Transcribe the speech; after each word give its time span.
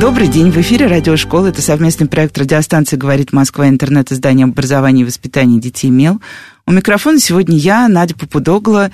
Добрый 0.00 0.26
день, 0.26 0.50
в 0.50 0.56
эфире 0.58 0.86
радиошкола. 0.86 1.48
Это 1.48 1.62
совместный 1.62 2.08
проект 2.08 2.36
радиостанции 2.36 2.96
«Говорит 2.96 3.32
Москва», 3.32 3.68
интернет-издание 3.68 4.44
образования 4.44 5.02
и 5.02 5.04
воспитания 5.04 5.60
детей 5.60 5.90
«Мел». 5.90 6.20
У 6.66 6.72
микрофона 6.72 7.20
сегодня 7.20 7.56
я, 7.56 7.86
Надя 7.88 8.14
Попудогла, 8.14 8.90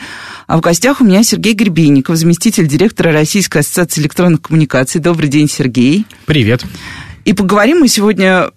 а 0.46 0.56
в 0.56 0.60
гостях 0.60 1.00
у 1.00 1.04
меня 1.04 1.22
Сергей 1.22 1.54
Гребенников, 1.54 2.16
заместитель 2.16 2.66
директора 2.66 3.12
Российской 3.12 3.58
ассоциации 3.58 4.00
электронных 4.00 4.42
коммуникаций. 4.42 5.00
Добрый 5.00 5.28
день, 5.28 5.48
Сергей. 5.48 6.06
Привет. 6.26 6.64
И 7.24 7.32
поговорим 7.32 7.80
мы 7.80 7.88
сегодня 7.88 8.50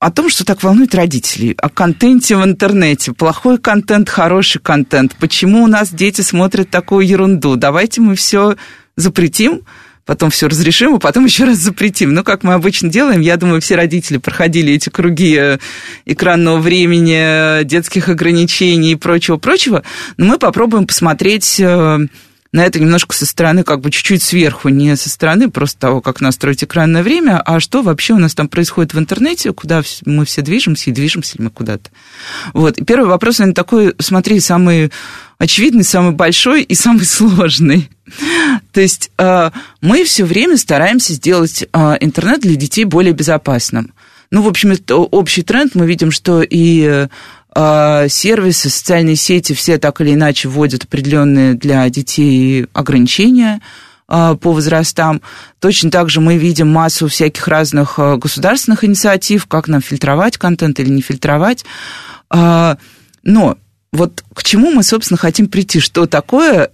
о 0.00 0.10
том, 0.12 0.28
что 0.28 0.44
так 0.44 0.62
волнует 0.62 0.94
родителей, 0.94 1.56
о 1.58 1.68
контенте 1.68 2.36
в 2.36 2.44
интернете. 2.44 3.12
Плохой 3.12 3.58
контент, 3.58 4.08
хороший 4.08 4.60
контент. 4.60 5.16
Почему 5.18 5.64
у 5.64 5.66
нас 5.66 5.90
дети 5.90 6.20
смотрят 6.20 6.70
такую 6.70 7.06
ерунду? 7.06 7.56
Давайте 7.56 8.00
мы 8.00 8.14
все 8.14 8.56
запретим, 8.96 9.62
потом 10.08 10.30
все 10.30 10.48
разрешим, 10.48 10.94
а 10.94 10.98
потом 10.98 11.24
еще 11.26 11.44
раз 11.44 11.58
запретим. 11.58 12.14
Ну, 12.14 12.24
как 12.24 12.42
мы 12.42 12.54
обычно 12.54 12.88
делаем, 12.88 13.20
я 13.20 13.36
думаю, 13.36 13.60
все 13.60 13.76
родители 13.76 14.16
проходили 14.16 14.72
эти 14.72 14.88
круги 14.88 15.36
э, 15.38 15.58
экранного 16.06 16.58
времени, 16.58 17.62
детских 17.64 18.08
ограничений 18.08 18.92
и 18.92 18.96
прочего-прочего. 18.96 19.82
Но 20.16 20.24
мы 20.24 20.38
попробуем 20.38 20.86
посмотреть 20.86 21.60
э, 21.60 21.98
на 22.52 22.64
это 22.64 22.80
немножко 22.80 23.14
со 23.14 23.26
стороны, 23.26 23.62
как 23.62 23.80
бы 23.80 23.90
чуть-чуть 23.90 24.22
сверху, 24.22 24.70
не 24.70 24.96
со 24.96 25.10
стороны 25.10 25.50
просто 25.50 25.78
того, 25.78 26.00
как 26.00 26.20
настроить 26.20 26.64
экранное 26.64 27.02
время, 27.02 27.40
а 27.40 27.60
что 27.60 27.82
вообще 27.82 28.14
у 28.14 28.18
нас 28.18 28.34
там 28.34 28.48
происходит 28.48 28.94
в 28.94 28.98
интернете, 28.98 29.52
куда 29.52 29.82
мы 30.06 30.24
все 30.24 30.40
движемся 30.40 30.90
и 30.90 30.92
движемся 30.92 31.36
ли 31.36 31.44
мы 31.44 31.50
куда-то. 31.50 31.90
Вот. 32.54 32.78
И 32.78 32.84
первый 32.84 33.08
вопрос, 33.08 33.38
наверное, 33.38 33.54
такой, 33.54 33.94
смотри, 33.98 34.40
самый 34.40 34.90
очевидный, 35.38 35.84
самый 35.84 36.12
большой 36.12 36.62
и 36.62 36.74
самый 36.74 37.04
сложный. 37.04 37.90
То 38.72 38.80
есть 38.80 39.10
э, 39.18 39.50
мы 39.82 40.04
все 40.04 40.24
время 40.24 40.56
стараемся 40.56 41.12
сделать 41.12 41.64
э, 41.70 41.96
интернет 42.00 42.40
для 42.40 42.56
детей 42.56 42.84
более 42.84 43.12
безопасным. 43.12 43.92
Ну, 44.30 44.42
в 44.42 44.48
общем, 44.48 44.72
это 44.72 44.96
общий 44.96 45.42
тренд. 45.42 45.74
Мы 45.74 45.86
видим, 45.86 46.10
что 46.10 46.42
и 46.42 47.08
сервисы, 47.54 48.70
социальные 48.70 49.16
сети 49.16 49.52
все 49.52 49.78
так 49.78 50.00
или 50.00 50.14
иначе 50.14 50.48
вводят 50.48 50.84
определенные 50.84 51.54
для 51.54 51.88
детей 51.90 52.66
ограничения 52.72 53.60
по 54.06 54.38
возрастам. 54.42 55.20
Точно 55.58 55.90
так 55.90 56.08
же 56.08 56.20
мы 56.20 56.36
видим 56.38 56.68
массу 56.68 57.08
всяких 57.08 57.46
разных 57.48 57.98
государственных 57.98 58.84
инициатив, 58.84 59.46
как 59.46 59.68
нам 59.68 59.82
фильтровать 59.82 60.38
контент 60.38 60.80
или 60.80 60.88
не 60.88 61.02
фильтровать. 61.02 61.64
Но 62.30 62.78
вот 63.92 64.22
к 64.34 64.42
чему 64.44 64.70
мы, 64.70 64.82
собственно, 64.82 65.18
хотим 65.18 65.48
прийти? 65.48 65.80
Что 65.80 66.06
такое 66.06 66.70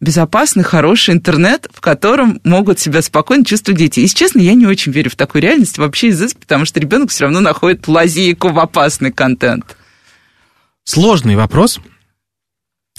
безопасный, 0.00 0.62
хороший 0.62 1.14
интернет, 1.14 1.68
в 1.72 1.80
котором 1.80 2.40
могут 2.44 2.78
себя 2.78 3.00
спокойно 3.00 3.44
чувствовать 3.44 3.78
дети? 3.78 4.00
Если 4.00 4.16
честно, 4.16 4.40
я 4.40 4.54
не 4.54 4.66
очень 4.66 4.92
верю 4.92 5.10
в 5.10 5.16
такую 5.16 5.42
реальность 5.42 5.78
вообще 5.78 6.08
из 6.08 6.34
потому 6.34 6.64
что 6.64 6.78
ребенок 6.80 7.10
все 7.10 7.24
равно 7.24 7.40
находит 7.40 7.88
лазейку 7.88 8.50
в 8.50 8.58
опасный 8.58 9.10
контент. 9.10 9.76
Сложный 10.88 11.36
вопрос, 11.36 11.80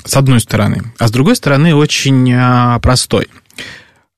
с 0.05 0.15
одной 0.15 0.41
стороны, 0.41 0.93
а 0.99 1.07
с 1.07 1.11
другой 1.11 1.35
стороны 1.35 1.73
очень 1.73 2.31
а, 2.31 2.77
простой. 2.77 3.29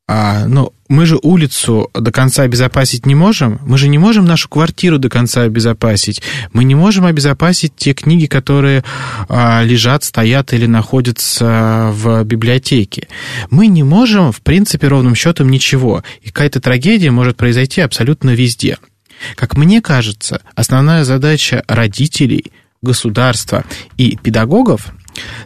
А, 0.09 0.45
ну, 0.45 0.73
мы 0.89 1.05
же 1.05 1.17
улицу 1.21 1.89
до 1.93 2.11
конца 2.11 2.43
обезопасить 2.43 3.05
не 3.05 3.15
можем. 3.15 3.61
Мы 3.65 3.77
же 3.77 3.87
не 3.87 3.97
можем 3.97 4.25
нашу 4.25 4.49
квартиру 4.49 4.97
до 4.97 5.07
конца 5.07 5.43
обезопасить. 5.43 6.21
Мы 6.51 6.65
не 6.65 6.75
можем 6.75 7.05
обезопасить 7.05 7.73
те 7.77 7.93
книги, 7.93 8.25
которые 8.25 8.83
а, 9.29 9.63
лежат, 9.63 10.03
стоят 10.03 10.51
или 10.51 10.65
находятся 10.65 11.91
в 11.93 12.25
библиотеке. 12.25 13.07
Мы 13.51 13.67
не 13.67 13.83
можем, 13.83 14.33
в 14.33 14.41
принципе, 14.41 14.89
ровным 14.89 15.15
счетом 15.15 15.49
ничего. 15.49 16.03
И 16.23 16.27
какая-то 16.27 16.59
трагедия 16.59 17.11
может 17.11 17.37
произойти 17.37 17.79
абсолютно 17.79 18.31
везде. 18.31 18.79
Как 19.35 19.55
мне 19.55 19.81
кажется, 19.81 20.41
основная 20.55 21.05
задача 21.05 21.63
родителей, 21.69 22.51
государства 22.81 23.63
и 23.97 24.15
педагогов 24.15 24.93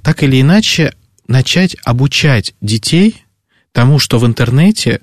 так 0.01 0.23
или 0.23 0.41
иначе 0.41 0.93
начать 1.27 1.75
обучать 1.83 2.53
детей 2.61 3.23
тому, 3.71 3.99
что 3.99 4.19
в 4.19 4.25
интернете 4.25 5.01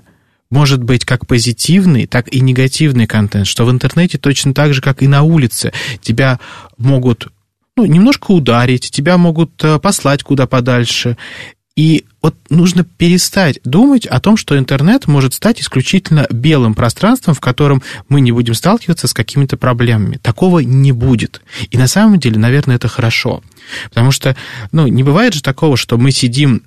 может 0.51 0.83
быть 0.83 1.05
как 1.05 1.27
позитивный, 1.27 2.07
так 2.07 2.33
и 2.33 2.41
негативный 2.41 3.07
контент, 3.07 3.47
что 3.47 3.65
в 3.65 3.71
интернете 3.71 4.19
точно 4.19 4.53
так 4.53 4.75
же, 4.75 4.83
как 4.83 5.03
и 5.03 5.09
на 5.09 5.23
улице, 5.23 5.73
тебя 6.01 6.39
могут 6.77 7.29
ну, 7.77 7.87
немножко 7.87 8.33
ударить, 8.33 8.91
тебя 8.91 9.17
могут 9.17 9.65
э, 9.65 9.79
послать 9.79 10.23
куда 10.23 10.47
подальше. 10.47 11.17
И 11.75 12.05
вот 12.21 12.37
нужно 12.51 12.85
перестать 12.85 13.59
думать 13.65 14.07
о 14.07 14.21
том, 14.21 14.37
что 14.37 14.59
интернет 14.59 15.07
может 15.07 15.33
стать 15.33 15.61
исключительно 15.61 16.27
белым 16.31 16.75
пространством, 16.75 17.35
в 17.35 17.41
котором 17.41 17.83
мы 18.09 18.21
не 18.21 18.31
будем 18.31 18.55
сталкиваться 18.55 19.09
с 19.09 19.15
какими-то 19.15 19.57
проблемами. 19.57 20.19
Такого 20.19 20.59
не 20.59 20.93
будет. 20.93 21.41
И 21.71 21.79
на 21.79 21.89
самом 21.89 22.19
деле, 22.19 22.39
наверное, 22.39 22.77
это 22.77 22.89
хорошо. 22.89 23.43
Потому 23.89 24.11
что, 24.11 24.37
ну, 24.71 24.87
не 24.87 25.03
бывает 25.03 25.35
же 25.35 25.43
такого, 25.43 25.77
что 25.77 25.97
мы 25.97 26.11
сидим 26.11 26.63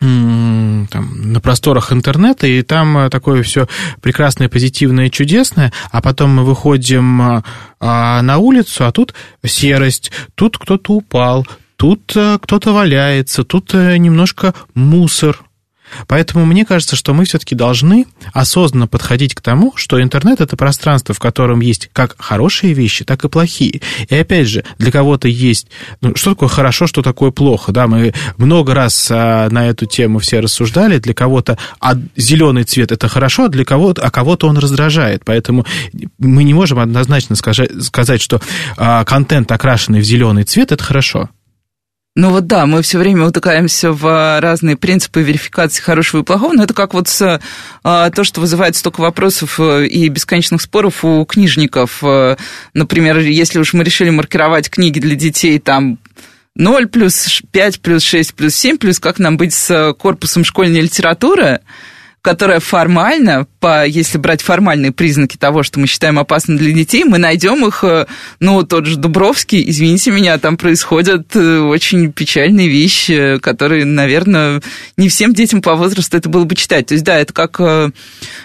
там, 0.00 1.32
на 1.32 1.40
просторах 1.40 1.92
интернета, 1.92 2.46
и 2.46 2.62
там 2.62 2.98
э, 2.98 3.10
такое 3.10 3.42
все 3.42 3.66
прекрасное, 4.00 4.48
позитивное, 4.48 5.10
чудесное, 5.10 5.72
а 5.90 6.00
потом 6.00 6.36
мы 6.36 6.44
выходим 6.44 7.20
э, 7.20 7.42
а, 7.80 8.22
на 8.22 8.38
улицу, 8.38 8.86
а 8.86 8.92
тут 8.92 9.12
серость, 9.44 10.12
тут 10.36 10.56
кто-то 10.56 10.92
упал, 10.92 11.46
тут 11.78 12.12
э, 12.14 12.38
кто-то 12.42 12.74
валяется, 12.74 13.44
тут 13.44 13.72
немножко 13.72 14.52
мусор, 14.74 15.40
Поэтому 16.06 16.44
мне 16.44 16.64
кажется, 16.64 16.96
что 16.96 17.14
мы 17.14 17.24
все-таки 17.24 17.54
должны 17.54 18.06
осознанно 18.32 18.86
подходить 18.86 19.34
к 19.34 19.40
тому, 19.40 19.72
что 19.76 20.00
интернет 20.02 20.40
это 20.40 20.56
пространство, 20.56 21.14
в 21.14 21.18
котором 21.18 21.60
есть 21.60 21.90
как 21.92 22.16
хорошие 22.18 22.72
вещи, 22.72 23.04
так 23.04 23.24
и 23.24 23.28
плохие. 23.28 23.80
И 24.08 24.14
опять 24.14 24.48
же, 24.48 24.64
для 24.78 24.92
кого-то 24.92 25.28
есть, 25.28 25.68
ну, 26.00 26.14
что 26.14 26.30
такое 26.30 26.48
хорошо, 26.48 26.86
что 26.86 27.02
такое 27.02 27.30
плохо, 27.30 27.72
да, 27.72 27.86
мы 27.86 28.12
много 28.36 28.74
раз 28.74 29.08
а, 29.10 29.48
на 29.50 29.68
эту 29.68 29.86
тему 29.86 30.18
все 30.18 30.40
рассуждали, 30.40 30.98
для 30.98 31.14
кого-то 31.14 31.58
а 31.80 31.94
зеленый 32.16 32.64
цвет 32.64 32.92
это 32.92 33.08
хорошо, 33.08 33.44
а 33.44 33.48
для 33.48 33.64
кого-то, 33.64 34.02
а 34.02 34.10
кого-то 34.10 34.48
он 34.48 34.58
раздражает, 34.58 35.24
поэтому 35.24 35.64
мы 36.18 36.44
не 36.44 36.54
можем 36.54 36.78
однозначно 36.78 37.36
сказать, 37.36 37.70
сказать 37.82 38.20
что 38.20 38.40
а, 38.76 39.04
контент, 39.04 39.50
окрашенный 39.50 40.00
в 40.00 40.04
зеленый 40.04 40.44
цвет, 40.44 40.72
это 40.72 40.82
хорошо. 40.82 41.28
Ну 42.20 42.30
вот 42.30 42.48
да, 42.48 42.66
мы 42.66 42.82
все 42.82 42.98
время 42.98 43.26
утыкаемся 43.26 43.92
в 43.92 44.04
а, 44.04 44.40
разные 44.40 44.76
принципы 44.76 45.22
верификации 45.22 45.80
хорошего 45.80 46.22
и 46.22 46.24
плохого, 46.24 46.52
но 46.52 46.64
это 46.64 46.74
как 46.74 46.92
вот 46.92 47.06
с, 47.06 47.40
а, 47.84 48.10
то, 48.10 48.24
что 48.24 48.40
вызывает 48.40 48.74
столько 48.74 49.02
вопросов 49.02 49.60
э, 49.60 49.86
и 49.86 50.08
бесконечных 50.08 50.60
споров 50.60 51.04
у 51.04 51.24
книжников. 51.24 52.02
Э, 52.02 52.34
например, 52.74 53.18
если 53.20 53.60
уж 53.60 53.72
мы 53.72 53.84
решили 53.84 54.10
маркировать 54.10 54.68
книги 54.68 54.98
для 54.98 55.14
детей 55.14 55.60
там 55.60 56.00
0 56.56 56.88
плюс 56.88 57.40
5 57.52 57.80
плюс 57.82 58.02
6 58.02 58.34
плюс 58.34 58.56
7 58.56 58.78
плюс, 58.78 58.98
как 58.98 59.20
нам 59.20 59.36
быть 59.36 59.54
с 59.54 59.94
корпусом 59.96 60.42
школьной 60.42 60.80
литературы– 60.80 61.60
которая 62.28 62.60
формально, 62.60 63.46
по, 63.58 63.86
если 63.86 64.18
брать 64.18 64.42
формальные 64.42 64.92
признаки 64.92 65.38
того, 65.38 65.62
что 65.62 65.80
мы 65.80 65.86
считаем 65.86 66.18
опасным 66.18 66.58
для 66.58 66.72
детей, 66.72 67.04
мы 67.04 67.16
найдем 67.16 67.66
их, 67.66 67.82
э, 67.84 68.04
ну, 68.38 68.62
тот 68.64 68.84
же 68.84 68.98
Дубровский, 68.98 69.64
извините 69.70 70.10
меня, 70.10 70.36
там 70.36 70.58
происходят 70.58 71.34
э, 71.34 71.60
очень 71.60 72.12
печальные 72.12 72.68
вещи, 72.68 73.38
которые, 73.38 73.86
наверное, 73.86 74.60
не 74.98 75.08
всем 75.08 75.32
детям 75.32 75.62
по 75.62 75.74
возрасту 75.74 76.18
это 76.18 76.28
было 76.28 76.44
бы 76.44 76.54
читать. 76.54 76.88
То 76.88 76.92
есть, 76.92 77.04
да, 77.04 77.16
это 77.16 77.32
как 77.32 77.58
э, 77.60 77.92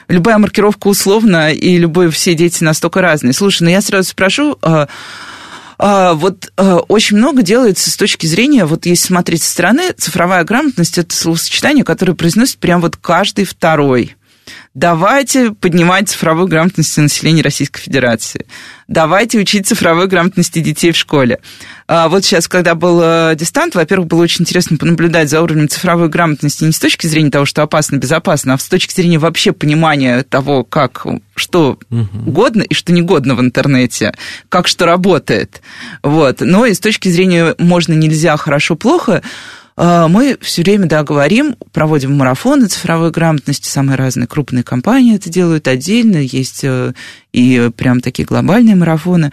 любая 0.07 0.37
маркировка 0.37 0.87
условна, 0.87 1.51
и 1.51 1.77
любые 1.77 2.09
все 2.09 2.35
дети 2.35 2.63
настолько 2.63 3.01
разные. 3.01 3.33
Слушай, 3.33 3.63
ну 3.63 3.69
я 3.69 3.81
сразу 3.81 4.07
спрошу, 4.07 4.57
а, 4.61 4.87
вот 6.13 6.51
а, 6.57 6.77
очень 6.87 7.17
много 7.17 7.41
делается 7.41 7.89
с 7.89 7.97
точки 7.97 8.25
зрения, 8.25 8.65
вот 8.65 8.85
если 8.85 9.07
смотреть 9.07 9.43
со 9.43 9.51
стороны, 9.51 9.93
цифровая 9.97 10.43
грамотность– 10.43 10.97
это 10.99 11.15
словосочетание, 11.15 11.83
которое 11.83 12.13
произносит 12.13 12.57
прям 12.57 12.81
вот 12.81 12.97
каждый 12.97 13.45
второй 13.45 14.15
давайте 14.73 15.51
поднимать 15.51 16.09
цифровую 16.09 16.47
грамотность 16.47 16.97
населения 16.97 17.43
Российской 17.43 17.79
Федерации, 17.79 18.45
давайте 18.87 19.39
учить 19.39 19.67
цифровой 19.67 20.07
грамотности 20.07 20.59
детей 20.59 20.91
в 20.91 20.97
школе. 20.97 21.39
А 21.87 22.09
вот 22.09 22.25
сейчас, 22.25 22.47
когда 22.47 22.73
был 22.73 22.99
э, 23.01 23.35
дистант, 23.35 23.75
во-первых, 23.75 24.07
было 24.07 24.23
очень 24.23 24.43
интересно 24.43 24.77
понаблюдать 24.77 25.29
за 25.29 25.41
уровнем 25.41 25.69
цифровой 25.69 26.09
грамотности 26.09 26.63
не 26.63 26.71
с 26.71 26.79
точки 26.79 27.05
зрения 27.07 27.29
того, 27.29 27.45
что 27.45 27.61
опасно, 27.61 27.97
безопасно, 27.97 28.53
а 28.53 28.57
с 28.57 28.67
точки 28.67 28.93
зрения 28.93 29.19
вообще 29.19 29.51
понимания 29.51 30.23
того, 30.23 30.63
как, 30.63 31.05
что 31.35 31.77
угу. 31.89 32.07
годно 32.31 32.63
и 32.63 32.73
что 32.73 32.93
негодно 32.93 33.35
в 33.35 33.41
интернете, 33.41 34.13
как 34.49 34.67
что 34.67 34.85
работает. 34.85 35.61
Вот. 36.01 36.41
Но 36.41 36.65
и 36.65 36.73
с 36.73 36.79
точки 36.79 37.09
зрения 37.09 37.55
можно, 37.59 37.93
нельзя, 37.93 38.37
хорошо, 38.37 38.75
плохо, 38.75 39.21
мы 39.75 40.37
все 40.41 40.61
время, 40.61 40.87
да, 40.87 41.03
говорим, 41.03 41.55
проводим 41.71 42.15
марафоны 42.15 42.67
цифровой 42.67 43.11
грамотности, 43.11 43.67
самые 43.67 43.97
разные 43.97 44.27
крупные 44.27 44.63
компании 44.63 45.15
это 45.15 45.29
делают 45.29 45.67
отдельно, 45.67 46.17
есть 46.17 46.63
э, 46.63 46.93
и 47.31 47.71
прям 47.75 48.01
такие 48.01 48.25
глобальные 48.25 48.75
марафоны. 48.75 49.31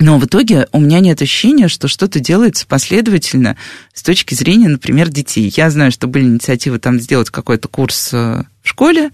Но 0.00 0.18
в 0.18 0.26
итоге 0.26 0.68
у 0.72 0.80
меня 0.80 1.00
нет 1.00 1.20
ощущения, 1.20 1.66
что 1.68 1.88
что-то 1.88 2.20
делается 2.20 2.66
последовательно 2.66 3.56
с 3.92 4.02
точки 4.02 4.34
зрения, 4.34 4.68
например, 4.68 5.08
детей. 5.08 5.52
Я 5.56 5.70
знаю, 5.70 5.90
что 5.90 6.06
были 6.06 6.24
инициативы 6.24 6.78
там 6.78 7.00
сделать 7.00 7.30
какой-то 7.30 7.68
курс 7.68 8.10
э, 8.12 8.44
в 8.62 8.68
школе, 8.68 9.10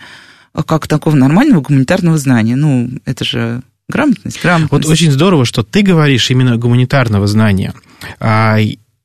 а 0.52 0.62
как 0.62 0.86
такого 0.86 1.14
нормального 1.14 1.62
гуманитарного 1.62 2.18
знания. 2.18 2.54
Ну, 2.54 2.90
это 3.06 3.24
же 3.24 3.62
грамотность, 3.88 4.40
грамотность. 4.42 4.72
Вот 4.72 4.86
очень 4.86 5.10
здорово, 5.10 5.44
что 5.44 5.62
ты 5.62 5.82
говоришь 5.82 6.30
именно 6.30 6.56
гуманитарного 6.56 7.26
знания. 7.26 7.72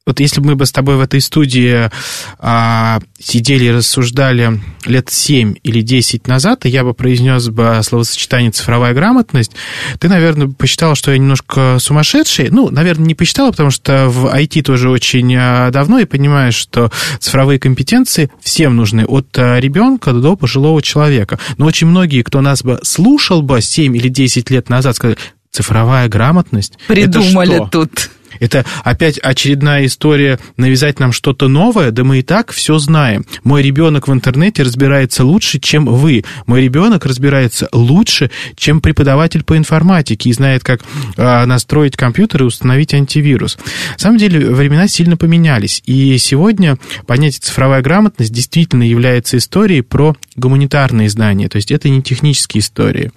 Вот 0.10 0.20
если 0.20 0.42
бы 0.42 0.48
мы 0.48 0.56
бы 0.56 0.66
с 0.66 0.72
тобой 0.72 0.96
в 0.96 1.02
этой 1.02 1.22
студии 1.22 1.92
а, 2.40 3.00
сидели 3.20 3.66
и 3.66 3.72
рассуждали 3.72 4.60
лет 4.86 5.12
7 5.12 5.54
или 5.62 5.82
10 5.82 6.28
назад, 6.28 6.66
и 6.66 6.70
я 6.70 6.84
бы 6.84 6.96
произнес 6.96 7.48
бы 7.50 7.80
словосочетание 7.84 8.50
«цифровая 8.50 8.96
грамотность», 8.96 9.52
ты, 10.00 10.10
наверное, 10.10 10.48
посчитал, 10.48 10.96
что 10.96 11.12
я 11.12 11.20
немножко 11.20 11.78
сумасшедший. 11.80 12.50
Ну, 12.50 12.72
наверное, 12.72 13.06
не 13.06 13.14
посчитала, 13.14 13.52
потому 13.52 13.70
что 13.70 14.10
в 14.10 14.36
IT 14.36 14.64
тоже 14.64 14.90
очень 14.90 15.32
а, 15.38 15.70
давно, 15.70 16.00
и 16.00 16.06
понимаешь, 16.06 16.56
что 16.56 16.92
цифровые 17.20 17.60
компетенции 17.60 18.32
всем 18.42 18.78
нужны, 18.78 19.06
от 19.06 19.28
а, 19.38 19.60
ребенка 19.60 20.12
до 20.12 20.36
пожилого 20.36 20.82
человека. 20.82 21.38
Но 21.60 21.68
очень 21.68 21.86
многие, 21.86 22.24
кто 22.24 22.42
нас 22.42 22.64
бы 22.64 22.80
слушал 22.82 23.44
бы 23.44 23.62
7 23.62 23.96
или 23.96 24.08
10 24.08 24.50
лет 24.50 24.70
назад, 24.70 24.96
сказали, 24.96 25.20
цифровая 25.52 26.08
грамотность. 26.08 26.80
Придумали 26.88 27.62
тут. 27.72 28.10
Это 28.40 28.66
опять 28.84 29.20
очередная 29.20 29.86
история 29.86 30.40
навязать 30.58 31.00
нам 31.00 31.12
что-то 31.12 31.48
новое, 31.48 31.92
да 31.92 32.04
мы 32.04 32.20
и 32.20 32.22
так 32.22 32.52
все 32.52 32.78
знаем. 32.78 33.26
Мой 33.44 33.62
ребенок 33.62 34.08
в 34.08 34.14
интернете 34.14 34.64
разбирается 34.64 35.24
лучше, 35.24 35.60
чем 35.60 35.86
вы. 35.86 36.24
Мой 36.46 36.62
ребенок 36.62 37.06
разбирается 37.06 37.70
лучше, 37.72 38.32
чем 38.56 38.82
преподаватель 38.82 39.44
по 39.44 39.58
информатике 39.58 40.30
и 40.30 40.34
знает, 40.34 40.64
как 40.64 40.82
э, 41.18 41.46
настроить 41.46 41.98
компьютер 41.98 42.44
и 42.44 42.46
установить 42.46 42.94
антивирус. 42.94 43.58
На 43.94 44.00
самом 44.00 44.18
деле 44.18 44.50
времена 44.52 44.88
сильно 44.88 45.18
поменялись, 45.18 45.82
и 45.86 46.18
сегодня 46.18 46.78
понятие 47.08 47.42
цифровая 47.42 47.82
грамотность 47.82 48.32
действительно 48.32 48.84
является 48.84 49.38
историей 49.38 49.82
про 49.82 50.16
гуманитарные 50.36 51.10
знания, 51.10 51.50
то 51.50 51.58
есть 51.58 51.72
это 51.72 51.90
не 51.90 52.02
технические 52.02 52.62
истории. 52.62 53.12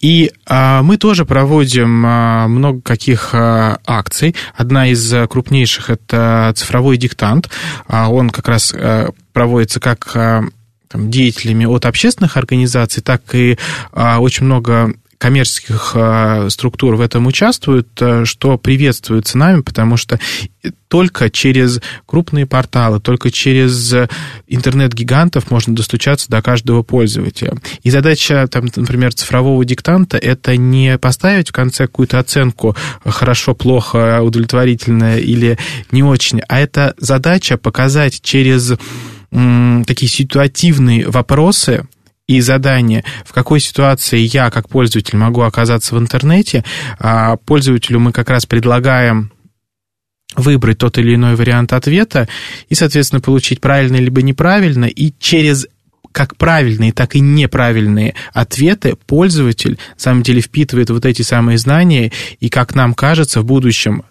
И 0.00 0.32
а, 0.46 0.82
мы 0.82 0.96
тоже 0.96 1.24
проводим 1.24 2.04
а, 2.06 2.48
много 2.48 2.80
каких 2.80 3.30
а, 3.32 3.78
акций. 3.86 4.34
Одна 4.54 4.88
из 4.88 5.12
крупнейших 5.28 5.90
это 5.90 6.52
цифровой 6.56 6.96
диктант. 6.96 7.50
А, 7.86 8.10
он 8.10 8.30
как 8.30 8.48
раз 8.48 8.72
а, 8.74 9.10
проводится 9.32 9.80
как 9.80 10.10
а, 10.14 10.44
там, 10.88 11.10
деятелями 11.10 11.66
от 11.66 11.86
общественных 11.86 12.36
организаций, 12.36 13.02
так 13.02 13.22
и 13.34 13.58
а, 13.92 14.18
очень 14.18 14.46
много 14.46 14.92
коммерческих 15.20 15.92
а, 15.94 16.48
структур 16.48 16.96
в 16.96 17.02
этом 17.02 17.26
участвуют, 17.26 17.88
а, 18.00 18.24
что 18.24 18.56
приветствуется 18.56 19.36
нами, 19.36 19.60
потому 19.60 19.98
что 19.98 20.18
только 20.88 21.28
через 21.28 21.80
крупные 22.06 22.46
порталы, 22.46 23.00
только 23.00 23.30
через 23.30 23.94
интернет-гигантов 24.48 25.50
можно 25.50 25.76
достучаться 25.76 26.30
до 26.30 26.40
каждого 26.40 26.82
пользователя. 26.82 27.52
И 27.82 27.90
задача, 27.90 28.48
там, 28.50 28.70
например, 28.74 29.12
цифрового 29.12 29.62
диктанта– 29.62 30.16
это 30.18 30.56
не 30.56 30.96
поставить 30.96 31.50
в 31.50 31.52
конце 31.52 31.86
какую-то 31.86 32.18
оценку 32.18 32.74
хорошо, 33.04 33.54
плохо, 33.54 34.22
удовлетворительно 34.22 35.18
или 35.18 35.58
не 35.92 36.02
очень, 36.02 36.40
а 36.48 36.58
это 36.58 36.94
задача 36.96 37.58
показать 37.58 38.22
через 38.22 38.72
такие 39.30 40.08
ситуативные 40.08 41.06
вопросы– 41.08 41.86
и 42.30 42.40
задание, 42.40 43.02
в 43.24 43.32
какой 43.32 43.58
ситуации 43.58 44.18
я, 44.18 44.50
как 44.50 44.68
пользователь, 44.68 45.16
могу 45.18 45.40
оказаться 45.40 45.96
в 45.96 45.98
интернете. 45.98 46.64
А 47.00 47.36
пользователю 47.36 47.98
мы 47.98 48.12
как 48.12 48.30
раз 48.30 48.46
предлагаем 48.46 49.32
выбрать 50.36 50.78
тот 50.78 50.96
или 50.98 51.16
иной 51.16 51.34
вариант 51.34 51.72
ответа 51.72 52.28
и, 52.68 52.76
соответственно, 52.76 53.20
получить 53.20 53.60
правильно 53.60 53.96
либо 53.96 54.22
неправильно, 54.22 54.84
и 54.84 55.12
через 55.18 55.66
как 56.12 56.36
правильные, 56.36 56.92
так 56.92 57.16
и 57.16 57.20
неправильные 57.20 58.14
ответы 58.32 58.94
пользователь, 59.06 59.78
на 59.94 60.00
самом 60.00 60.22
деле, 60.22 60.40
впитывает 60.40 60.90
вот 60.90 61.04
эти 61.06 61.22
самые 61.22 61.58
знания, 61.58 62.12
и, 62.38 62.48
как 62.48 62.76
нам 62.76 62.94
кажется, 62.94 63.40
в 63.40 63.44
будущем 63.44 64.04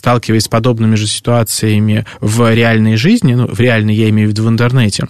сталкиваясь 0.00 0.44
с 0.44 0.48
подобными 0.48 0.94
же 0.94 1.06
ситуациями 1.06 2.06
в 2.20 2.54
реальной 2.54 2.96
жизни, 2.96 3.34
ну, 3.34 3.46
в 3.46 3.60
реальной 3.60 3.94
я 3.94 4.08
имею 4.08 4.28
в 4.28 4.32
виду 4.32 4.44
в 4.44 4.48
интернете, 4.48 5.08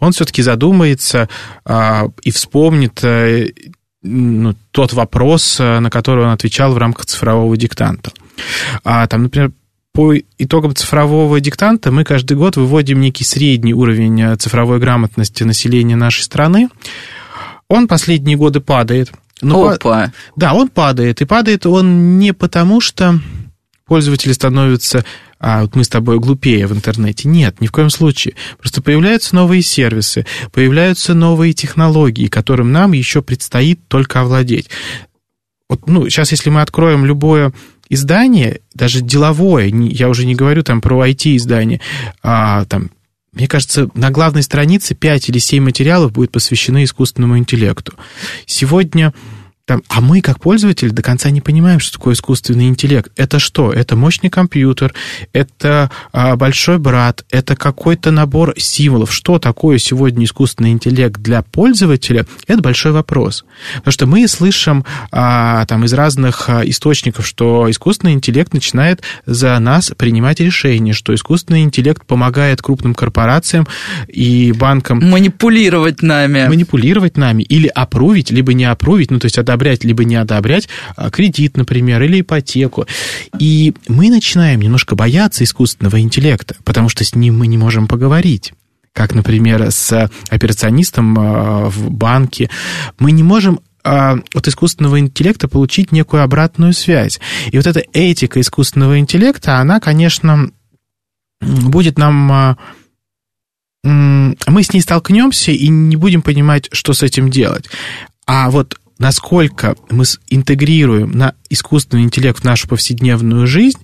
он 0.00 0.10
все-таки 0.10 0.42
задумается 0.42 1.28
а, 1.64 2.08
и 2.22 2.32
вспомнит 2.32 2.98
а, 3.04 3.46
ну, 4.02 4.56
тот 4.72 4.92
вопрос, 4.92 5.60
э, 5.60 5.78
на 5.78 5.88
который 5.88 6.24
он 6.24 6.32
отвечал 6.32 6.72
в 6.72 6.78
рамках 6.78 7.06
цифрового 7.06 7.56
диктанта. 7.56 8.10
А, 8.82 9.06
там, 9.06 9.22
например, 9.22 9.52
по 9.92 10.14
итогам 10.38 10.74
цифрового 10.74 11.40
диктанта 11.40 11.92
мы 11.92 12.02
каждый 12.02 12.36
год 12.36 12.56
выводим 12.56 13.00
некий 13.00 13.22
средний 13.22 13.72
уровень 13.72 14.20
э, 14.20 14.36
цифровой 14.36 14.80
грамотности 14.80 15.44
населения 15.44 15.94
нашей 15.94 16.22
страны. 16.22 16.68
Он 17.68 17.86
последние 17.86 18.36
годы 18.36 18.58
падает. 18.58 19.12
Но 19.40 19.68
Опа! 19.68 20.12
Да, 20.34 20.54
он 20.54 20.70
падает. 20.70 21.22
И 21.22 21.24
падает 21.24 21.66
он 21.66 22.18
не 22.18 22.32
потому, 22.32 22.80
что 22.80 23.20
пользователи 23.86 24.32
становятся, 24.32 25.04
а 25.38 25.62
вот 25.62 25.76
мы 25.76 25.84
с 25.84 25.88
тобой 25.88 26.18
глупее 26.18 26.66
в 26.66 26.72
интернете. 26.72 27.28
Нет, 27.28 27.60
ни 27.60 27.66
в 27.66 27.72
коем 27.72 27.90
случае. 27.90 28.34
Просто 28.58 28.82
появляются 28.82 29.34
новые 29.34 29.62
сервисы, 29.62 30.26
появляются 30.52 31.14
новые 31.14 31.52
технологии, 31.52 32.28
которым 32.28 32.72
нам 32.72 32.92
еще 32.92 33.22
предстоит 33.22 33.86
только 33.88 34.20
овладеть. 34.20 34.70
Вот, 35.68 35.86
ну, 35.88 36.08
сейчас, 36.08 36.30
если 36.30 36.50
мы 36.50 36.60
откроем 36.60 37.04
любое 37.04 37.52
издание, 37.88 38.60
даже 38.74 39.00
деловое, 39.00 39.66
я 39.66 40.08
уже 40.08 40.26
не 40.26 40.34
говорю 40.34 40.62
там 40.62 40.80
про 40.80 41.06
IT-издание, 41.06 41.80
а, 42.22 42.64
там, 42.64 42.90
мне 43.32 43.48
кажется, 43.48 43.90
на 43.94 44.10
главной 44.10 44.42
странице 44.42 44.94
5 44.94 45.28
или 45.28 45.38
7 45.38 45.62
материалов 45.62 46.12
будет 46.12 46.32
посвящены 46.32 46.84
искусственному 46.84 47.38
интеллекту. 47.38 47.94
Сегодня 48.46 49.12
там, 49.66 49.82
а 49.88 50.02
мы, 50.02 50.20
как 50.20 50.40
пользователи, 50.40 50.90
до 50.90 51.00
конца 51.00 51.30
не 51.30 51.40
понимаем, 51.40 51.80
что 51.80 51.94
такое 51.94 52.14
искусственный 52.14 52.68
интеллект. 52.68 53.10
Это 53.16 53.38
что? 53.38 53.72
Это 53.72 53.96
мощный 53.96 54.28
компьютер, 54.28 54.92
это 55.32 55.90
а, 56.12 56.36
большой 56.36 56.78
брат, 56.78 57.24
это 57.30 57.56
какой-то 57.56 58.10
набор 58.10 58.52
символов. 58.58 59.10
Что 59.10 59.38
такое 59.38 59.78
сегодня 59.78 60.26
искусственный 60.26 60.72
интеллект 60.72 61.18
для 61.18 61.40
пользователя? 61.40 62.26
Это 62.46 62.60
большой 62.60 62.92
вопрос. 62.92 63.46
Потому 63.76 63.92
что 63.92 64.06
мы 64.06 64.28
слышим 64.28 64.84
а, 65.10 65.64
там, 65.64 65.84
из 65.86 65.94
разных 65.94 66.50
а, 66.50 66.60
источников, 66.62 67.26
что 67.26 67.70
искусственный 67.70 68.12
интеллект 68.12 68.52
начинает 68.52 69.02
за 69.24 69.58
нас 69.60 69.92
принимать 69.96 70.40
решения, 70.40 70.92
что 70.92 71.14
искусственный 71.14 71.62
интеллект 71.62 72.04
помогает 72.04 72.60
крупным 72.60 72.94
корпорациям 72.94 73.66
и 74.08 74.52
банкам... 74.52 74.98
Манипулировать 75.08 76.02
нами. 76.02 76.48
Манипулировать 76.48 77.16
нами 77.16 77.42
или 77.44 77.68
опрувить, 77.68 78.30
либо 78.30 78.52
не 78.52 78.66
опрувить, 78.66 79.10
ну, 79.10 79.18
то 79.18 79.24
есть 79.24 79.38
одобрять, 79.54 79.84
либо 79.84 80.04
не 80.04 80.16
одобрять 80.16 80.68
а, 80.96 81.10
кредит, 81.10 81.56
например, 81.56 82.02
или 82.02 82.20
ипотеку. 82.20 82.86
И 83.38 83.74
мы 83.88 84.10
начинаем 84.10 84.60
немножко 84.60 84.94
бояться 84.94 85.44
искусственного 85.44 86.00
интеллекта, 86.00 86.56
потому 86.64 86.88
что 86.88 87.04
с 87.04 87.14
ним 87.14 87.38
мы 87.38 87.46
не 87.46 87.58
можем 87.58 87.86
поговорить 87.86 88.52
как, 88.92 89.12
например, 89.12 89.72
с 89.72 90.08
операционистом 90.30 91.18
а, 91.18 91.68
в 91.68 91.90
банке. 91.90 92.48
Мы 93.00 93.10
не 93.10 93.24
можем 93.24 93.58
а, 93.82 94.16
от 94.32 94.46
искусственного 94.46 95.00
интеллекта 95.00 95.48
получить 95.48 95.90
некую 95.90 96.22
обратную 96.22 96.72
связь. 96.72 97.18
И 97.50 97.56
вот 97.56 97.66
эта 97.66 97.82
этика 97.92 98.40
искусственного 98.40 99.00
интеллекта, 99.00 99.58
она, 99.58 99.80
конечно, 99.80 100.50
будет 101.40 101.98
нам... 101.98 102.56
Мы 103.82 104.62
с 104.62 104.72
ней 104.72 104.80
столкнемся 104.80 105.50
и 105.50 105.68
не 105.68 105.96
будем 105.96 106.22
понимать, 106.22 106.68
что 106.72 106.94
с 106.94 107.02
этим 107.02 107.30
делать. 107.30 107.68
А 108.26 108.50
вот 108.50 108.78
насколько 108.98 109.76
мы 109.90 110.04
интегрируем 110.28 111.10
на 111.12 111.34
искусственный 111.50 112.04
интеллект 112.04 112.40
в 112.40 112.44
нашу 112.44 112.68
повседневную 112.68 113.46
жизнь, 113.46 113.78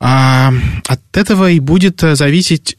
а, 0.00 0.52
от 0.86 1.16
этого 1.16 1.50
и 1.50 1.60
будет 1.60 2.00
зависеть 2.00 2.76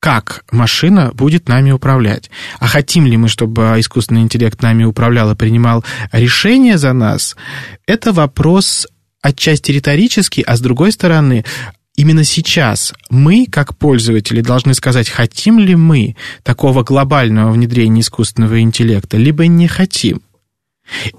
как 0.00 0.44
машина 0.50 1.12
будет 1.12 1.48
нами 1.48 1.70
управлять. 1.70 2.30
А 2.58 2.66
хотим 2.66 3.06
ли 3.06 3.16
мы, 3.18 3.28
чтобы 3.28 3.74
искусственный 3.78 4.22
интеллект 4.22 4.60
нами 4.62 4.84
управлял 4.84 5.30
и 5.30 5.36
принимал 5.36 5.84
решения 6.10 6.78
за 6.78 6.94
нас, 6.94 7.36
это 7.86 8.12
вопрос 8.12 8.88
отчасти 9.20 9.70
риторический, 9.72 10.42
а 10.42 10.56
с 10.56 10.60
другой 10.60 10.92
стороны, 10.92 11.44
именно 11.96 12.24
сейчас 12.24 12.94
мы, 13.10 13.46
как 13.46 13.76
пользователи, 13.76 14.40
должны 14.40 14.72
сказать, 14.72 15.10
хотим 15.10 15.58
ли 15.58 15.76
мы 15.76 16.16
такого 16.42 16.82
глобального 16.82 17.52
внедрения 17.52 18.00
искусственного 18.00 18.62
интеллекта, 18.62 19.18
либо 19.18 19.46
не 19.46 19.68
хотим. 19.68 20.22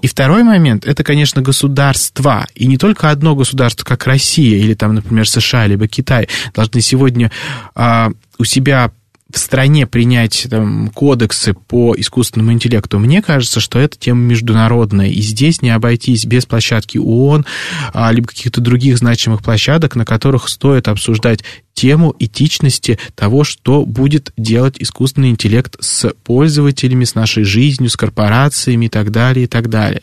И 0.00 0.06
второй 0.06 0.42
момент, 0.42 0.86
это, 0.86 1.04
конечно, 1.04 1.42
государства. 1.42 2.46
И 2.54 2.66
не 2.66 2.78
только 2.78 3.10
одно 3.10 3.34
государство, 3.34 3.84
как 3.84 4.06
Россия 4.06 4.58
или 4.58 4.74
там, 4.74 4.94
например, 4.94 5.28
США, 5.28 5.66
либо 5.66 5.88
Китай, 5.88 6.28
должны 6.54 6.80
сегодня 6.80 7.30
а, 7.74 8.10
у 8.38 8.44
себя 8.44 8.90
в 9.32 9.38
стране 9.38 9.86
принять 9.86 10.46
там, 10.50 10.88
кодексы 10.90 11.54
по 11.54 11.94
искусственному 11.96 12.52
интеллекту, 12.52 12.98
мне 12.98 13.22
кажется, 13.22 13.60
что 13.60 13.78
это 13.78 13.98
тема 13.98 14.20
международная, 14.20 15.08
и 15.08 15.20
здесь 15.20 15.62
не 15.62 15.70
обойтись 15.70 16.26
без 16.26 16.44
площадки 16.44 16.98
ООН, 16.98 17.46
а, 17.94 18.12
либо 18.12 18.28
каких-то 18.28 18.60
других 18.60 18.98
значимых 18.98 19.42
площадок, 19.42 19.96
на 19.96 20.04
которых 20.04 20.48
стоит 20.48 20.86
обсуждать 20.88 21.42
тему 21.72 22.14
этичности 22.18 22.98
того, 23.14 23.44
что 23.44 23.86
будет 23.86 24.32
делать 24.36 24.76
искусственный 24.78 25.30
интеллект 25.30 25.76
с 25.80 26.12
пользователями, 26.24 27.04
с 27.04 27.14
нашей 27.14 27.44
жизнью, 27.44 27.88
с 27.88 27.96
корпорациями 27.96 28.86
и 28.86 28.90
так 28.90 29.10
далее, 29.10 29.44
и 29.44 29.48
так 29.48 29.70
далее. 29.70 30.02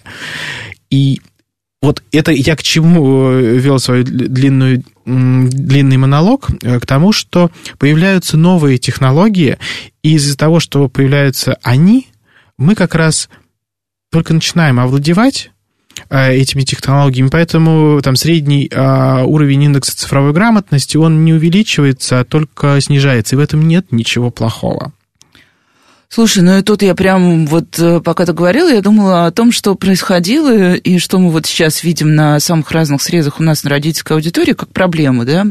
И 0.90 1.22
вот 1.82 2.04
это 2.12 2.32
я 2.32 2.56
к 2.56 2.64
чему 2.64 3.32
э, 3.32 3.58
вел 3.58 3.80
свою 3.80 4.04
длинную, 4.04 4.84
длинный 5.06 5.98
монолог? 5.98 6.50
Э, 6.62 6.80
к 6.80 6.86
тому, 6.86 7.14
что 7.14 7.52
появляются 7.78 8.38
новые 8.38 8.78
технологии, 8.78 9.58
и 10.04 10.16
из-за 10.16 10.38
того, 10.38 10.60
что 10.60 10.90
появляются 10.90 11.58
они, 11.64 12.08
мы 12.58 12.76
как 12.76 12.96
раз 12.96 13.30
только 14.12 14.34
начинаем 14.34 14.80
овладевать 14.80 15.52
э, 16.10 16.34
этими 16.34 16.64
технологиями, 16.64 17.30
поэтому 17.30 18.02
там 18.02 18.18
средний 18.18 18.70
уровень 18.70 19.64
индекса 19.64 19.96
цифровой 19.96 20.34
грамотности, 20.34 20.98
он 20.98 21.24
не 21.24 21.34
увеличивается, 21.34 22.20
а 22.20 22.26
только 22.26 22.82
снижается, 22.82 23.36
и 23.36 23.38
в 23.38 23.42
этом 23.42 23.66
нет 23.66 23.94
ничего 23.94 24.32
плохого. 24.32 24.92
Слушай, 26.12 26.42
ну 26.42 26.58
и 26.58 26.64
тут 26.64 26.82
я 26.82 26.96
прям 26.96 27.46
вот 27.46 27.78
э, 27.78 28.00
пока 28.00 28.26
ты 28.26 28.34
говорила, 28.34 28.68
я 28.68 28.82
думала 28.82 29.28
о 29.28 29.32
том, 29.32 29.52
что 29.52 29.76
происходило 29.76 30.74
и 30.74 30.98
что 30.98 31.20
мы 31.20 31.30
вот 31.30 31.46
сейчас 31.46 31.84
видим 31.84 32.16
на 32.16 32.40
самых 32.40 32.72
разных 32.72 33.04
срезах 33.04 33.40
у 33.40 33.44
нас 33.44 33.64
на 33.64 33.70
родительской 33.70 34.18
аудитории 34.18 34.54
как 34.54 34.70
проблему, 34.70 35.24
да. 35.24 35.46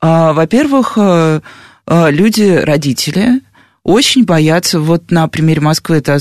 А, 0.00 0.32
во-первых, 0.32 0.94
э, 0.96 1.42
э, 1.86 2.10
люди, 2.10 2.62
родители, 2.64 3.42
очень 3.82 4.24
боятся, 4.24 4.80
вот 4.80 5.10
на 5.10 5.28
примере 5.28 5.60
Москвы 5.60 5.96
это 5.96 6.18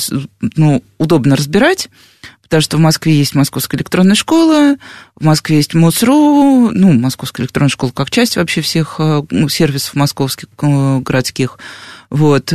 ну, 0.57 0.83
удобно 0.97 1.37
разбирать, 1.37 1.87
потому 2.41 2.61
что 2.61 2.75
в 2.75 2.81
Москве 2.81 3.13
есть 3.13 3.35
Московская 3.35 3.77
электронная 3.77 4.15
школа, 4.15 4.75
в 5.15 5.23
Москве 5.23 5.55
есть 5.55 5.73
МОСРУ, 5.73 6.71
ну, 6.73 6.91
Московская 6.91 7.43
электронная 7.43 7.69
школа 7.69 7.91
как 7.91 8.11
часть 8.11 8.35
вообще 8.35 8.59
всех 8.59 8.99
ну, 8.99 9.47
сервисов 9.47 9.93
московских 9.93 10.49
городских, 10.57 11.57
вот, 12.09 12.53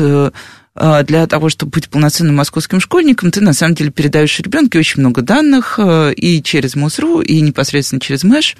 для 1.04 1.26
того, 1.26 1.48
чтобы 1.48 1.70
быть 1.70 1.88
полноценным 1.88 2.36
московским 2.36 2.80
школьником, 2.80 3.30
ты 3.30 3.40
на 3.40 3.52
самом 3.52 3.74
деле 3.74 3.90
передаешь 3.90 4.38
ребенку 4.40 4.78
очень 4.78 5.00
много 5.00 5.22
данных 5.22 5.78
э, 5.78 6.12
и 6.14 6.42
через 6.42 6.76
МОСРУ, 6.76 7.20
и 7.20 7.40
непосредственно 7.40 8.00
через 8.00 8.24
МЭШ. 8.24 8.56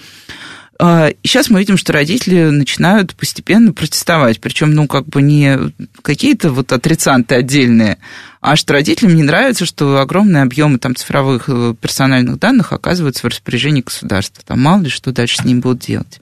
А, 0.78 1.08
и 1.08 1.26
сейчас 1.26 1.48
мы 1.48 1.58
видим, 1.60 1.76
что 1.76 1.92
родители 1.92 2.50
начинают 2.50 3.14
постепенно 3.14 3.72
протестовать, 3.72 4.40
причем, 4.40 4.72
ну, 4.72 4.86
как 4.86 5.06
бы 5.06 5.22
не 5.22 5.72
какие-то 6.02 6.50
вот 6.50 6.72
отрицанты 6.72 7.34
отдельные, 7.34 7.98
а 8.40 8.56
что 8.56 8.74
родителям 8.74 9.16
не 9.16 9.22
нравится, 9.22 9.64
что 9.64 10.00
огромные 10.00 10.42
объемы 10.42 10.78
там 10.78 10.94
цифровых 10.94 11.44
э, 11.48 11.74
персональных 11.80 12.38
данных 12.38 12.72
оказываются 12.72 13.22
в 13.22 13.30
распоряжении 13.30 13.80
государства. 13.80 14.44
Там 14.46 14.60
мало 14.60 14.82
ли 14.82 14.88
что 14.88 15.12
дальше 15.12 15.38
с 15.38 15.44
ним 15.44 15.60
будут 15.60 15.80
делать. 15.80 16.20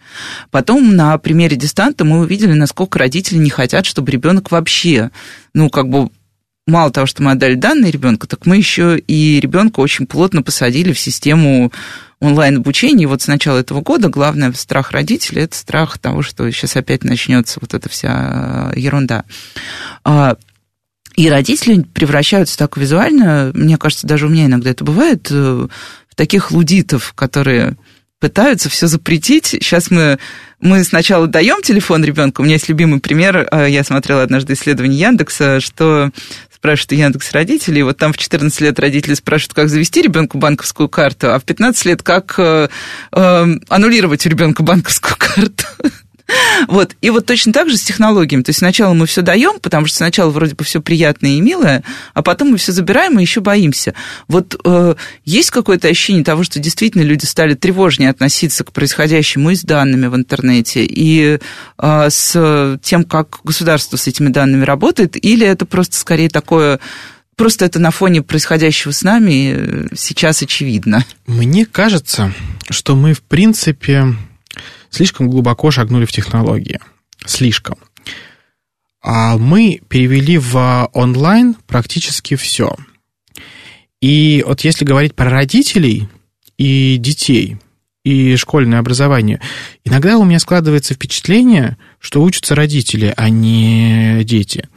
Потом 0.51 0.95
на 0.95 1.19
примере 1.19 1.57
дистанта 1.57 2.05
мы 2.05 2.21
увидели, 2.21 2.53
насколько 2.53 2.99
родители 2.99 3.39
не 3.39 3.51
хотят, 3.51 3.87
чтобы 3.87 4.13
ребенок 4.13 4.51
вообще, 4.51 5.11
ну, 5.53 5.69
как 5.69 5.89
бы 5.89 6.11
мало 6.67 6.91
того, 6.91 7.07
что 7.07 7.23
мы 7.23 7.33
отдали 7.33 7.55
данные 7.55 7.91
ребенку, 7.91 8.27
так 8.27 8.47
мы 8.47 8.57
еще 8.57 8.99
и 8.99 9.39
ребенка 9.41 9.81
очень 9.81 10.07
плотно 10.07 10.43
посадили 10.43 10.93
в 10.93 10.99
систему 10.99 11.73
онлайн-обучения. 12.21 13.07
Вот 13.07 13.23
с 13.23 13.27
начала 13.27 13.59
этого 13.59 13.81
года 13.83 14.09
главный 14.09 14.55
страх 14.55 14.93
родителей– 14.93 15.43
это 15.45 15.57
страх 15.57 15.99
того, 15.99 16.23
что 16.23 16.51
сейчас 16.51 16.77
опять 16.77 17.05
начнется 17.05 17.59
вот 17.61 17.75
эта 17.75 17.89
вся 17.89 18.73
ерунда. 18.75 19.25
А, 20.05 20.37
и 21.17 21.29
родители 21.29 21.83
превращаются 21.83 22.59
так 22.59 22.77
визуально, 22.77 23.53
мне 23.55 23.77
кажется, 23.77 24.07
даже 24.07 24.27
у 24.27 24.31
меня 24.31 24.47
иногда 24.47 24.71
это 24.71 24.85
бывает, 24.85 25.29
э, 25.31 25.69
в 26.09 26.15
таких 26.15 26.51
лудитов, 26.51 27.13
которые 27.15 27.77
пытаются 28.21 28.69
все 28.71 28.87
запретить. 28.87 29.47
Сейчас 29.47 29.91
мы, 29.91 30.19
мы 30.61 30.83
сначала 30.83 31.27
даем 31.27 31.61
телефон 31.63 32.05
ребенку. 32.05 32.41
У 32.41 32.45
меня 32.45 32.55
есть 32.55 32.69
любимый 32.69 33.01
пример. 33.01 33.47
Э, 33.51 33.67
я 33.69 33.85
смотрела 33.85 34.23
однажды 34.23 34.55
исследование 34.55 34.99
Яндекса, 34.99 35.61
что 35.61 36.11
спрашивают 36.65 36.93
Яндекс 36.93 37.33
родителей, 37.33 37.83
вот 37.83 37.99
там 37.99 38.15
в 38.15 38.17
14 38.17 38.59
лет 38.63 38.81
родители 38.81 39.13
спрашивают, 39.13 39.53
как 39.53 39.69
завести 39.69 40.01
ребенку 40.01 40.39
банковскую 40.39 40.89
карту, 40.89 41.35
а 41.35 41.39
в 41.39 41.45
15 41.45 41.85
лет 41.85 42.03
как 42.03 42.37
э, 42.39 42.69
э, 43.13 43.47
аннулировать 43.69 44.25
у 44.25 44.31
ребенка 44.31 44.63
банковскую 44.63 45.15
карту. 45.19 45.65
Вот. 46.69 46.97
И 47.01 47.11
вот 47.11 47.27
точно 47.27 47.53
так 47.53 47.69
же 47.69 47.77
с 47.77 47.83
технологиями. 47.83 48.43
То 48.43 48.51
есть 48.51 48.61
сначала 48.61 48.95
мы 48.95 49.07
все 49.07 49.23
даем, 49.23 49.59
потому 49.61 49.87
что 49.87 49.99
сначала 49.99 50.31
вроде 50.31 50.55
бы 50.55 50.65
все 50.65 50.81
приятное 50.81 51.33
и 51.33 51.41
милое, 51.41 51.83
а 52.15 52.23
потом 52.23 52.51
мы 52.51 52.57
все 52.57 52.73
забираем 52.73 53.19
и 53.19 53.23
еще 53.23 53.41
боимся. 53.41 53.95
Вот 54.29 54.59
э, 54.65 54.95
есть 55.25 55.51
какое-то 55.51 55.89
ощущение 55.89 56.25
того, 56.25 56.45
что 56.45 56.61
действительно 56.61 57.03
люди 57.03 57.25
стали 57.25 57.55
тревожнее 57.55 58.11
относиться 58.11 58.65
к 58.65 58.73
происходящему 58.73 59.51
и 59.51 59.57
с 59.57 59.63
данными 59.63 60.07
в 60.07 60.17
интернете, 60.17 60.85
и 60.85 61.39
э, 61.79 62.11
с 62.11 62.79
тем, 62.83 63.05
как 63.05 63.41
государство 63.45 63.97
с 63.97 64.07
этими 64.07 64.29
данными 64.29 64.65
работает, 64.65 65.23
или 65.23 65.47
это 65.47 65.67
просто 65.67 65.97
скорее 65.97 66.31
такое 66.31 66.81
Просто 67.37 67.65
это 67.65 67.81
на 67.81 67.91
фоне 67.91 68.23
происходящего 68.23 68.93
с 68.93 69.03
нами 69.03 69.55
э, 69.57 69.87
сейчас 69.97 70.43
очевидно. 70.43 71.05
Мне 71.27 71.67
кажется, 71.67 72.33
что 72.71 72.95
мы, 72.95 73.13
в 73.13 73.23
принципе, 73.23 74.15
слишком 74.95 75.29
глубоко 75.29 75.71
шагнули 75.71 76.05
в 76.05 76.13
технологии. 76.13 76.81
Слишком. 77.27 77.79
А 79.03 79.37
мы 79.37 79.81
перевели 79.89 80.39
в 80.39 80.89
онлайн 80.93 81.57
практически 81.67 82.37
все. 82.37 82.75
И 84.01 84.43
вот 84.47 84.61
если 84.63 84.85
говорить 84.85 85.15
про 85.15 85.31
родителей 85.31 86.09
и 86.57 86.97
детей, 86.99 87.59
и 88.05 88.37
школьное 88.37 88.79
образование, 88.79 89.41
иногда 89.85 90.19
у 90.19 90.25
меня 90.25 90.39
складывается 90.39 90.95
впечатление, 90.95 91.77
что 91.99 92.23
учатся 92.23 92.55
родители, 92.55 93.13
а 93.17 93.29
не 93.29 94.23
дети. 94.25 94.69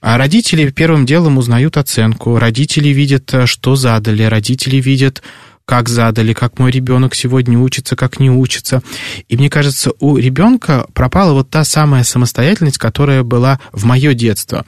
А 0.00 0.16
родители 0.16 0.70
первым 0.70 1.04
делом 1.04 1.36
узнают 1.36 1.76
оценку, 1.76 2.38
родители 2.38 2.88
видят, 2.88 3.34
что 3.44 3.76
задали, 3.76 4.22
родители 4.22 4.76
видят 4.76 5.22
как 5.70 5.88
задали, 5.88 6.32
как 6.32 6.58
мой 6.58 6.72
ребенок 6.72 7.14
сегодня 7.14 7.56
учится, 7.56 7.94
как 7.94 8.18
не 8.18 8.28
учится. 8.28 8.82
И 9.28 9.36
мне 9.36 9.48
кажется, 9.48 9.92
у 10.00 10.16
ребенка 10.16 10.84
пропала 10.94 11.32
вот 11.32 11.48
та 11.48 11.62
самая 11.62 12.02
самостоятельность, 12.02 12.76
которая 12.76 13.22
была 13.22 13.60
в 13.70 13.84
мое 13.84 14.12
детство. 14.12 14.66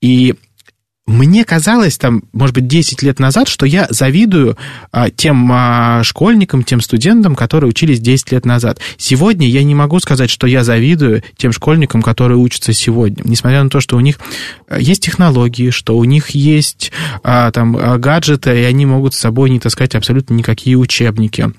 И 0.00 0.36
мне 1.06 1.44
казалось, 1.44 1.98
там, 1.98 2.22
может 2.32 2.54
быть, 2.54 2.66
10 2.66 3.02
лет 3.02 3.18
назад, 3.18 3.46
что 3.46 3.66
я 3.66 3.86
завидую 3.90 4.56
а, 4.90 5.10
тем 5.10 5.50
а, 5.52 6.02
школьникам, 6.02 6.62
тем 6.62 6.80
студентам, 6.80 7.36
которые 7.36 7.68
учились 7.68 8.00
10 8.00 8.32
лет 8.32 8.46
назад. 8.46 8.80
Сегодня 8.96 9.46
я 9.46 9.62
не 9.64 9.74
могу 9.74 10.00
сказать, 10.00 10.30
что 10.30 10.46
я 10.46 10.64
завидую 10.64 11.22
тем 11.36 11.52
школьникам, 11.52 12.00
которые 12.00 12.38
учатся 12.38 12.72
сегодня. 12.72 13.22
Несмотря 13.22 13.62
на 13.62 13.68
то, 13.68 13.80
что 13.80 13.98
у 13.98 14.00
них 14.00 14.18
а, 14.66 14.78
есть 14.78 15.02
технологии, 15.02 15.68
что 15.68 15.98
у 15.98 16.04
них 16.04 16.30
есть 16.30 16.90
а, 17.22 17.50
там 17.50 17.76
а, 17.76 17.98
гаджеты, 17.98 18.58
и 18.58 18.64
они 18.64 18.86
могут 18.86 19.12
с 19.14 19.18
собой 19.18 19.50
не 19.50 19.60
таскать 19.60 19.94
абсолютно 19.94 20.32
никакие 20.32 20.76
учебники. 20.76 21.52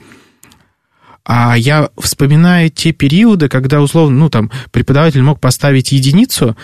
А 1.23 1.55
я 1.55 1.89
вспоминаю 1.99 2.69
те 2.69 2.91
периоды, 2.93 3.47
когда, 3.49 3.81
условно, 3.81 4.17
ну, 4.17 4.29
там, 4.29 4.51
преподаватель 4.71 5.23
мог 5.23 5.39
поставить 5.39 5.91
единицу, 5.91 6.55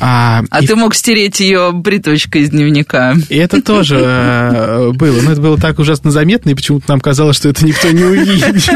а, 0.00 0.42
а 0.50 0.62
и... 0.62 0.66
ты 0.66 0.76
мог 0.76 0.94
стереть 0.94 1.40
ее 1.40 1.72
бритвочкой 1.72 2.42
из 2.42 2.50
дневника. 2.50 3.14
И 3.28 3.36
это 3.36 3.62
тоже 3.62 3.96
э, 3.98 4.90
было. 4.92 5.20
Но 5.20 5.32
это 5.32 5.40
было 5.40 5.58
так 5.58 5.78
ужасно 5.78 6.10
заметно, 6.10 6.50
и 6.50 6.54
почему-то 6.54 6.86
нам 6.88 7.00
казалось, 7.00 7.36
что 7.36 7.48
это 7.48 7.64
никто 7.64 7.90
не 7.90 8.04
увидит. 8.04 8.68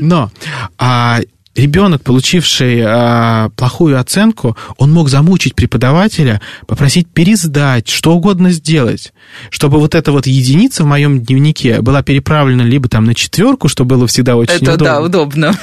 Но 0.00 0.30
а, 0.78 1.20
ребенок, 1.54 2.02
получивший 2.02 2.82
а, 2.84 3.50
плохую 3.50 3.98
оценку, 3.98 4.56
он 4.78 4.92
мог 4.92 5.08
замучить 5.08 5.54
преподавателя, 5.54 6.40
попросить 6.66 7.08
пересдать, 7.08 7.88
что 7.88 8.14
угодно 8.14 8.50
сделать, 8.52 9.12
чтобы 9.50 9.78
вот 9.78 9.94
эта 9.94 10.12
вот 10.12 10.26
единица 10.26 10.84
в 10.84 10.86
моем 10.86 11.20
дневнике 11.20 11.82
была 11.82 12.02
переправлена 12.02 12.62
либо 12.62 12.88
там 12.88 13.04
на 13.04 13.14
четверку, 13.14 13.68
что 13.68 13.84
было 13.84 14.06
всегда 14.06 14.36
очень 14.36 14.54
это, 14.54 14.74
удобно. 14.74 14.84
да, 14.84 15.00
удобно. 15.00 15.58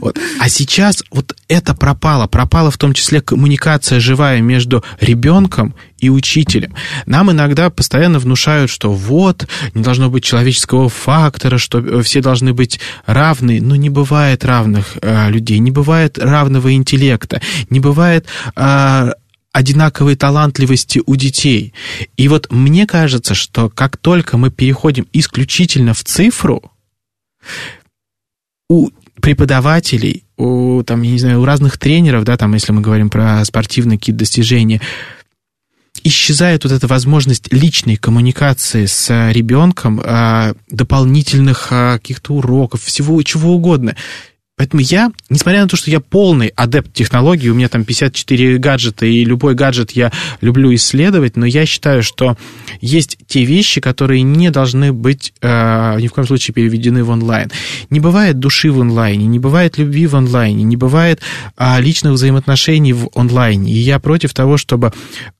Вот. 0.00 0.18
А 0.38 0.48
сейчас 0.48 1.02
вот 1.10 1.34
это 1.48 1.74
пропало. 1.74 2.26
Пропала 2.26 2.70
в 2.70 2.76
том 2.76 2.92
числе 2.92 3.20
коммуникация 3.20 4.00
живая 4.00 4.40
между 4.40 4.84
ребенком 5.00 5.74
и 6.04 6.10
учителем. 6.10 6.74
Нам 7.06 7.30
иногда 7.30 7.70
постоянно 7.70 8.18
внушают, 8.18 8.70
что 8.70 8.92
вот, 8.92 9.48
не 9.72 9.82
должно 9.82 10.10
быть 10.10 10.22
человеческого 10.22 10.88
фактора, 10.88 11.56
что 11.56 12.02
все 12.02 12.20
должны 12.20 12.52
быть 12.52 12.78
равны. 13.06 13.60
Но 13.62 13.74
не 13.74 13.88
бывает 13.88 14.44
равных 14.44 14.98
э, 15.00 15.30
людей, 15.30 15.58
не 15.60 15.70
бывает 15.70 16.18
равного 16.18 16.74
интеллекта, 16.74 17.40
не 17.70 17.80
бывает 17.80 18.26
э, 18.54 19.12
одинаковой 19.52 20.16
талантливости 20.16 21.00
у 21.06 21.16
детей. 21.16 21.72
И 22.16 22.28
вот 22.28 22.50
мне 22.50 22.86
кажется, 22.86 23.34
что 23.34 23.70
как 23.70 23.96
только 23.96 24.36
мы 24.36 24.50
переходим 24.50 25.06
исключительно 25.12 25.94
в 25.94 26.04
цифру, 26.04 26.70
у 28.68 28.90
преподавателей, 29.20 30.24
у, 30.36 30.82
там, 30.82 31.02
я 31.02 31.12
не 31.12 31.18
знаю, 31.18 31.40
у 31.40 31.44
разных 31.44 31.78
тренеров, 31.78 32.24
да, 32.24 32.36
там, 32.36 32.52
если 32.54 32.72
мы 32.72 32.82
говорим 32.82 33.08
про 33.08 33.44
спортивные 33.44 33.98
какие-то 33.98 34.18
достижения, 34.18 34.80
исчезает 36.04 36.64
вот 36.64 36.72
эта 36.72 36.86
возможность 36.86 37.52
личной 37.52 37.96
коммуникации 37.96 38.86
с 38.86 39.30
ребенком, 39.32 40.00
а, 40.04 40.52
дополнительных 40.68 41.68
а, 41.70 41.94
каких-то 41.94 42.34
уроков, 42.34 42.82
всего 42.84 43.20
чего 43.22 43.54
угодно. 43.54 43.96
Поэтому 44.56 44.82
я, 44.82 45.10
несмотря 45.30 45.62
на 45.62 45.68
то, 45.68 45.76
что 45.76 45.90
я 45.90 45.98
полный 45.98 46.46
адепт 46.54 46.92
технологий, 46.92 47.50
у 47.50 47.54
меня 47.54 47.68
там 47.68 47.84
54 47.84 48.58
гаджета, 48.58 49.04
и 49.04 49.24
любой 49.24 49.56
гаджет 49.56 49.90
я 49.92 50.12
люблю 50.40 50.72
исследовать, 50.76 51.36
но 51.36 51.44
я 51.44 51.66
считаю, 51.66 52.04
что 52.04 52.36
есть 52.80 53.18
те 53.26 53.44
вещи, 53.44 53.80
которые 53.80 54.22
не 54.22 54.52
должны 54.52 54.92
быть 54.92 55.32
э, 55.42 56.00
ни 56.00 56.06
в 56.06 56.12
коем 56.12 56.28
случае 56.28 56.54
переведены 56.54 57.02
в 57.02 57.10
онлайн. 57.10 57.50
Не 57.90 57.98
бывает 57.98 58.38
души 58.38 58.70
в 58.70 58.80
онлайне, 58.80 59.26
не 59.26 59.40
бывает 59.40 59.76
любви 59.76 60.06
в 60.06 60.14
онлайне, 60.14 60.62
не 60.62 60.76
бывает 60.76 61.20
э, 61.58 61.80
личных 61.80 62.12
взаимоотношений 62.12 62.92
в 62.92 63.10
онлайне. 63.12 63.72
И 63.72 63.78
я 63.78 63.98
против 63.98 64.34
того, 64.34 64.56
чтобы 64.56 64.92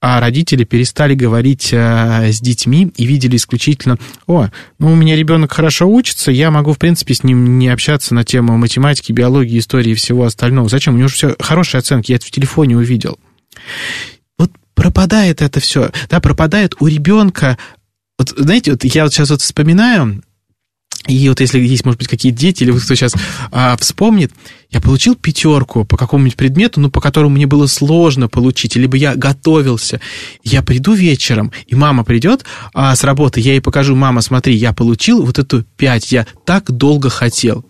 э, 0.02 0.18
родители 0.18 0.64
перестали 0.64 1.14
говорить 1.14 1.68
э, 1.70 2.32
с 2.32 2.40
детьми 2.40 2.90
и 2.96 3.06
видели 3.06 3.36
исключительно, 3.36 3.96
о, 4.26 4.48
ну 4.80 4.90
у 4.90 4.96
меня 4.96 5.14
ребенок 5.14 5.52
хорошо 5.52 5.86
учится, 5.86 6.32
я 6.32 6.50
могу, 6.50 6.72
в 6.72 6.78
принципе, 6.78 7.14
с 7.14 7.22
ним 7.22 7.60
не 7.60 7.68
общаться 7.68 8.12
на 8.12 8.24
тему 8.24 8.58
математики, 8.58 9.03
математики, 9.04 9.12
биологии, 9.12 9.58
истории 9.58 9.92
и 9.92 9.94
всего 9.94 10.24
остального. 10.24 10.68
Зачем? 10.68 10.94
У 10.94 10.98
него 10.98 11.08
же 11.08 11.14
все 11.14 11.36
хорошие 11.38 11.78
оценки, 11.78 12.12
я 12.12 12.16
это 12.16 12.26
в 12.26 12.30
телефоне 12.30 12.76
увидел. 12.76 13.18
Вот 14.38 14.50
пропадает 14.74 15.42
это 15.42 15.60
все, 15.60 15.90
да, 16.08 16.20
пропадает 16.20 16.74
у 16.80 16.86
ребенка. 16.86 17.58
Вот, 18.18 18.30
знаете, 18.36 18.72
вот 18.72 18.84
я 18.84 19.04
вот 19.04 19.12
сейчас 19.12 19.30
вот 19.30 19.42
вспоминаю, 19.42 20.22
и 21.06 21.28
вот 21.28 21.40
если 21.40 21.60
есть, 21.60 21.84
может 21.84 21.98
быть, 21.98 22.08
какие-то 22.08 22.38
дети, 22.38 22.62
или 22.62 22.72
кто 22.72 22.94
сейчас 22.94 23.14
а, 23.50 23.76
вспомнит, 23.76 24.32
я 24.70 24.80
получил 24.80 25.16
пятерку 25.16 25.84
по 25.84 25.96
какому-нибудь 25.96 26.36
предмету, 26.36 26.80
ну, 26.80 26.90
по 26.90 27.00
которому 27.00 27.34
мне 27.34 27.46
было 27.46 27.66
сложно 27.66 28.28
получить, 28.28 28.76
либо 28.76 28.96
я 28.96 29.14
готовился. 29.14 30.00
Я 30.42 30.62
приду 30.62 30.94
вечером, 30.94 31.52
и 31.66 31.74
мама 31.74 32.04
придет 32.04 32.44
а, 32.72 32.94
с 32.96 33.04
работы, 33.04 33.40
я 33.40 33.52
ей 33.52 33.60
покажу, 33.60 33.94
мама, 33.94 34.22
смотри, 34.22 34.54
я 34.54 34.72
получил 34.72 35.24
вот 35.24 35.38
эту 35.38 35.64
пять, 35.76 36.10
я 36.12 36.26
так 36.46 36.70
долго 36.70 37.10
хотел 37.10 37.66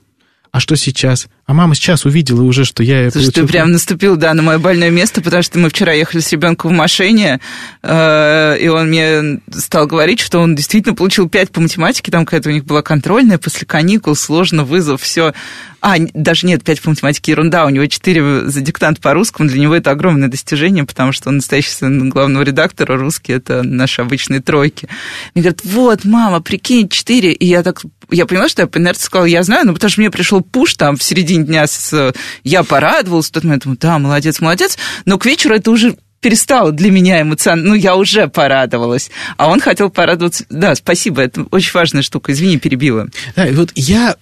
а 0.55 0.61
что 0.61 0.77
сейчас? 0.77 1.27
А 1.47 1.53
мама 1.53 1.75
сейчас 1.75 2.05
увидела 2.05 2.43
уже, 2.43 2.65
что 2.65 2.85
я... 2.85 3.11
Слушай, 3.11 3.25
получил... 3.25 3.47
ты 3.47 3.53
прям 3.53 3.73
наступил, 3.73 4.15
да, 4.15 4.33
на 4.35 4.43
мое 4.43 4.61
больное 4.61 4.89
место, 4.89 5.21
потому 5.21 5.43
что 5.43 5.59
мы 5.59 5.69
вчера 5.69 5.93
ехали 5.93 6.21
с 6.21 6.31
ребенком 6.31 6.71
в 6.71 6.75
машине, 6.75 7.41
э, 7.83 8.59
и 8.61 8.69
он 8.69 8.87
мне 8.87 9.41
стал 9.51 9.89
говорить, 9.89 10.21
что 10.21 10.39
он 10.39 10.55
действительно 10.55 10.95
получил 10.95 11.29
5 11.29 11.51
по 11.51 11.61
математике, 11.61 12.13
там 12.13 12.25
какая-то 12.25 12.51
у 12.51 12.53
них 12.53 12.67
была 12.67 12.83
контрольная 12.83 13.39
после 13.39 13.67
каникул, 13.67 14.15
сложно, 14.15 14.63
вызов, 14.63 15.03
все. 15.03 15.35
А, 15.81 15.97
даже 15.99 16.47
нет, 16.47 16.63
5 16.63 16.81
по 16.83 16.91
математике 16.91 17.33
ерунда, 17.33 17.67
у 17.67 17.69
него 17.69 17.87
4 17.87 18.49
за 18.49 18.61
диктант 18.61 19.01
по 19.01 19.13
русскому, 19.13 19.49
для 19.49 19.61
него 19.61 19.75
это 19.75 19.91
огромное 19.91 20.29
достижение, 20.29 20.85
потому 20.85 21.11
что 21.11 21.31
он 21.31 21.37
настоящий 21.37 21.73
сын 21.73 22.09
главного 22.09 22.45
редактора, 22.45 22.97
русский 22.97 23.33
это 23.33 23.65
наши 23.65 24.03
обычные 24.03 24.41
тройки. 24.41 24.89
Мне 25.35 25.43
говорят, 25.43 25.65
вот, 25.65 26.05
мама, 26.05 26.41
прикинь, 26.41 26.89
4, 26.89 27.33
и 27.33 27.45
я 27.45 27.65
так, 27.65 27.83
я 28.15 28.27
поняла, 28.27 28.49
что 28.49 28.63
я 28.63 28.69
по 28.69 28.79
инерции 28.79 29.05
сказала, 29.05 29.27
я 29.27 29.43
знаю, 29.43 29.67
но 29.67 29.75
потому 29.75 29.91
что 29.91 30.01
мне 30.01 30.11
пришел 30.11 30.41
пуш 30.41 30.75
там 30.75 30.97
в 30.97 31.03
середине 31.03 31.45
дня, 31.45 31.67
с, 31.67 32.13
я 32.43 32.63
порадовалась 32.63 33.31
тот 33.31 33.45
момент, 33.45 33.65
думаю, 33.65 33.79
да, 33.81 33.99
молодец, 33.99 34.41
молодец, 34.41 34.79
но 35.05 35.19
к 35.19 35.27
вечеру 35.27 35.55
это 35.55 35.71
уже 35.71 35.97
перестало 36.21 36.73
для 36.73 36.91
меня 36.91 37.21
эмоционально, 37.21 37.71
ну, 37.71 37.75
я 37.75 37.97
уже 37.97 38.29
порадовалась, 38.29 39.11
а 39.37 39.51
он 39.51 39.61
хотел 39.61 39.91
порадоваться. 39.91 40.47
Да, 40.49 40.75
спасибо, 40.75 41.21
это 41.21 41.43
очень 41.51 41.73
важная 41.75 42.01
штука, 42.01 42.33
извини, 42.33 42.59
перебила. 42.59 43.09
Да, 43.37 43.47
вот 43.53 43.73
я 43.75 44.17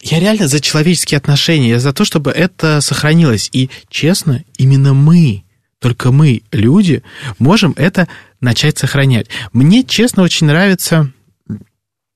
я 0.00 0.20
реально 0.20 0.48
за 0.48 0.60
человеческие 0.60 1.18
отношения, 1.18 1.70
я 1.70 1.80
за 1.80 1.92
то, 1.92 2.04
чтобы 2.04 2.30
это 2.30 2.80
сохранилось. 2.80 3.50
И, 3.52 3.68
честно, 3.90 4.44
именно 4.56 4.94
мы, 4.94 5.42
только 5.80 6.12
мы, 6.12 6.42
люди, 6.52 7.02
можем 7.38 7.74
это 7.76 8.08
начать 8.40 8.78
сохранять. 8.78 9.26
Мне, 9.52 9.82
честно, 9.82 10.22
очень 10.22 10.46
нравится 10.46 11.12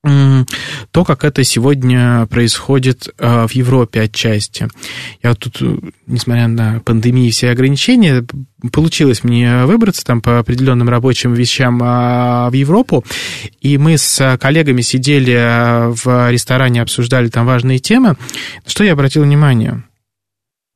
то, 0.03 1.05
как 1.05 1.23
это 1.23 1.43
сегодня 1.45 2.25
происходит 2.25 3.07
э, 3.17 3.47
в 3.47 3.51
Европе 3.51 4.01
отчасти. 4.01 4.67
Я 5.21 5.33
тут, 5.33 5.61
э, 5.61 5.77
несмотря 6.07 6.47
на 6.47 6.81
пандемию 6.81 7.27
и 7.27 7.31
все 7.31 7.51
ограничения, 7.51 8.25
получилось 8.73 9.23
мне 9.23 9.63
выбраться 9.65 10.03
там 10.03 10.21
по 10.21 10.39
определенным 10.39 10.89
рабочим 10.89 11.33
вещам 11.33 11.79
а, 11.81 12.49
в 12.49 12.53
Европу, 12.53 13.05
и 13.61 13.77
мы 13.77 13.97
с 13.97 14.37
коллегами 14.41 14.81
сидели 14.81 15.33
э, 15.33 15.93
в 15.93 16.29
ресторане, 16.29 16.81
обсуждали 16.81 17.29
там 17.29 17.45
важные 17.45 17.79
темы. 17.79 18.17
Что 18.67 18.83
я 18.83 18.93
обратил 18.93 19.23
внимание? 19.23 19.83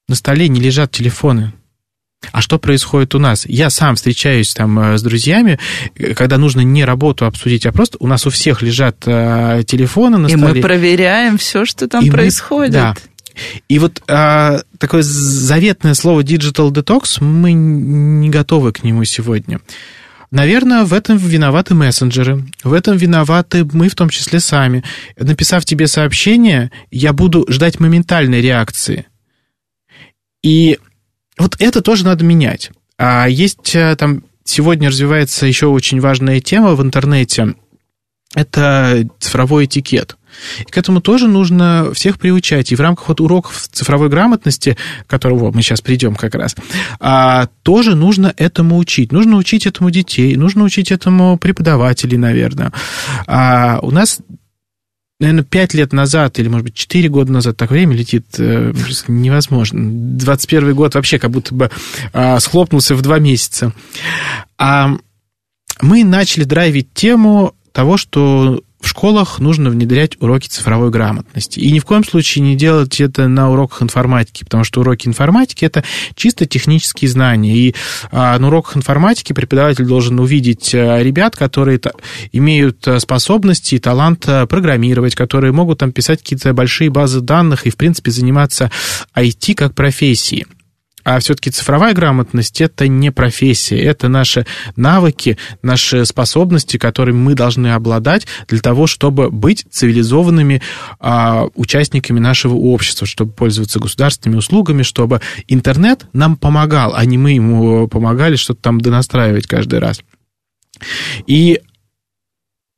На 0.07 0.15
столе 0.15 0.47
не 0.47 0.61
лежат 0.61 0.91
телефоны. 0.91 1.51
А 2.31 2.41
что 2.41 2.57
происходит 2.57 3.15
у 3.15 3.19
нас? 3.19 3.45
Я 3.45 3.69
сам 3.69 3.95
встречаюсь 3.95 4.53
там 4.53 4.77
э, 4.79 4.97
с 4.97 5.03
друзьями, 5.03 5.59
э, 5.95 6.13
когда 6.13 6.37
нужно 6.37 6.61
не 6.61 6.83
работу 6.83 7.25
обсудить, 7.25 7.65
а 7.65 7.71
просто 7.71 7.97
у 7.99 8.07
нас 8.07 8.25
у 8.25 8.29
всех 8.29 8.61
лежат 8.61 9.03
э, 9.05 9.63
телефоны 9.65 10.17
на 10.17 10.27
и 10.27 10.31
столе. 10.31 10.51
И 10.51 10.55
мы 10.55 10.61
проверяем 10.61 11.37
все, 11.37 11.65
что 11.65 11.87
там 11.87 12.03
и 12.03 12.09
происходит. 12.09 12.73
Мы, 12.73 12.79
да. 12.79 12.95
И 13.69 13.77
вот 13.77 14.01
а, 14.07 14.61
такое 14.79 15.03
заветное 15.03 15.93
слово 15.93 16.21
digital 16.21 16.71
detox, 16.71 17.23
мы 17.23 17.53
не 17.53 18.29
готовы 18.29 18.71
к 18.73 18.83
нему 18.83 19.03
сегодня. 19.03 19.59
Наверное, 20.31 20.83
в 20.83 20.93
этом 20.93 21.17
виноваты 21.17 21.73
мессенджеры, 21.73 22.43
в 22.63 22.73
этом 22.73 22.97
виноваты 22.97 23.63
мы 23.63 23.87
в 23.89 23.95
том 23.95 24.09
числе 24.09 24.39
сами. 24.39 24.83
Написав 25.17 25.63
тебе 25.65 25.87
сообщение, 25.87 26.71
я 26.91 27.13
буду 27.13 27.45
ждать 27.47 27.79
моментальной 27.79 28.41
реакции. 28.41 29.05
И 30.43 30.79
вот 31.37 31.55
это 31.59 31.81
тоже 31.81 32.05
надо 32.05 32.23
менять. 32.23 32.71
А 32.97 33.27
есть 33.27 33.75
э, 33.75 33.95
там 33.95 34.23
сегодня 34.43 34.89
развивается 34.89 35.45
еще 35.45 35.67
очень 35.67 35.99
важная 35.99 36.39
тема 36.39 36.75
в 36.75 36.81
интернете. 36.81 37.55
Это 38.33 39.07
цифровой 39.19 39.65
этикет. 39.65 40.17
И 40.59 40.69
к 40.69 40.77
этому 40.77 41.01
тоже 41.01 41.27
нужно 41.27 41.91
всех 41.93 42.19
приучать. 42.19 42.71
И 42.71 42.75
в 42.75 42.81
рамках 42.81 43.07
вот 43.07 43.21
уроков 43.21 43.67
цифровой 43.71 44.09
грамотности, 44.09 44.77
к 45.05 45.09
которому 45.09 45.51
мы 45.51 45.61
сейчас 45.61 45.81
придем 45.81 46.15
как 46.15 46.35
раз, 46.35 46.55
а, 46.99 47.47
тоже 47.63 47.95
нужно 47.95 48.33
этому 48.37 48.77
учить. 48.77 49.11
Нужно 49.11 49.37
учить 49.37 49.65
этому 49.65 49.89
детей, 49.89 50.35
нужно 50.35 50.63
учить 50.63 50.91
этому 50.91 51.37
преподавателей, 51.37 52.17
наверное. 52.17 52.71
А, 53.25 53.79
у 53.81 53.91
нас 53.91 54.19
наверное, 55.19 55.43
пять 55.43 55.73
лет 55.73 55.93
назад, 55.93 56.39
или, 56.39 56.47
может 56.47 56.65
быть, 56.65 56.75
четыре 56.75 57.09
года 57.09 57.31
назад, 57.31 57.57
так 57.57 57.71
время 57.71 57.95
летит 57.95 58.25
э, 58.37 58.73
невозможно. 59.07 59.79
21 60.17 60.75
год 60.75 60.95
вообще 60.95 61.19
как 61.19 61.31
будто 61.31 61.55
бы 61.55 61.71
э, 62.13 62.39
схлопнулся 62.39 62.95
в 62.95 63.01
два 63.01 63.19
месяца. 63.19 63.73
А 64.57 64.95
мы 65.81 66.03
начали 66.03 66.43
драйвить 66.43 66.93
тему 66.93 67.55
того, 67.71 67.97
что 67.97 68.61
в 68.87 68.89
школах 68.89 69.39
нужно 69.39 69.69
внедрять 69.69 70.15
уроки 70.21 70.47
цифровой 70.47 70.91
грамотности. 70.91 71.59
И 71.59 71.71
ни 71.71 71.79
в 71.79 71.85
коем 71.85 72.05
случае 72.05 72.45
не 72.45 72.55
делать 72.55 73.01
это 73.01 73.27
на 73.27 73.51
уроках 73.51 73.81
информатики, 73.81 74.45
потому 74.45 74.63
что 74.63 74.79
уроки 74.79 75.09
информатики– 75.09 75.65
это 75.65 75.83
чисто 76.15 76.45
технические 76.45 77.09
знания. 77.09 77.53
И 77.53 77.75
а, 78.11 78.39
на 78.39 78.47
уроках 78.47 78.77
информатики 78.77 79.33
преподаватель 79.33 79.83
должен 79.83 80.21
увидеть 80.21 80.73
а, 80.73 81.03
ребят, 81.03 81.35
которые 81.35 81.81
имеют 82.31 82.87
а, 82.87 83.01
способности 83.01 83.75
и 83.75 83.79
талант 83.79 84.21
программировать, 84.21 85.15
которые 85.15 85.51
могут 85.51 85.79
там 85.79 85.91
писать 85.91 86.19
какие-то 86.19 86.53
большие 86.53 86.89
базы 86.89 87.19
данных 87.19 87.67
и, 87.67 87.69
в 87.69 87.75
принципе, 87.75 88.11
заниматься 88.11 88.71
IT 89.13 89.53
как 89.55 89.75
профессией 89.75 90.45
а 91.07 91.19
все-таки 91.19 91.51
цифровая 91.51 91.93
грамотность 91.93 92.59
это 92.59 92.89
не 92.89 93.13
профессия, 93.13 93.81
это 93.81 94.09
наши 94.09 94.45
навыки, 94.75 95.37
наши 95.61 96.05
способности, 96.05 96.75
которыми 96.75 97.15
мы 97.15 97.33
должны 97.33 97.67
обладать 97.67 98.27
для 98.49 98.59
того, 98.59 98.87
чтобы 98.87 99.31
быть 99.31 99.65
цивилизованными 99.71 100.61
а, 100.99 101.47
участниками 101.55 102.19
нашего 102.19 102.55
общества, 102.55 103.07
чтобы 103.07 103.31
пользоваться 103.31 103.79
государственными 103.79 104.39
услугами, 104.39 104.83
чтобы 104.83 105.21
интернет 105.47 106.07
нам 106.11 106.35
помогал, 106.35 106.93
а 106.93 107.05
не 107.05 107.17
мы 107.17 107.31
ему 107.31 107.87
помогали 107.87 108.35
что-то 108.35 108.63
там 108.63 108.81
донастраивать 108.81 109.47
каждый 109.47 109.79
раз. 109.79 110.01
И 111.25 111.61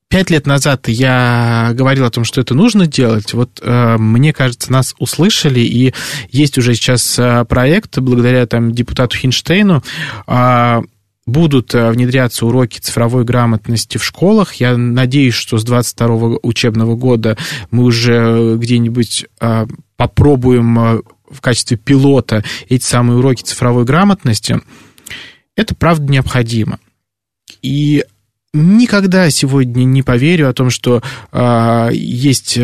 пять 0.09 0.31
лет 0.31 0.47
назад 0.47 0.87
я 0.87 1.71
говорил 1.73 2.05
о 2.05 2.09
том, 2.09 2.25
что 2.25 2.41
это 2.41 2.55
нужно 2.55 2.87
делать. 2.87 3.33
Вот 3.33 3.59
э, 3.61 3.97
мне 3.97 4.33
кажется, 4.33 4.71
нас 4.71 4.95
услышали, 4.97 5.59
и 5.59 5.93
есть 6.29 6.57
уже 6.57 6.73
сейчас 6.73 7.17
э, 7.17 7.45
проект, 7.45 7.97
благодаря 7.99 8.45
там 8.47 8.71
депутату 8.73 9.15
Хинштейну, 9.17 9.83
э, 10.27 10.81
будут 11.27 11.75
внедряться 11.75 12.47
уроки 12.47 12.79
цифровой 12.79 13.23
грамотности 13.23 13.99
в 13.99 14.03
школах. 14.03 14.55
Я 14.55 14.75
надеюсь, 14.75 15.35
что 15.35 15.59
с 15.59 15.63
22 15.63 16.39
учебного 16.41 16.95
года 16.95 17.37
мы 17.69 17.83
уже 17.83 18.55
где-нибудь 18.57 19.27
попробуем 19.95 21.03
в 21.29 21.41
качестве 21.41 21.77
пилота 21.77 22.43
эти 22.67 22.83
самые 22.83 23.19
уроки 23.19 23.43
цифровой 23.43 23.85
грамотности. 23.85 24.59
Это 25.55 25.75
правда 25.75 26.11
необходимо. 26.11 26.79
И 27.61 28.03
никогда 28.53 29.29
сегодня 29.29 29.83
не 29.83 30.03
поверю 30.03 30.49
о 30.49 30.53
том, 30.53 30.69
что 30.69 31.01
э, 31.31 31.89
есть 31.93 32.57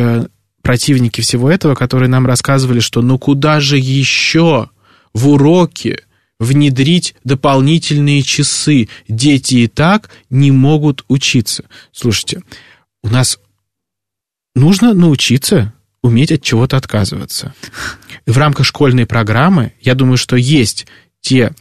противники 0.61 1.21
всего 1.21 1.51
этого, 1.51 1.75
которые 1.75 2.09
нам 2.09 2.25
рассказывали, 2.25 2.79
что 2.79 3.01
ну 3.01 3.19
куда 3.19 3.59
же 3.59 3.77
еще 3.77 4.69
в 5.13 5.29
уроке 5.29 6.01
внедрить 6.39 7.15
дополнительные 7.23 8.21
часы. 8.23 8.89
Дети 9.07 9.55
и 9.55 9.67
так 9.67 10.09
не 10.29 10.51
могут 10.51 11.05
учиться. 11.07 11.65
Слушайте, 11.91 12.41
у 13.03 13.09
нас 13.09 13.39
нужно 14.55 14.93
научиться 14.93 15.73
уметь 16.01 16.31
от 16.31 16.41
чего-то 16.41 16.77
отказываться. 16.77 17.53
В 18.25 18.37
рамках 18.37 18.65
школьной 18.65 19.05
программы, 19.05 19.73
я 19.81 19.95
думаю, 19.95 20.17
что 20.17 20.35
есть 20.35 20.87
те 21.21 21.47
а, 21.47 21.53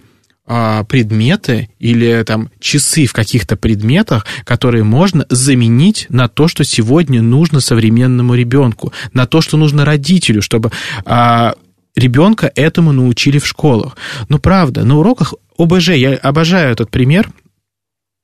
предметы 0.46 1.70
или 1.78 2.22
там 2.24 2.50
часы 2.60 3.06
в 3.06 3.12
каких-то 3.14 3.56
предметах, 3.56 4.26
которые 4.44 4.84
можно 4.84 5.24
заменить 5.30 6.06
на 6.10 6.28
то, 6.28 6.48
что 6.48 6.64
сегодня 6.64 7.22
нужно 7.22 7.60
современному 7.60 8.34
ребенку, 8.34 8.92
на 9.14 9.26
то, 9.26 9.40
что 9.40 9.56
нужно 9.56 9.84
родителю, 9.84 10.42
чтобы 10.42 10.70
а, 11.06 11.54
ребенка 11.96 12.52
этому 12.54 12.92
научили 12.92 13.38
в 13.38 13.46
школах. 13.46 13.96
Но 14.28 14.38
правда, 14.38 14.84
на 14.84 14.98
уроках 14.98 15.34
ОБЖ, 15.56 15.90
я 15.90 16.14
обожаю 16.14 16.72
этот 16.72 16.90
пример, 16.90 17.30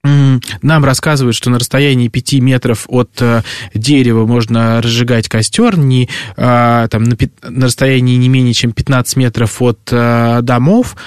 нам 0.02 0.84
рассказывают, 0.84 1.36
что 1.36 1.50
на 1.50 1.58
расстоянии 1.58 2.08
5 2.08 2.32
метров 2.34 2.86
от 2.88 3.10
э, 3.20 3.42
дерева 3.74 4.24
можно 4.24 4.80
разжигать 4.80 5.28
костер, 5.28 5.76
не, 5.76 6.08
а, 6.38 6.88
там, 6.88 7.04
на, 7.04 7.16
на 7.42 7.66
расстоянии 7.66 8.16
не 8.16 8.30
менее 8.30 8.54
чем 8.54 8.72
15 8.72 9.16
метров 9.16 9.60
от 9.60 9.80
э, 9.90 10.38
домов 10.40 10.96
а, 10.96 11.00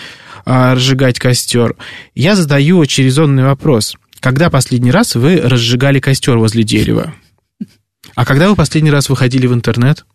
разжигать 0.46 1.20
костер. 1.20 1.76
Я 2.16 2.36
задаю 2.36 2.82
очерезонный 2.82 3.44
вопрос. 3.44 3.96
Когда 4.20 4.50
последний 4.50 4.92
раз 4.92 5.16
вы 5.16 5.38
разжигали 5.38 6.00
костер 6.00 6.38
возле 6.38 6.64
дерева? 6.64 7.14
А 8.16 8.26
когда 8.26 8.50
вы 8.50 8.56
последний 8.56 8.92
раз 8.92 9.10
выходили 9.10 9.48
в 9.48 9.54
интернет? 9.54 10.06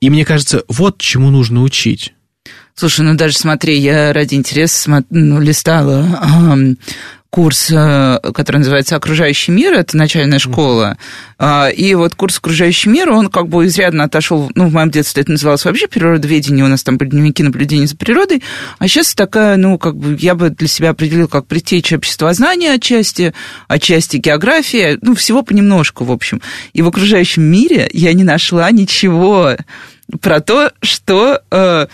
И 0.00 0.10
мне 0.10 0.24
кажется, 0.24 0.64
вот 0.68 0.98
чему 0.98 1.30
нужно 1.30 1.62
учить. 1.62 2.12
Слушай, 2.74 3.00
ну 3.04 3.14
даже 3.14 3.36
смотри, 3.36 3.78
я 3.78 4.12
ради 4.12 4.34
интереса 4.34 5.04
ну, 5.10 5.40
листала 5.40 6.56
курс, 7.30 7.70
э, 7.70 8.18
который 8.32 8.58
называется 8.58 8.96
«Окружающий 8.96 9.52
мир», 9.52 9.74
это 9.74 9.96
начальная 9.96 10.38
школа, 10.38 10.96
а, 11.38 11.68
и 11.68 11.94
вот 11.94 12.14
курс 12.14 12.38
«Окружающий 12.38 12.88
мир», 12.88 13.10
он 13.10 13.28
как 13.28 13.48
бы 13.48 13.66
изрядно 13.66 14.04
отошел, 14.04 14.50
ну, 14.54 14.68
в 14.68 14.72
моем 14.72 14.90
детстве 14.90 15.22
это 15.22 15.32
называлось 15.32 15.64
вообще 15.64 15.88
природоведение, 15.88 16.64
у 16.64 16.68
нас 16.68 16.82
там 16.82 16.96
были 16.96 17.10
дневники 17.10 17.42
наблюдения 17.42 17.86
за 17.86 17.96
природой, 17.96 18.42
а 18.78 18.88
сейчас 18.88 19.14
такая, 19.14 19.56
ну, 19.56 19.78
как 19.78 19.96
бы 19.96 20.16
я 20.18 20.34
бы 20.34 20.48
для 20.48 20.68
себя 20.68 20.90
определил 20.90 21.28
как 21.28 21.46
предтеча 21.46 21.96
обществознания 21.96 22.72
отчасти, 22.72 23.34
отчасти 23.68 24.16
география, 24.16 24.98
ну, 25.02 25.14
всего 25.14 25.42
понемножку, 25.42 26.04
в 26.04 26.12
общем. 26.12 26.40
И 26.72 26.80
в 26.80 26.88
окружающем 26.88 27.42
мире 27.42 27.88
я 27.92 28.14
не 28.14 28.24
нашла 28.24 28.70
ничего 28.70 29.56
про 30.22 30.40
то, 30.40 30.72
что, 30.80 31.42
э, 31.50 31.86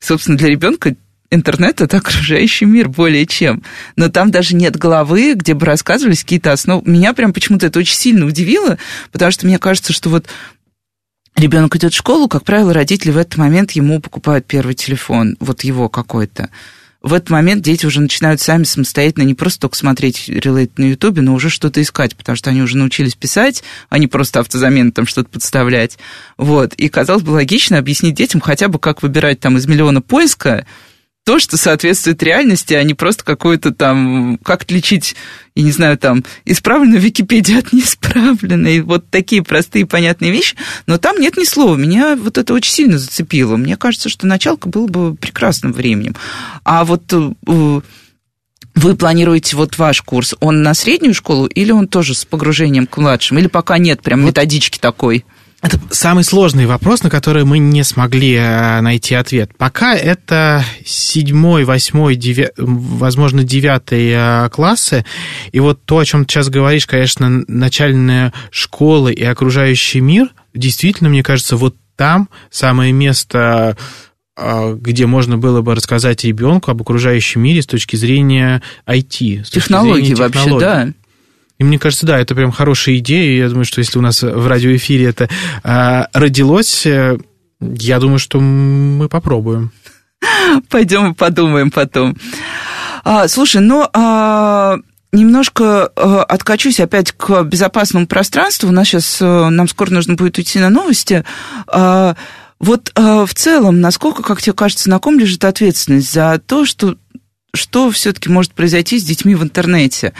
собственно, 0.00 0.36
для 0.36 0.48
ребенка 0.48 0.96
интернет— 1.30 1.80
это 1.82 1.98
окружающий 1.98 2.64
мир 2.64 2.88
более 2.88 3.26
чем. 3.26 3.62
Но 3.96 4.08
там 4.08 4.30
даже 4.30 4.54
нет 4.54 4.76
главы, 4.76 5.34
где 5.34 5.54
бы 5.54 5.66
рассказывались 5.66 6.22
какие-то 6.22 6.52
основы. 6.52 6.82
Меня 6.90 7.12
прям 7.12 7.32
почему-то 7.32 7.66
это 7.66 7.78
очень 7.78 7.96
сильно 7.96 8.26
удивило, 8.26 8.78
потому 9.12 9.30
что 9.30 9.46
мне 9.46 9.58
кажется, 9.58 9.92
что 9.92 10.10
вот 10.10 10.26
ребенок 11.36 11.74
идет 11.76 11.92
в 11.92 11.96
школу, 11.96 12.28
как 12.28 12.44
правило, 12.44 12.74
родители 12.74 13.10
в 13.10 13.18
этот 13.18 13.36
момент 13.36 13.72
ему 13.72 14.00
покупают 14.00 14.46
первый 14.46 14.74
телефон, 14.74 15.36
вот 15.40 15.62
его 15.62 15.88
какой-то. 15.88 16.50
В 17.02 17.14
этот 17.14 17.30
момент 17.30 17.62
дети 17.62 17.86
уже 17.86 18.02
начинают 18.02 18.42
сами 18.42 18.64
самостоятельно 18.64 19.24
не 19.24 19.32
просто 19.32 19.60
только 19.60 19.76
смотреть 19.76 20.28
релейт 20.28 20.76
на 20.78 20.84
Ютубе, 20.84 21.22
но 21.22 21.32
уже 21.32 21.48
что-то 21.48 21.80
искать, 21.80 22.14
потому 22.14 22.36
что 22.36 22.50
они 22.50 22.60
уже 22.60 22.76
научились 22.76 23.14
писать, 23.14 23.64
а 23.88 23.98
не 23.98 24.06
просто 24.06 24.40
автозамену 24.40 24.92
там 24.92 25.06
что-то 25.06 25.30
подставлять. 25.30 25.98
Вот. 26.36 26.74
И 26.74 26.90
казалось 26.90 27.22
бы 27.22 27.30
логично 27.30 27.78
объяснить 27.78 28.16
детям 28.16 28.42
хотя 28.42 28.68
бы, 28.68 28.78
как 28.78 29.02
выбирать 29.02 29.40
там 29.40 29.56
из 29.56 29.66
миллиона 29.66 30.02
поиска, 30.02 30.66
то, 31.24 31.38
что 31.38 31.56
соответствует 31.56 32.22
реальности, 32.22 32.74
а 32.74 32.82
не 32.82 32.94
просто 32.94 33.24
какое-то 33.24 33.72
там, 33.72 34.38
как 34.42 34.62
отличить, 34.62 35.14
я 35.54 35.62
не 35.62 35.70
знаю, 35.70 35.98
там, 35.98 36.24
исправленную 36.44 37.00
Википедию 37.00 37.58
от 37.58 37.72
неисправленной, 37.72 38.80
вот 38.80 39.08
такие 39.10 39.42
простые 39.42 39.86
понятные 39.86 40.32
вещи, 40.32 40.56
но 40.86 40.98
там 40.98 41.18
нет 41.18 41.36
ни 41.36 41.44
слова. 41.44 41.76
Меня 41.76 42.16
вот 42.16 42.38
это 42.38 42.54
очень 42.54 42.72
сильно 42.72 42.98
зацепило. 42.98 43.56
Мне 43.56 43.76
кажется, 43.76 44.08
что 44.08 44.26
началка 44.26 44.68
было 44.68 44.86
бы 44.86 45.14
прекрасным 45.14 45.72
временем. 45.72 46.16
А 46.64 46.84
вот 46.84 47.12
э, 47.12 47.80
вы 48.74 48.96
планируете 48.96 49.56
вот 49.56 49.78
ваш 49.78 50.02
курс, 50.02 50.34
он 50.40 50.62
на 50.62 50.74
среднюю 50.74 51.14
школу 51.14 51.46
или 51.46 51.70
он 51.70 51.86
тоже 51.86 52.14
с 52.14 52.24
погружением 52.24 52.86
к 52.86 52.96
младшим? 52.96 53.38
Или 53.38 53.46
пока 53.46 53.78
нет 53.78 54.02
прям 54.02 54.24
методички 54.24 54.78
такой? 54.78 55.24
Это 55.62 55.78
самый 55.90 56.24
сложный 56.24 56.64
вопрос, 56.64 57.02
на 57.02 57.10
который 57.10 57.44
мы 57.44 57.58
не 57.58 57.84
смогли 57.84 58.34
э, 58.34 58.80
найти 58.80 59.14
ответ. 59.14 59.50
Пока 59.58 59.94
это 59.94 60.64
седьмой, 60.86 61.64
восьмой, 61.64 62.18
возможно, 62.56 63.44
девятый 63.44 64.10
э, 64.10 64.48
классы. 64.50 65.04
И 65.52 65.60
вот 65.60 65.84
то, 65.84 65.98
о 65.98 66.04
чем 66.04 66.24
ты 66.24 66.32
сейчас 66.32 66.48
говоришь, 66.48 66.86
конечно, 66.86 67.44
начальная 67.46 68.32
школа 68.50 69.08
и 69.08 69.22
окружающий 69.22 70.00
мир, 70.00 70.30
действительно, 70.54 71.10
мне 71.10 71.22
кажется, 71.22 71.56
вот 71.56 71.76
там 71.94 72.30
самое 72.50 72.92
место 72.92 73.76
э, 74.38 74.76
где 74.80 75.04
можно 75.04 75.36
было 75.36 75.60
бы 75.60 75.74
рассказать 75.74 76.24
ребенку 76.24 76.70
об 76.70 76.80
окружающем 76.80 77.42
мире 77.42 77.60
с 77.60 77.66
точки 77.66 77.96
зрения 77.96 78.62
IT. 78.86 79.44
С 79.44 79.50
технологии, 79.50 80.04
зрения 80.04 80.14
технологий 80.14 80.52
вообще, 80.54 80.58
да. 80.58 80.92
И 81.60 81.64
мне 81.64 81.78
кажется, 81.78 82.06
да, 82.06 82.18
это 82.18 82.34
прям 82.34 82.52
хорошая 82.52 82.96
идея. 82.96 83.42
Я 83.42 83.48
думаю, 83.50 83.66
что 83.66 83.80
если 83.80 83.98
у 83.98 84.02
нас 84.02 84.22
в 84.22 84.46
радиоэфире 84.46 85.04
это 85.04 85.28
а, 85.62 86.06
родилось, 86.14 86.86
э, 86.86 87.18
я 87.60 87.98
думаю, 87.98 88.18
что 88.18 88.40
мы 88.40 89.10
попробуем. 89.10 89.70
Пойдем 90.70 91.12
и 91.12 91.14
подумаем 91.14 91.70
потом. 91.70 92.16
А, 93.04 93.28
слушай, 93.28 93.60
ну 93.60 93.86
а, 93.92 94.78
немножко 95.12 95.92
а, 95.94 96.22
откачусь 96.22 96.80
опять 96.80 97.12
к 97.12 97.42
безопасному 97.42 98.06
пространству. 98.06 98.70
У 98.70 98.72
нас 98.72 98.88
сейчас 98.88 99.18
а, 99.20 99.50
нам 99.50 99.68
скоро 99.68 99.90
нужно 99.90 100.14
будет 100.14 100.38
уйти 100.38 100.60
на 100.60 100.70
новости. 100.70 101.26
А, 101.66 102.16
вот 102.58 102.90
а, 102.94 103.26
в 103.26 103.34
целом, 103.34 103.82
насколько, 103.82 104.22
как 104.22 104.40
тебе 104.40 104.54
кажется, 104.54 104.88
на 104.88 104.98
ком 104.98 105.18
лежит 105.18 105.44
ответственность 105.44 106.10
за 106.10 106.40
то, 106.46 106.64
что 106.64 106.96
что 107.52 107.90
все-таки 107.90 108.30
может 108.30 108.54
произойти 108.54 108.98
с 108.98 109.04
детьми 109.04 109.34
в 109.34 109.42
интернете? 109.42 110.14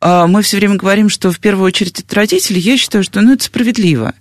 А, 0.00 0.26
мы 0.26 0.42
все 0.42 0.58
время 0.58 0.76
говорим, 0.76 1.08
что 1.08 1.30
в 1.32 1.38
первую 1.38 1.66
очередь 1.66 2.00
это 2.00 2.14
родители. 2.14 2.58
Я 2.58 2.76
считаю, 2.76 3.04
что 3.04 3.20
ну, 3.20 3.34
это 3.34 3.44
справедливо. 3.44 4.14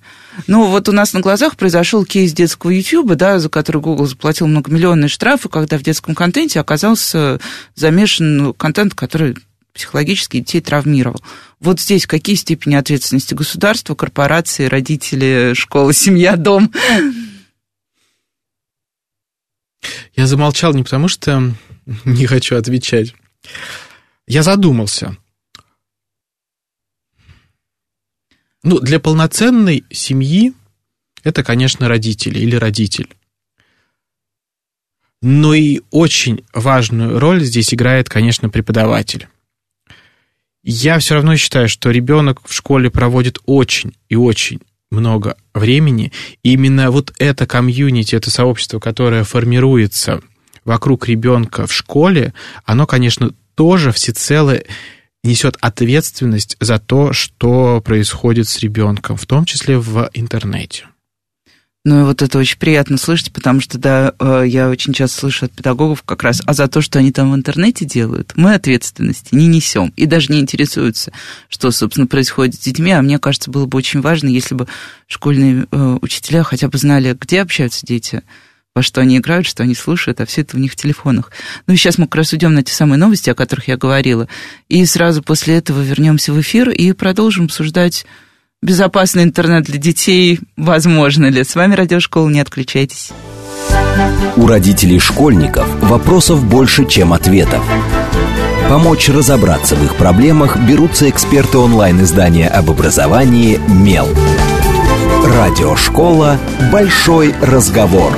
Ну, 0.48 0.68
вот 0.68 0.90
у 0.90 0.92
нас 0.92 1.14
на 1.14 1.22
глазах 1.22 1.56
произошел 1.56 2.06
кейс 2.06 2.34
детского 2.34 2.72
YouTube, 2.72 3.16
да, 3.16 3.40
за 3.40 3.50
который 3.50 3.82
Google 3.82 4.06
заплатил 4.06 4.48
многомиллионные 4.48 5.08
штрафы, 5.08 5.50
когда 5.50 5.78
в 5.78 5.84
детском 5.84 6.14
контенте 6.14 6.60
оказался 6.60 7.40
замешан 7.76 8.54
контент, 8.54 8.94
который 8.94 9.38
психологически 9.74 10.38
детей 10.38 10.62
травмировал. 10.62 11.22
Вот 11.60 11.80
здесь 11.80 12.08
какие 12.08 12.36
степени 12.36 12.76
ответственности 12.76 13.34
государства, 13.34 13.96
корпорации, 13.96 14.66
родители, 14.66 15.54
школа, 15.54 15.94
семья, 15.94 16.36
дом? 16.38 16.72
Я 20.16 20.28
замолчал 20.28 20.74
не 20.74 20.84
потому, 20.84 21.08
что 21.08 21.54
не 22.06 22.26
хочу 22.26 22.56
отвечать. 22.56 23.14
Я 24.28 24.44
задумался. 24.44 25.18
Ну, 28.66 28.80
для 28.80 29.00
полноценной 29.00 29.86
семьи 29.92 30.54
это, 31.24 31.44
конечно, 31.44 31.88
родители 31.88 32.40
или 32.40 32.56
родитель. 32.56 33.10
Но 35.22 35.54
и 35.54 35.82
очень 35.92 36.44
важную 36.52 37.20
роль 37.20 37.44
здесь 37.44 37.76
играет, 37.76 38.10
конечно, 38.10 38.50
преподаватель. 38.50 39.28
Я 40.64 40.98
все 40.98 41.14
равно 41.14 41.38
считаю, 41.38 41.70
что 41.70 41.92
ребенок 41.92 42.42
в 42.44 42.52
школе 42.52 42.90
проводит 42.90 43.38
очень 43.46 43.96
и 44.10 44.16
очень 44.16 44.62
много 44.90 45.38
времени. 45.54 46.12
И 46.42 46.54
именно 46.54 46.90
вот 46.90 47.14
это 47.20 47.46
комьюнити, 47.46 48.16
это 48.16 48.32
сообщество, 48.32 48.80
которое 48.80 49.24
формируется 49.24 50.22
вокруг 50.64 51.08
ребенка 51.08 51.68
в 51.68 51.74
школе, 51.74 52.34
оно, 52.66 52.88
конечно, 52.88 53.32
тоже 53.54 53.92
всецело 53.92 54.60
несет 55.26 55.58
ответственность 55.60 56.56
за 56.60 56.80
то, 56.80 57.14
что 57.14 57.82
происходит 57.82 58.48
с 58.48 58.60
ребенком, 58.60 59.18
в 59.18 59.26
том 59.26 59.46
числе 59.46 59.78
в 59.78 60.10
интернете. 60.14 60.86
Ну, 61.86 62.02
и 62.02 62.04
вот 62.04 62.24
это 62.24 62.40
очень 62.40 62.58
приятно 62.58 62.98
слышать, 62.98 63.32
потому 63.32 63.62
что, 63.62 63.78
да, 63.78 64.14
э, 64.20 64.46
я 64.48 64.70
очень 64.70 64.92
часто 64.92 65.20
слышу 65.20 65.46
от 65.46 65.52
педагогов 65.52 66.02
как 66.02 66.24
раз, 66.24 66.42
а 66.44 66.54
за 66.54 66.68
то, 66.68 66.82
что 66.82 66.98
они 66.98 67.12
там 67.12 67.32
в 67.32 67.36
интернете 67.36 67.86
делают, 67.86 68.34
мы 68.36 68.56
ответственности 68.56 69.36
не 69.36 69.46
несем 69.46 69.94
и 69.96 70.08
даже 70.08 70.34
не 70.34 70.40
интересуются, 70.40 71.12
что, 71.48 71.70
собственно, 71.70 72.08
происходит 72.08 72.56
с 72.56 72.58
детьми. 72.58 72.92
А 72.92 73.04
мне 73.04 73.20
кажется, 73.20 73.52
было 73.52 73.68
бы 73.68 73.78
очень 73.78 74.02
важно, 74.02 74.30
если 74.30 74.56
бы 74.56 74.68
школьные 75.06 75.68
э, 75.70 75.98
учителя 76.02 76.42
хотя 76.42 76.70
бы 76.70 76.80
знали, 76.80 77.16
где 77.22 77.44
общаются 77.44 77.86
дети 77.86 78.24
во 78.76 78.82
что 78.82 79.00
они 79.00 79.18
играют, 79.18 79.48
что 79.48 79.64
они 79.64 79.74
слушают, 79.74 80.20
а 80.20 80.26
все 80.26 80.42
это 80.42 80.58
у 80.58 80.60
них 80.60 80.74
в 80.74 80.76
телефонах. 80.76 81.32
Ну 81.66 81.74
и 81.74 81.78
сейчас 81.78 81.98
мы 81.98 82.06
как 82.06 82.16
раз 82.16 82.34
уйдем 82.34 82.54
на 82.54 82.62
те 82.62 82.74
самые 82.74 83.00
новости, 83.00 83.30
о 83.30 83.36
которых 83.36 83.70
я 83.70 83.78
говорила, 83.78 84.28
и 84.68 84.86
сразу 84.86 85.24
после 85.24 85.56
этого 85.56 85.82
вернемся 85.82 86.34
в 86.34 86.42
эфир 86.42 86.70
и 86.70 86.92
продолжим 86.92 87.46
обсуждать 87.46 88.06
безопасный 88.62 89.24
интернет 89.24 89.64
для 89.66 89.78
детей, 89.78 90.42
возможно 90.58 91.28
ли. 91.28 91.44
С 91.44 91.56
вами 91.56 91.74
Радиошкола, 91.74 92.28
не 92.30 92.42
отключайтесь. 92.42 93.12
У 94.36 94.46
родителей 94.46 95.00
школьников 95.00 95.68
вопросов 95.82 96.44
больше, 96.44 96.86
чем 96.86 97.14
ответов. 97.14 97.64
Помочь 98.68 99.08
разобраться 99.08 99.78
в 99.78 99.86
их 99.86 99.96
проблемах 99.96 100.58
берутся 100.58 101.10
эксперты 101.10 101.60
онлайн-издания 101.60 102.50
об 102.50 102.72
образовании 102.72 103.58
«Мел». 103.70 104.10
Радиошкола 105.24 106.40
«Большой 106.72 107.34
разговор». 107.42 108.12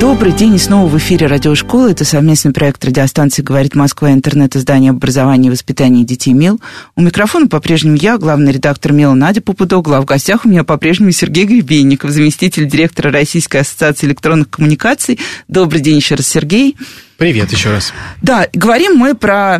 Добрый 0.00 0.32
день, 0.32 0.54
и 0.54 0.58
снова 0.58 0.88
в 0.88 0.96
эфире 0.96 1.26
радиошколы. 1.26 1.90
Это 1.90 2.06
совместный 2.06 2.52
проект 2.52 2.82
радиостанции 2.82 3.42
«Говорит 3.42 3.74
Москва» 3.74 4.10
интернет-издание 4.10 4.92
образования 4.92 5.48
и 5.48 5.50
воспитания 5.50 6.04
детей 6.04 6.32
МИЛ. 6.32 6.58
У 6.96 7.02
микрофона 7.02 7.48
по-прежнему 7.48 7.96
я, 7.96 8.16
главный 8.16 8.50
редактор 8.50 8.94
МИЛа 8.94 9.12
Надя 9.12 9.42
Попудогла, 9.42 9.98
а 9.98 10.00
в 10.00 10.06
гостях 10.06 10.46
у 10.46 10.48
меня 10.48 10.64
по-прежнему 10.64 11.10
Сергей 11.10 11.44
Гребенников, 11.44 12.12
заместитель 12.12 12.66
директора 12.66 13.12
Российской 13.12 13.58
ассоциации 13.58 14.06
электронных 14.06 14.48
коммуникаций. 14.48 15.18
Добрый 15.48 15.82
день 15.82 15.96
еще 15.96 16.14
раз, 16.14 16.26
Сергей. 16.26 16.78
Привет 17.18 17.52
еще 17.52 17.70
раз. 17.70 17.92
Да, 18.22 18.48
говорим 18.54 18.94
мы 18.94 19.14
про 19.14 19.58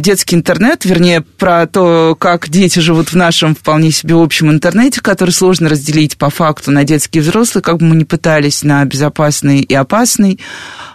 детский 0.00 0.36
интернет, 0.36 0.84
вернее, 0.84 1.20
про 1.20 1.66
то, 1.66 2.16
как 2.18 2.48
дети 2.48 2.78
живут 2.78 3.08
в 3.08 3.16
нашем 3.16 3.54
вполне 3.54 3.90
себе 3.90 4.14
общем 4.14 4.50
интернете, 4.50 5.00
который 5.00 5.30
сложно 5.30 5.68
разделить 5.68 6.16
по 6.16 6.30
факту 6.30 6.70
на 6.70 6.84
детский 6.84 7.18
и 7.18 7.22
взрослый, 7.22 7.62
как 7.62 7.78
бы 7.78 7.84
мы 7.84 7.96
ни 7.96 8.04
пытались, 8.04 8.62
на 8.62 8.84
безопасный 8.84 9.60
и 9.60 9.74
опасный. 9.74 10.40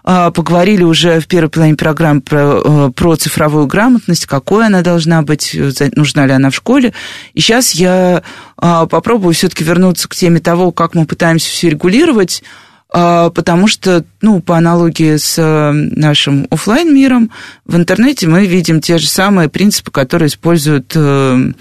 Э, 0.03 0.31
поговорили 0.33 0.83
уже 0.83 1.19
в 1.19 1.27
первой 1.27 1.49
половине 1.49 1.77
программы 1.77 2.21
про, 2.21 2.61
э, 2.63 2.91
про 2.95 3.15
цифровую 3.15 3.67
грамотность, 3.67 4.25
какой 4.25 4.65
она 4.65 4.81
должна 4.81 5.21
быть, 5.21 5.55
нужна 5.95 6.25
ли 6.25 6.33
она 6.33 6.49
в 6.49 6.55
школе. 6.55 6.93
И 7.33 7.39
сейчас 7.39 7.71
я 7.71 8.23
попробую 8.57 9.33
все-таки 9.33 9.63
вернуться 9.63 10.07
к 10.07 10.15
теме 10.15 10.39
того, 10.39 10.71
как 10.71 10.93
мы 10.93 11.05
пытаемся 11.05 11.49
все 11.49 11.69
регулировать, 11.69 12.43
а, 12.43 12.47
потому 12.91 13.67
что, 13.67 14.04
ну, 14.21 14.41
по 14.41 14.58
аналогии 14.58 15.15
с 15.15 15.38
э, 15.38 15.71
нашим 15.71 16.47
офлайн 16.49 16.93
миром 16.93 17.32
в 17.65 17.77
интернете 17.77 18.27
мы 18.27 18.45
видим 18.45 18.82
те 18.82 18.97
же 18.97 19.08
самые 19.08 19.47
принципы, 19.47 19.91
которые 19.91 20.27
используют 20.27 20.91
э, 20.95 21.54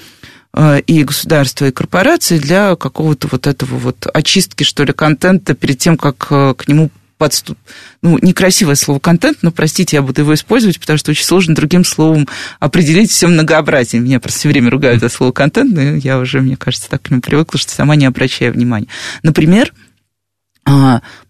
э, 0.55 0.81
и 0.81 1.05
государства, 1.05 1.67
и 1.67 1.71
корпорации 1.71 2.39
для 2.39 2.75
какого-то 2.75 3.29
вот 3.31 3.47
этого 3.47 3.77
вот 3.77 4.09
очистки, 4.13 4.65
что 4.65 4.83
ли, 4.83 4.93
контента 4.93 5.55
перед 5.55 5.79
тем, 5.79 5.97
как 5.97 6.17
к 6.17 6.65
нему 6.67 6.91
подступ... 7.21 7.59
Ну, 8.03 8.19
некрасивое 8.23 8.75
слово 8.75 8.99
контент, 8.99 9.39
но, 9.43 9.53
простите, 9.53 9.97
я 9.97 10.03
буду 10.03 10.23
его 10.23 10.33
использовать, 10.33 10.81
потому 10.81 10.99
что 10.99 11.11
очень 11.11 11.27
сложно 11.27 11.55
другим 11.55 11.85
словом 11.85 12.27
определить 12.59 13.11
все 13.11 13.29
многообразие. 13.29 14.01
Меня 14.01 14.19
просто 14.21 14.41
все 14.41 14.49
время 14.49 14.71
ругают 14.71 15.01
за 15.01 15.11
слово 15.11 15.31
контент, 15.31 15.75
но 15.75 15.83
я 15.83 16.19
уже, 16.19 16.41
мне 16.41 16.57
кажется, 16.57 16.89
так 16.89 17.03
к 17.03 17.11
нему 17.11 17.21
привыкла, 17.21 17.61
что 17.61 17.71
сама 17.73 17.95
не 17.95 18.07
обращаю 18.07 18.55
внимания. 18.55 18.89
Например, 19.23 19.71
а, 19.75 19.90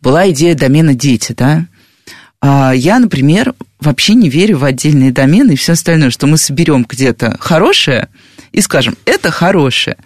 была 0.00 0.30
идея 0.30 0.54
домена 0.54 0.94
«дети», 0.94 1.32
да, 1.36 1.66
а, 2.40 2.72
я, 2.72 2.98
например, 2.98 3.54
вообще 3.80 4.14
не 4.14 4.28
верю 4.28 4.58
в 4.58 4.64
отдельные 4.64 5.12
домены 5.12 5.52
и 5.52 5.56
все 5.56 5.72
остальное, 5.72 6.10
что 6.10 6.26
мы 6.26 6.38
соберем 6.38 6.86
где-то 6.88 7.36
хорошее 7.38 8.08
и 8.52 8.60
скажем, 8.60 8.96
это 9.04 9.30
хорошее. 9.30 9.96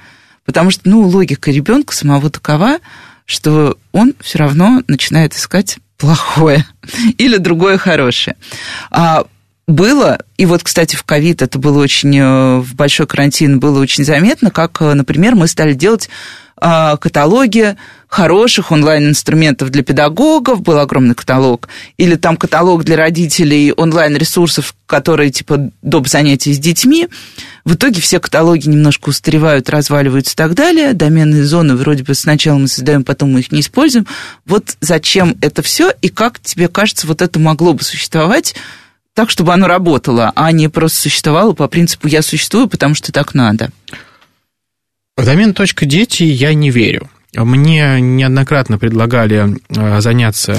Потому 0.45 0.71
что, 0.71 0.89
ну, 0.89 1.03
логика 1.03 1.51
ребенка 1.51 1.95
самого 1.95 2.31
такова, 2.31 2.79
что 3.25 3.79
он 3.93 4.15
все 4.21 4.39
равно 4.39 4.83
начинает 4.89 5.35
искать 5.35 5.79
плохое 5.97 6.67
или 7.19 7.37
другое 7.37 7.79
хорошее. 7.79 8.37
А 8.91 9.25
было, 9.67 10.19
и 10.37 10.47
вот, 10.47 10.63
кстати, 10.63 10.97
в 10.97 11.05
ковид 11.05 11.43
это 11.43 11.59
было 11.59 11.79
очень, 11.81 12.17
э, 12.19 12.59
в 12.59 12.75
большой 12.75 13.07
карантин 13.07 13.61
было 13.61 13.81
очень 13.81 14.05
заметно, 14.05 14.51
как, 14.51 14.81
э, 14.83 14.95
например, 14.95 15.35
мы 15.35 15.47
стали 15.49 15.73
делать 15.73 16.11
а, 16.57 16.97
каталоги 16.97 17.77
хороших 18.07 18.71
онлайн-инструментов 18.71 19.71
для 19.71 19.83
педагогов, 19.83 20.63
был 20.63 20.79
огромный 20.79 21.17
каталог, 21.17 21.69
или 21.97 22.15
там 22.15 22.37
каталог 22.37 22.85
для 22.85 22.97
родителей 22.97 23.73
онлайн-ресурсов, 23.73 24.75
которые 24.87 25.31
типа 25.31 25.73
доп. 25.83 26.07
занятий 26.07 26.55
с 26.55 26.59
детьми. 26.59 27.09
В 27.65 27.75
итоге 27.75 28.01
все 28.01 28.21
каталоги 28.21 28.69
немножко 28.69 29.09
устаревают, 29.09 29.69
разваливаются 29.69 30.35
и 30.35 30.37
так 30.37 30.55
далее. 30.55 30.93
Доменные 30.93 31.45
зоны 31.45 31.75
вроде 31.75 32.05
бы 32.05 32.15
сначала 32.15 32.59
мы 32.59 32.69
создаем, 32.69 33.03
потом 33.03 33.33
мы 33.33 33.41
их 33.41 33.51
не 33.51 33.61
используем. 33.61 34.07
Вот 34.47 34.77
зачем 34.81 35.37
это 35.41 35.63
все 35.63 35.93
и 36.03 36.09
как 36.09 36.39
тебе 36.39 36.69
кажется, 36.69 37.09
вот 37.09 37.21
это 37.21 37.41
могло 37.41 37.73
бы 37.73 37.83
существовать 37.83 38.55
так, 39.15 39.31
чтобы 39.31 39.53
оно 39.53 39.67
работало, 39.67 40.33
а 40.35 40.53
не 40.53 40.69
просто 40.69 41.03
существовало 41.03 41.53
по 41.53 41.69
принципу 41.69 42.09
«я 42.09 42.21
существую, 42.21 42.69
потому 42.69 42.95
что 42.95 43.13
так 43.13 43.35
надо». 43.35 43.71
В 45.17 45.25
домен 45.25 45.55
.дети 45.55 46.25
я 46.25 46.53
не 46.55 46.71
верю. 46.71 47.09
Мне 47.37 48.01
неоднократно 48.01 48.79
предлагали 48.79 49.57
э, 49.69 50.01
заняться 50.01 50.57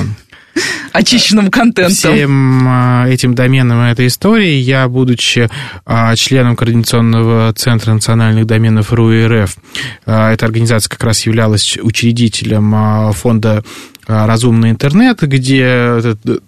очищенным 0.93 1.51
контентом. 1.51 2.13
Всем 2.13 2.67
э, 2.67 3.13
этим 3.13 3.35
доменом 3.35 3.81
этой 3.81 4.07
истории 4.07 4.55
я, 4.55 4.87
будучи 4.87 5.49
э, 5.85 6.15
членом 6.15 6.55
Координационного 6.55 7.51
центра 7.53 7.93
национальных 7.93 8.45
доменов 8.45 8.93
РУ-РФ, 8.93 9.57
эта 10.05 10.45
организация 10.45 10.89
как 10.89 11.03
раз 11.03 11.25
являлась 11.25 11.77
учредителем 11.77 13.11
фонда 13.13 13.63
«Разумный 14.07 14.69
интернет», 14.69 15.21
где 15.21 15.99
точка 16.01 16.41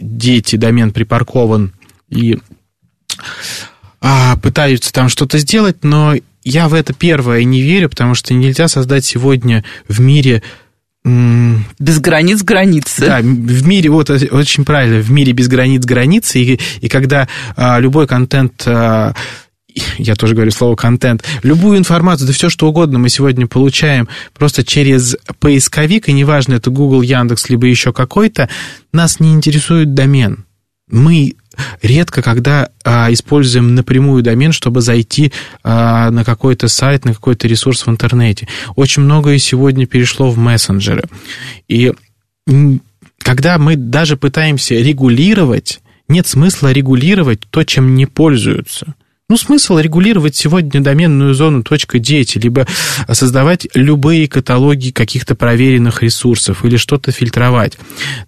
«дети» 0.00 0.56
домен 0.56 0.92
припаркован 0.92 1.72
и 2.08 2.38
пытаются 4.42 4.92
там 4.92 5.08
что-то 5.08 5.38
сделать, 5.38 5.82
но 5.82 6.14
я 6.44 6.68
в 6.68 6.74
это 6.74 6.94
первое 6.94 7.44
не 7.44 7.62
верю, 7.62 7.90
потому 7.90 8.14
что 8.14 8.32
нельзя 8.32 8.68
создать 8.68 9.04
сегодня 9.04 9.64
в 9.88 10.00
мире 10.00 10.42
без 11.04 12.00
границ 12.00 12.42
границы. 12.42 13.06
Да, 13.06 13.20
в 13.20 13.66
мире, 13.66 13.90
вот 13.90 14.10
очень 14.10 14.64
правильно, 14.64 15.00
в 15.00 15.10
мире 15.10 15.32
без 15.32 15.48
границ 15.48 15.84
границы, 15.84 16.40
и, 16.40 16.60
и 16.80 16.88
когда 16.88 17.28
а, 17.56 17.78
любой 17.80 18.06
контент 18.06 18.62
а, 18.66 19.14
я 19.98 20.14
тоже 20.14 20.34
говорю 20.34 20.50
слово 20.50 20.76
контент, 20.76 21.24
любую 21.42 21.78
информацию, 21.78 22.26
да 22.26 22.32
все 22.32 22.48
что 22.48 22.68
угодно 22.68 22.98
мы 22.98 23.08
сегодня 23.08 23.46
получаем 23.46 24.08
просто 24.36 24.64
через 24.64 25.16
поисковик, 25.40 26.08
и 26.08 26.12
неважно, 26.12 26.54
это 26.54 26.70
Google, 26.70 27.02
Яндекс, 27.02 27.48
либо 27.48 27.66
еще 27.66 27.92
какой-то, 27.92 28.48
нас 28.92 29.20
не 29.20 29.32
интересует 29.32 29.94
домен. 29.94 30.44
Мы 30.90 31.34
редко 31.82 32.22
когда 32.22 32.70
а, 32.84 33.12
используем 33.12 33.74
напрямую 33.74 34.22
домен, 34.22 34.52
чтобы 34.52 34.80
зайти 34.80 35.32
а, 35.62 36.10
на 36.10 36.24
какой-то 36.24 36.68
сайт, 36.68 37.04
на 37.04 37.14
какой-то 37.14 37.48
ресурс 37.48 37.86
в 37.86 37.90
интернете. 37.90 38.48
Очень 38.76 39.02
многое 39.02 39.38
сегодня 39.38 39.86
перешло 39.86 40.30
в 40.30 40.38
мессенджеры. 40.38 41.04
И 41.66 41.92
когда 43.18 43.58
мы 43.58 43.76
даже 43.76 44.16
пытаемся 44.16 44.76
регулировать, 44.76 45.80
нет 46.08 46.26
смысла 46.26 46.72
регулировать 46.72 47.40
то, 47.50 47.64
чем 47.64 47.94
не 47.94 48.06
пользуются. 48.06 48.94
Ну, 49.30 49.36
смысл 49.36 49.76
регулировать 49.76 50.36
сегодня 50.36 50.80
доменную 50.80 51.34
зону 51.34 51.62
.дети, 51.62 52.38
либо 52.38 52.66
создавать 53.12 53.68
любые 53.74 54.26
каталоги 54.26 54.90
каких-то 54.90 55.34
проверенных 55.34 56.02
ресурсов 56.02 56.64
или 56.64 56.78
что-то 56.78 57.12
фильтровать. 57.12 57.76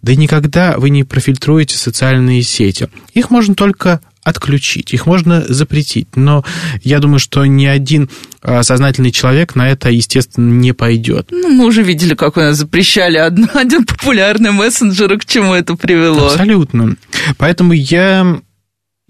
Да 0.03 0.15
никогда 0.15 0.75
вы 0.77 0.91
не 0.91 1.05
профильтруете 1.05 1.79
социальные 1.79 2.43
сети. 2.43 2.91
Их 3.15 3.31
можно 3.31 3.55
только 3.55 4.03
отключить, 4.23 4.93
их 4.93 5.07
можно 5.07 5.43
запретить, 5.49 6.17
но 6.17 6.45
я 6.83 6.99
думаю, 6.99 7.19
что 7.19 7.47
ни 7.47 7.65
один 7.65 8.11
а, 8.43 8.63
сознательный 8.63 9.11
человек 9.11 9.55
на 9.55 9.71
это, 9.71 9.89
естественно, 9.89 10.53
не 10.53 10.75
пойдет. 10.75 11.29
Ну, 11.31 11.49
мы 11.49 11.65
уже 11.65 11.83
видели, 11.83 12.15
как 12.15 12.37
у 12.37 12.41
нас 12.41 12.59
запрещали 12.59 13.17
один, 13.17 13.49
один 13.55 13.87
популярный 13.87 14.53
мессенджер, 14.53 15.15
и 15.15 15.17
к 15.17 15.25
чему 15.25 15.55
это 15.55 15.77
привело. 15.77 16.27
Абсолютно. 16.27 16.97
Поэтому 17.39 17.73
я 17.73 18.43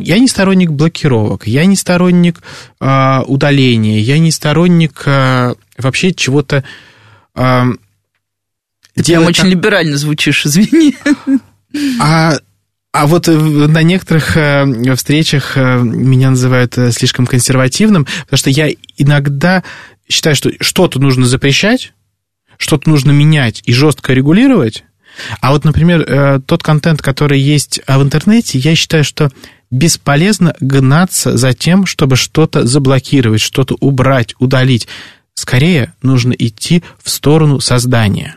я 0.01 0.19
не 0.19 0.29
сторонник 0.29 0.71
блокировок, 0.71 1.47
я 1.47 1.65
не 1.65 1.77
сторонник 1.77 2.43
э, 2.81 3.21
удаления, 3.27 4.01
я 4.01 4.19
не 4.19 4.31
сторонник 4.31 5.03
э, 5.07 5.55
вообще 5.79 6.13
чего-то... 6.13 6.65
Э, 7.35 7.65
Ты 8.95 9.05
прям 9.05 9.27
очень 9.27 9.49
либерально 9.49 9.97
звучишь, 9.97 10.47
извини. 10.47 10.97
А, 12.01 12.39
а 12.93 13.07
вот 13.07 13.29
на 13.29 13.83
некоторых 13.83 14.37
э, 14.37 14.95
встречах 14.97 15.57
э, 15.57 15.81
меня 15.81 16.31
называют 16.31 16.77
э, 16.77 16.91
слишком 16.91 17.27
консервативным, 17.27 18.07
потому 18.23 18.39
что 18.39 18.51
я 18.51 18.69
иногда 18.97 19.63
считаю, 20.09 20.35
что 20.35 20.51
что-то 20.61 20.99
нужно 20.99 21.27
запрещать, 21.27 21.93
что-то 22.57 22.91
нужно 22.91 23.13
менять 23.13 23.63
и 23.65 23.73
жестко 23.73 24.13
регулировать, 24.13 24.85
а 25.41 25.53
вот, 25.53 25.65
например, 25.65 26.03
э, 26.03 26.41
тот 26.45 26.63
контент, 26.63 27.03
который 27.03 27.41
есть 27.41 27.81
в 27.87 28.03
интернете, 28.03 28.59
я 28.59 28.75
считаю, 28.75 29.05
что 29.05 29.31
бесполезно 29.71 30.55
гнаться 30.61 31.37
за 31.37 31.53
тем, 31.53 31.87
чтобы 31.87 32.17
что-то 32.17 32.67
заблокировать, 32.67 33.41
что-то 33.41 33.77
убрать, 33.81 34.35
удалить. 34.39 34.89
скорее 35.35 35.95
нужно 36.03 36.33
идти 36.33 36.83
в 37.03 37.09
сторону 37.09 37.61
создания. 37.61 38.37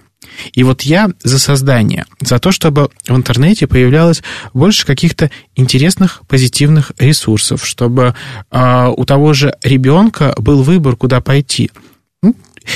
И 0.54 0.64
вот 0.64 0.82
я 0.82 1.10
за 1.24 1.40
создание, 1.40 2.06
за 2.22 2.40
то, 2.40 2.52
чтобы 2.52 2.90
в 3.08 3.16
интернете 3.16 3.68
появлялось 3.68 4.24
больше 4.54 4.86
каких-то 4.86 5.30
интересных, 5.56 6.22
позитивных 6.28 6.92
ресурсов, 6.98 7.66
чтобы 7.66 8.16
э, 8.52 8.94
у 8.96 9.06
того 9.06 9.34
же 9.34 9.56
ребенка 9.64 10.34
был 10.38 10.64
выбор, 10.64 10.96
куда 10.96 11.22
пойти. 11.22 11.72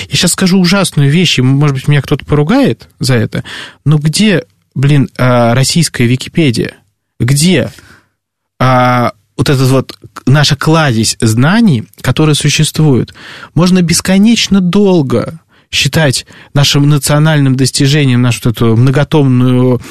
Я 0.10 0.16
сейчас 0.16 0.32
скажу 0.32 0.60
ужасную 0.60 1.10
вещь, 1.10 1.40
и, 1.40 1.42
может 1.42 1.76
быть, 1.76 1.88
меня 1.88 2.02
кто-то 2.02 2.26
поругает 2.26 2.90
за 3.00 3.16
это, 3.16 3.44
но 3.86 3.98
где, 3.98 4.46
блин, 4.76 5.10
э, 5.18 5.54
российская 5.54 6.06
Википедия? 6.06 6.76
Где 7.20 7.72
э, 8.60 9.10
вот 9.38 9.50
этот 9.50 9.70
вот 9.70 9.98
наша 10.26 10.56
кладезь 10.56 11.18
знаний, 11.22 11.86
которые 12.02 12.36
существуют? 12.36 13.14
Можно 13.54 13.82
бесконечно 13.82 14.62
долго 14.62 15.40
считать 15.72 16.26
нашим 16.54 16.88
национальным 16.90 17.56
достижением 17.56 18.22
нашу 18.22 18.42
вот 18.46 18.56
эту 18.56 18.78
многотомную 18.78 19.82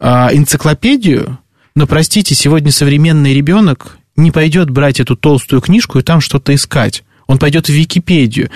а, 0.00 0.30
энциклопедию, 0.32 1.38
но, 1.74 1.86
простите, 1.86 2.34
сегодня 2.34 2.72
современный 2.72 3.34
ребенок 3.34 3.98
не 4.16 4.30
пойдет 4.30 4.70
брать 4.70 4.98
эту 4.98 5.14
толстую 5.14 5.60
книжку 5.60 5.98
и 5.98 6.02
там 6.02 6.20
что-то 6.20 6.54
искать. 6.54 7.04
Он 7.26 7.38
пойдет 7.38 7.66
в 7.66 7.72
Википедию. 7.72 8.50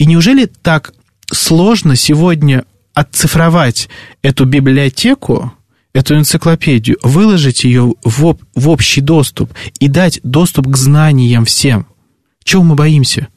И 0.00 0.06
неужели 0.06 0.46
так 0.46 0.94
сложно 1.30 1.94
сегодня 1.94 2.64
отцифровать 2.94 3.90
эту 4.22 4.46
библиотеку, 4.46 5.52
эту 5.92 6.16
энциклопедию, 6.16 6.96
выложить 7.02 7.64
ее 7.64 7.92
в, 8.02 8.38
в 8.54 8.68
общий 8.70 9.02
доступ 9.02 9.52
и 9.78 9.88
дать 9.88 10.18
доступ 10.22 10.68
к 10.68 10.76
знаниям 10.78 11.44
всем? 11.44 11.86
Чего 12.42 12.62
мы 12.62 12.76
боимся? 12.76 13.28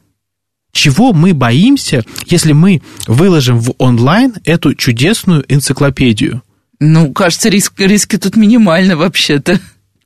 Чего 0.71 1.11
мы 1.11 1.33
боимся, 1.33 2.05
если 2.27 2.53
мы 2.53 2.81
выложим 3.07 3.59
в 3.59 3.73
онлайн 3.77 4.35
эту 4.45 4.73
чудесную 4.73 5.43
энциклопедию? 5.49 6.43
Ну, 6.79 7.11
кажется, 7.11 7.49
риск, 7.49 7.73
риски 7.77 8.17
тут 8.17 8.37
минимальны 8.37 8.95
вообще-то. 8.95 9.59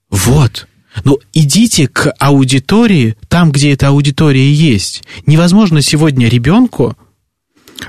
Вот. 0.10 0.68
Ну, 1.04 1.20
идите 1.34 1.88
к 1.88 2.12
аудитории 2.20 3.16
там, 3.28 3.52
где 3.52 3.74
эта 3.74 3.90
аудитория 3.90 4.52
есть. 4.52 5.04
Невозможно 5.26 5.82
сегодня 5.82 6.28
ребенку 6.28 6.96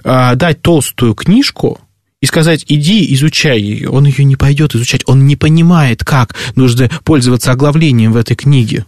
а, 0.04 0.34
дать 0.34 0.62
толстую 0.62 1.14
книжку 1.14 1.80
и 2.20 2.26
сказать, 2.26 2.64
иди, 2.68 3.12
изучай 3.14 3.60
ее. 3.60 3.90
Он 3.90 4.06
ее 4.06 4.24
не 4.24 4.36
пойдет 4.36 4.74
изучать. 4.74 5.02
Он 5.06 5.26
не 5.26 5.36
понимает, 5.36 6.04
как 6.04 6.34
нужно 6.56 6.90
пользоваться 7.04 7.52
оглавлением 7.52 8.12
в 8.12 8.16
этой 8.16 8.36
книге. 8.36 8.84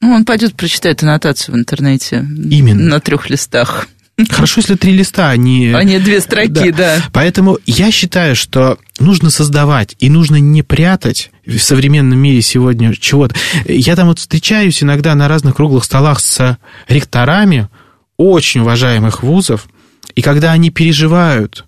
Ну, 0.00 0.12
он 0.12 0.24
пойдет 0.24 0.54
прочитает 0.54 1.02
аннотацию 1.02 1.54
в 1.54 1.58
интернете. 1.58 2.24
Именно. 2.50 2.84
На 2.84 3.00
трех 3.00 3.30
листах. 3.30 3.88
Хорошо, 4.30 4.60
если 4.60 4.74
три 4.74 4.92
листа, 4.92 5.30
а 5.30 5.36
не... 5.36 5.72
А 5.72 5.84
не 5.84 5.98
две 6.00 6.20
строки, 6.20 6.70
да. 6.70 6.96
да. 6.96 7.04
Поэтому 7.12 7.58
я 7.66 7.92
считаю, 7.92 8.34
что 8.34 8.78
нужно 8.98 9.30
создавать 9.30 9.94
и 10.00 10.10
нужно 10.10 10.36
не 10.36 10.62
прятать 10.62 11.30
в 11.46 11.58
современном 11.58 12.18
мире 12.18 12.42
сегодня 12.42 12.92
чего-то. 12.94 13.36
Я 13.66 13.94
там 13.94 14.08
вот 14.08 14.18
встречаюсь 14.18 14.82
иногда 14.82 15.14
на 15.14 15.28
разных 15.28 15.56
круглых 15.56 15.84
столах 15.84 16.18
с 16.18 16.58
ректорами 16.88 17.68
очень 18.16 18.62
уважаемых 18.62 19.22
вузов, 19.22 19.68
и 20.16 20.22
когда 20.22 20.50
они 20.50 20.70
переживают 20.70 21.64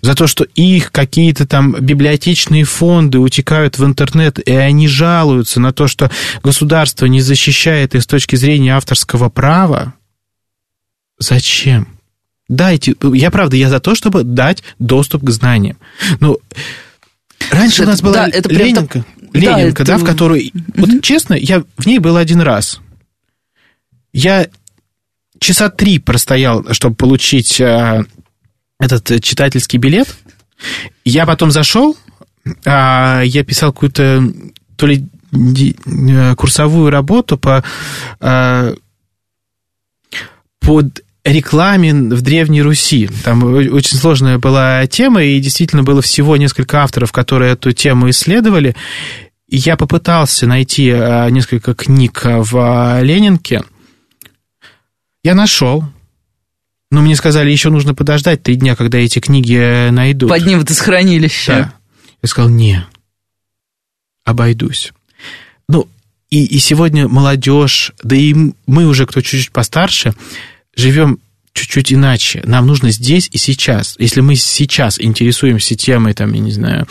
за 0.00 0.14
то, 0.14 0.26
что 0.26 0.44
их 0.54 0.90
какие-то 0.90 1.46
там 1.46 1.72
библиотечные 1.80 2.64
фонды 2.64 3.18
утекают 3.18 3.78
в 3.78 3.84
интернет, 3.84 4.38
и 4.38 4.52
они 4.52 4.88
жалуются 4.88 5.60
на 5.60 5.72
то, 5.72 5.86
что 5.86 6.10
государство 6.42 7.06
не 7.06 7.20
защищает 7.20 7.94
их 7.94 8.02
с 8.02 8.06
точки 8.06 8.36
зрения 8.36 8.76
авторского 8.76 9.28
права, 9.28 9.94
зачем? 11.24 11.88
Дайте, 12.48 12.94
я 13.14 13.30
правда, 13.30 13.56
я 13.56 13.68
за 13.70 13.80
то, 13.80 13.94
чтобы 13.94 14.22
дать 14.22 14.62
доступ 14.78 15.24
к 15.24 15.30
знаниям. 15.30 15.78
Ну, 16.20 16.38
раньше 17.50 17.82
это, 17.82 17.84
у 17.84 17.86
нас 17.92 18.02
была 18.02 18.14
да, 18.14 18.28
это 18.28 18.48
Ленинка, 18.50 19.02
так... 19.02 19.34
Ленинка, 19.34 19.84
да, 19.84 19.92
да 19.92 19.94
это... 19.94 20.04
в 20.04 20.06
которой, 20.06 20.52
вот 20.76 21.02
честно, 21.02 21.34
я 21.34 21.64
в 21.78 21.86
ней 21.86 21.98
был 21.98 22.16
один 22.16 22.40
раз. 22.40 22.80
Я 24.12 24.48
часа 25.38 25.70
три 25.70 25.98
простоял, 25.98 26.66
чтобы 26.72 26.96
получить 26.96 27.60
а, 27.60 28.04
этот 28.78 29.22
читательский 29.22 29.78
билет. 29.78 30.14
Я 31.04 31.26
потом 31.26 31.50
зашел, 31.50 31.96
а, 32.64 33.22
я 33.22 33.42
писал 33.44 33.72
какую-то 33.72 34.22
то 34.76 34.86
ли 34.86 35.06
э, 35.32 36.34
курсовую 36.36 36.90
работу 36.90 37.38
по 37.38 37.64
а, 38.20 38.74
под 40.60 41.03
рекламе 41.24 41.94
в 41.94 42.20
Древней 42.20 42.62
Руси. 42.62 43.08
Там 43.24 43.42
очень 43.44 43.96
сложная 43.96 44.38
была 44.38 44.86
тема, 44.86 45.22
и 45.22 45.40
действительно 45.40 45.82
было 45.82 46.02
всего 46.02 46.36
несколько 46.36 46.82
авторов, 46.82 47.12
которые 47.12 47.52
эту 47.52 47.72
тему 47.72 48.10
исследовали. 48.10 48.76
Я 49.48 49.76
попытался 49.76 50.46
найти 50.46 50.90
а, 50.90 51.28
несколько 51.28 51.74
книг 51.74 52.22
в 52.24 53.00
Ленинке. 53.02 53.62
Я 55.22 55.34
нашел, 55.34 55.84
но 56.90 57.00
мне 57.00 57.16
сказали, 57.16 57.50
еще 57.50 57.70
нужно 57.70 57.94
подождать 57.94 58.42
три 58.42 58.56
дня, 58.56 58.76
когда 58.76 58.98
эти 58.98 59.18
книги 59.18 59.56
э, 59.56 59.90
найдут. 59.90 60.28
Поднимут 60.28 60.70
из 60.70 60.78
хранилища. 60.80 61.52
Да. 61.52 61.72
Я 62.22 62.28
сказал, 62.28 62.50
не, 62.50 62.86
обойдусь. 64.24 64.92
Ну, 65.68 65.88
и, 66.30 66.44
и 66.44 66.58
сегодня 66.58 67.08
молодежь, 67.08 67.92
да 68.02 68.14
и 68.14 68.34
мы 68.66 68.86
уже, 68.86 69.06
кто 69.06 69.20
чуть-чуть 69.20 69.50
постарше, 69.50 70.14
живем 70.76 71.18
чуть-чуть 71.52 71.92
иначе. 71.92 72.42
Нам 72.44 72.66
нужно 72.66 72.90
здесь 72.90 73.28
и 73.32 73.38
сейчас. 73.38 73.94
Если 73.98 74.20
мы 74.20 74.34
сейчас 74.34 75.00
интересуемся 75.00 75.76
темой, 75.76 76.12
там, 76.12 76.32
я 76.32 76.40
не 76.40 76.50
знаю, 76.50 76.86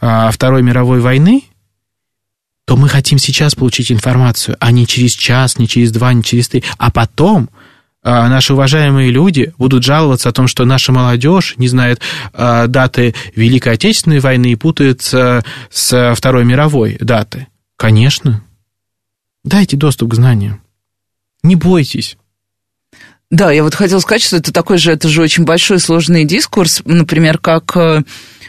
а, 0.00 0.30
Второй 0.30 0.62
мировой 0.62 1.00
войны, 1.00 1.42
то 2.66 2.76
мы 2.76 2.88
хотим 2.88 3.18
сейчас 3.18 3.54
получить 3.54 3.92
информацию, 3.92 4.56
а 4.60 4.72
не 4.72 4.86
через 4.86 5.12
час, 5.12 5.58
не 5.58 5.68
через 5.68 5.92
два, 5.92 6.12
не 6.12 6.22
через 6.22 6.48
три. 6.48 6.64
А 6.78 6.90
потом 6.90 7.48
а, 8.02 8.28
наши 8.28 8.54
уважаемые 8.54 9.10
люди 9.10 9.52
будут 9.58 9.84
жаловаться 9.84 10.28
о 10.28 10.32
том, 10.32 10.46
что 10.46 10.64
наша 10.64 10.92
молодежь 10.92 11.54
не 11.58 11.66
знает 11.66 12.00
а, 12.32 12.68
даты 12.68 13.14
Великой 13.34 13.74
Отечественной 13.74 14.20
войны 14.20 14.52
и 14.52 14.56
путается 14.56 15.44
с 15.70 16.14
Второй 16.16 16.44
мировой 16.44 16.96
даты. 17.00 17.48
Конечно. 17.76 18.42
Дайте 19.44 19.76
доступ 19.76 20.12
к 20.12 20.14
знаниям. 20.14 20.60
Не 21.42 21.56
бойтесь. 21.56 22.16
Да, 23.30 23.50
я 23.50 23.64
вот 23.64 23.74
хотела 23.74 23.98
сказать, 23.98 24.22
что 24.22 24.36
это 24.36 24.52
такой 24.52 24.78
же, 24.78 24.92
это 24.92 25.08
же 25.08 25.20
очень 25.20 25.44
большой 25.44 25.80
сложный 25.80 26.24
дискурс, 26.24 26.82
например, 26.84 27.38
как 27.38 27.76
э, 27.76 28.02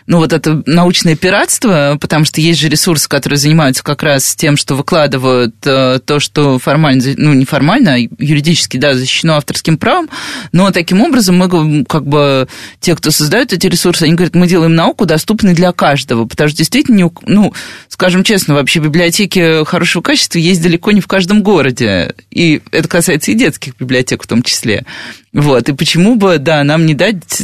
ну, 0.07 0.19
вот 0.19 0.31
это 0.31 0.63
научное 0.65 1.17
пиратство, 1.17 1.97
потому 1.99 2.23
что 2.23 2.39
есть 2.39 2.59
же 2.59 2.69
ресурсы, 2.69 3.09
которые 3.09 3.37
занимаются 3.37 3.83
как 3.83 4.03
раз 4.03 4.35
тем, 4.35 4.55
что 4.55 4.75
выкладывают 4.75 5.55
э, 5.65 5.99
то, 6.03 6.21
что 6.21 6.57
формально, 6.59 7.03
ну, 7.17 7.33
не 7.33 7.43
формально, 7.43 7.95
а 7.95 7.97
юридически, 7.97 8.77
да, 8.77 8.95
защищено 8.95 9.35
авторским 9.35 9.77
правом, 9.77 10.09
но 10.53 10.71
таким 10.71 11.01
образом 11.01 11.37
мы, 11.37 11.85
как 11.85 12.07
бы, 12.07 12.47
те, 12.79 12.95
кто 12.95 13.11
создают 13.11 13.51
эти 13.51 13.67
ресурсы, 13.67 14.03
они 14.03 14.13
говорят, 14.13 14.33
мы 14.33 14.47
делаем 14.47 14.75
науку 14.75 15.05
доступной 15.05 15.53
для 15.53 15.73
каждого, 15.73 16.25
потому 16.25 16.49
что 16.49 16.57
действительно, 16.57 17.11
ну, 17.25 17.53
скажем 17.89 18.23
честно, 18.23 18.53
вообще 18.53 18.79
библиотеки 18.79 19.65
хорошего 19.65 20.01
качества 20.01 20.39
есть 20.39 20.61
далеко 20.61 20.91
не 20.91 21.01
в 21.01 21.07
каждом 21.07 21.43
городе, 21.43 22.15
и 22.31 22.61
это 22.71 22.87
касается 22.87 23.31
и 23.31 23.35
детских 23.35 23.75
библиотек 23.77 24.23
в 24.23 24.27
том 24.27 24.41
числе. 24.41 24.85
Вот, 25.33 25.67
и 25.67 25.73
почему 25.73 26.15
бы, 26.15 26.37
да, 26.39 26.63
нам 26.63 26.85
не 26.85 26.93
дать 26.93 27.43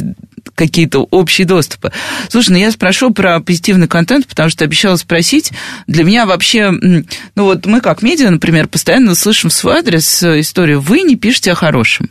какие-то 0.54 1.00
общие 1.10 1.46
доступы. 1.46 1.92
Слушай, 2.28 2.50
ну 2.50 2.56
я 2.58 2.70
спрошу 2.70 3.10
про 3.10 3.40
позитивный 3.40 3.88
контент, 3.88 4.26
потому 4.26 4.48
что 4.50 4.64
обещала 4.64 4.96
спросить. 4.96 5.52
Для 5.86 6.04
меня 6.04 6.26
вообще, 6.26 6.70
ну 6.70 7.04
вот 7.44 7.66
мы 7.66 7.80
как 7.80 8.02
медиа, 8.02 8.30
например, 8.30 8.68
постоянно 8.68 9.14
слышим 9.14 9.50
в 9.50 9.54
свой 9.54 9.78
адрес 9.78 10.22
историю 10.22 10.80
«Вы 10.80 11.02
не 11.02 11.16
пишете 11.16 11.52
о 11.52 11.54
хорошем». 11.54 12.10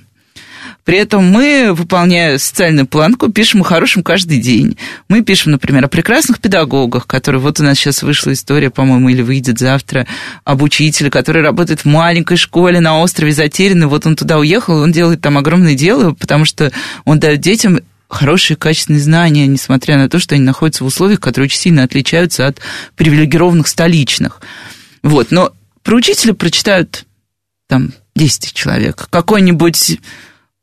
При 0.85 0.97
этом 0.97 1.25
мы, 1.25 1.71
выполняя 1.71 2.37
социальную 2.37 2.85
планку, 2.85 3.31
пишем 3.31 3.61
о 3.61 3.63
хорошем 3.63 4.03
каждый 4.03 4.39
день. 4.39 4.77
Мы 5.07 5.21
пишем, 5.21 5.53
например, 5.53 5.85
о 5.85 5.87
прекрасных 5.87 6.41
педагогах, 6.41 7.07
которые... 7.07 7.39
Вот 7.39 7.61
у 7.61 7.63
нас 7.63 7.77
сейчас 7.77 8.03
вышла 8.03 8.33
история, 8.33 8.69
по-моему, 8.69 9.07
или 9.07 9.21
выйдет 9.21 9.59
завтра, 9.59 10.07
об 10.43 10.61
учителе, 10.61 11.09
который 11.09 11.41
работает 11.41 11.81
в 11.81 11.85
маленькой 11.85 12.35
школе 12.35 12.81
на 12.81 12.99
острове 12.99 13.31
Затерянный. 13.31 13.87
Вот 13.87 14.05
он 14.05 14.17
туда 14.17 14.37
уехал, 14.37 14.81
он 14.81 14.91
делает 14.91 15.21
там 15.21 15.37
огромное 15.37 15.75
дело, 15.75 16.11
потому 16.11 16.43
что 16.43 16.73
он 17.05 17.17
дает 17.17 17.39
детям 17.39 17.79
хорошие, 18.13 18.57
качественные 18.57 19.01
знания, 19.01 19.47
несмотря 19.47 19.97
на 19.97 20.09
то, 20.09 20.19
что 20.19 20.35
они 20.35 20.43
находятся 20.43 20.83
в 20.83 20.87
условиях, 20.87 21.19
которые 21.19 21.47
очень 21.47 21.59
сильно 21.59 21.83
отличаются 21.83 22.47
от 22.47 22.59
привилегированных 22.95 23.67
столичных. 23.67 24.41
Вот, 25.01 25.31
но 25.31 25.51
про 25.81 25.95
учителя 25.95 26.33
прочитают 26.33 27.05
там 27.67 27.91
10 28.15 28.53
человек. 28.53 29.07
Какой-нибудь 29.09 29.99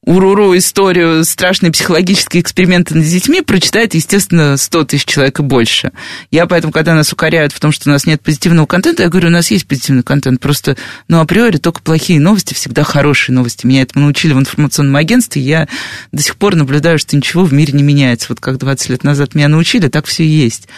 уруру 0.05 0.57
историю, 0.57 1.25
страшные 1.25 1.73
психологические 1.73 2.43
эксперименты 2.43 2.95
над 2.95 3.05
детьми 3.05 3.43
прочитает, 3.43 3.95
естественно, 3.95 4.57
100 4.57 4.85
тысяч 4.85 5.05
человек 5.05 5.41
и 5.41 5.43
больше. 5.43 5.93
Я 6.31 6.47
поэтому, 6.47 6.73
когда 6.73 6.95
нас 6.95 7.13
укоряют 7.13 7.53
в 7.53 7.61
том, 7.61 7.71
что 7.71 7.91
у 7.91 7.93
нас 7.93 8.07
нет 8.07 8.23
позитивного 8.23 8.67
контента, 8.67 9.03
я 9.03 9.09
говорю, 9.11 9.29
у 9.29 9.33
нас 9.33 9.51
есть 9.51 9.67
позитивный 9.67 10.03
контент, 10.03 10.41
просто, 10.41 10.77
ну, 11.09 11.21
априори 11.21 11.59
только 11.59 11.83
плохие 11.83 12.19
новости, 12.19 12.55
всегда 12.55 12.83
хорошие 12.83 13.35
новости. 13.35 13.67
Меня 13.67 13.83
этому 13.83 14.05
научили 14.05 14.33
в 14.33 14.39
информационном 14.39 14.97
агентстве, 14.97 15.43
я 15.43 15.69
до 16.13 16.23
сих 16.23 16.37
пор 16.37 16.57
наблюдаю, 16.57 16.99
что 16.99 17.17
ничего 17.17 17.45
в 17.45 17.53
мире 17.53 17.75
не 17.75 17.83
меняется. 17.83 18.27
Вот 18.31 18.41
как 18.41 18.59
20 18.59 18.89
лет 18.89 19.05
назад 19.05 19.35
меня 19.35 19.49
научили, 19.49 19.89
так 19.89 20.07
все 20.07 20.25
и 20.25 20.29
есть. 20.29 20.69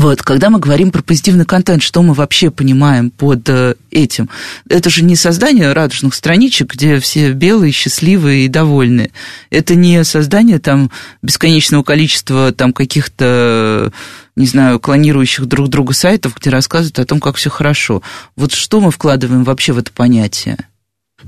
Вот, 0.00 0.22
когда 0.22 0.48
мы 0.48 0.58
говорим 0.58 0.92
про 0.92 1.02
позитивный 1.02 1.44
контент, 1.44 1.82
что 1.82 2.00
мы 2.00 2.14
вообще 2.14 2.50
понимаем 2.50 3.10
под 3.10 3.46
э, 3.50 3.74
этим? 3.90 4.30
Это 4.66 4.88
же 4.88 5.04
не 5.04 5.14
создание 5.14 5.74
радужных 5.74 6.14
страничек, 6.14 6.72
где 6.72 6.98
все 7.00 7.32
белые, 7.32 7.70
счастливые 7.70 8.46
и 8.46 8.48
довольные. 8.48 9.10
Это 9.50 9.74
не 9.74 10.02
создание 10.04 10.58
там 10.58 10.90
бесконечного 11.20 11.82
количества 11.82 12.50
там 12.50 12.72
каких-то, 12.72 13.92
не 14.36 14.46
знаю, 14.46 14.80
клонирующих 14.80 15.44
друг 15.44 15.68
друга 15.68 15.92
сайтов, 15.92 16.34
где 16.34 16.48
рассказывают 16.48 16.98
о 16.98 17.04
том, 17.04 17.20
как 17.20 17.36
все 17.36 17.50
хорошо. 17.50 18.00
Вот 18.36 18.52
что 18.52 18.80
мы 18.80 18.90
вкладываем 18.90 19.44
вообще 19.44 19.74
в 19.74 19.78
это 19.78 19.92
понятие? 19.92 20.56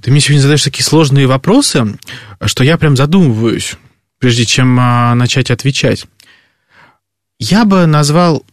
Ты 0.01 0.11
мне 0.11 0.20
сегодня 0.20 0.41
задаешь 0.41 0.64
такие 0.64 0.85
сложные 0.85 1.27
вопросы, 1.27 1.99
что 2.47 2.64
я 2.64 2.79
прям 2.79 2.97
задумываюсь, 2.97 3.75
прежде 4.18 4.47
чем 4.47 4.79
а, 4.81 5.14
начать 5.14 5.51
отвечать. 5.51 6.07
Я 7.39 7.66
бы 7.66 7.85
назвал 7.85 8.47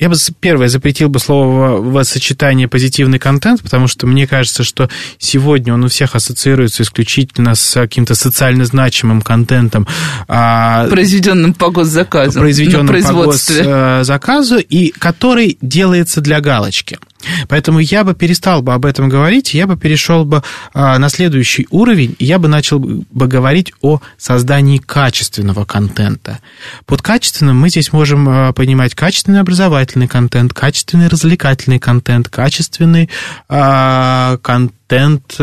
я 0.00 0.08
бы 0.08 0.16
первое 0.40 0.68
запретил 0.68 1.10
бы 1.10 1.20
слово 1.20 1.76
в 1.76 2.04
сочетании 2.04 2.64
позитивный 2.64 3.18
контент, 3.18 3.62
потому 3.62 3.86
что 3.86 4.06
мне 4.06 4.26
кажется, 4.26 4.64
что 4.64 4.88
сегодня 5.18 5.74
он 5.74 5.84
у 5.84 5.88
всех 5.88 6.16
ассоциируется 6.16 6.82
исключительно 6.82 7.54
с 7.54 7.74
каким-то 7.74 8.14
социально 8.14 8.64
значимым 8.64 9.20
контентом. 9.20 9.86
Произведенным 10.26 11.52
по 11.52 11.70
госзаказу. 11.70 12.40
Произведенным 12.40 13.02
по 13.02 13.12
госзаказу, 13.12 14.58
и 14.58 14.90
который 14.98 15.58
делается 15.60 16.22
для 16.22 16.40
галочки. 16.40 16.98
Поэтому 17.48 17.78
я 17.78 18.04
бы 18.04 18.14
перестал 18.14 18.62
бы 18.62 18.72
об 18.74 18.86
этом 18.86 19.08
говорить, 19.08 19.54
я 19.54 19.66
бы 19.66 19.76
перешел 19.76 20.24
бы 20.24 20.42
а, 20.72 20.98
на 20.98 21.08
следующий 21.08 21.66
уровень, 21.70 22.16
и 22.18 22.24
я 22.24 22.38
бы 22.38 22.48
начал 22.48 22.78
бы 22.78 23.26
говорить 23.26 23.72
о 23.82 24.00
создании 24.16 24.78
качественного 24.78 25.64
контента. 25.64 26.40
Под 26.86 27.02
качественным 27.02 27.58
мы 27.58 27.68
здесь 27.68 27.92
можем 27.92 28.28
а, 28.28 28.52
понимать 28.52 28.94
качественный 28.94 29.40
образовательный 29.40 30.08
контент, 30.08 30.52
качественный 30.54 31.08
развлекательный 31.08 31.78
контент, 31.78 32.28
качественный 32.28 33.10
а, 33.48 34.38
контент, 34.38 35.38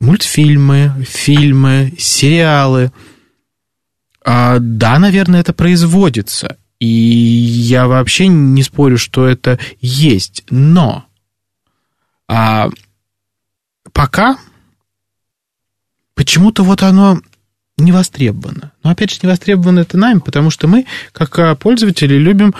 мультфильмы, 0.00 1.06
фильмы, 1.08 1.92
сериалы. 1.98 2.92
Да, 4.24 4.98
наверное, 4.98 5.40
это 5.40 5.52
производится. 5.52 6.56
И 6.78 6.86
я 6.86 7.86
вообще 7.86 8.26
не 8.26 8.62
спорю, 8.62 8.98
что 8.98 9.26
это 9.26 9.58
есть. 9.80 10.44
Но 10.50 11.06
а, 12.28 12.68
пока 13.92 14.36
почему-то 16.14 16.64
вот 16.64 16.82
оно 16.82 17.20
не 17.78 17.92
востребовано. 17.92 18.72
Но 18.82 18.90
опять 18.90 19.10
же, 19.10 19.18
не 19.22 19.28
востребовано 19.28 19.80
это 19.80 19.98
нами, 19.98 20.18
потому 20.18 20.50
что 20.50 20.66
мы, 20.66 20.86
как 21.12 21.38
а, 21.38 21.54
пользователи, 21.54 22.14
любим 22.14 22.54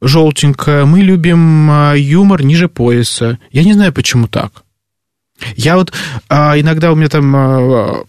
желтенькое, 0.00 0.84
мы 0.84 1.00
любим 1.00 1.70
а, 1.70 1.94
юмор 1.94 2.42
ниже 2.42 2.68
пояса. 2.68 3.38
Я 3.50 3.64
не 3.64 3.74
знаю, 3.74 3.92
почему 3.92 4.28
так. 4.28 4.64
Я 5.56 5.76
вот 5.76 5.92
а, 6.28 6.58
иногда 6.58 6.92
у 6.92 6.96
меня 6.96 7.08
там 7.08 8.06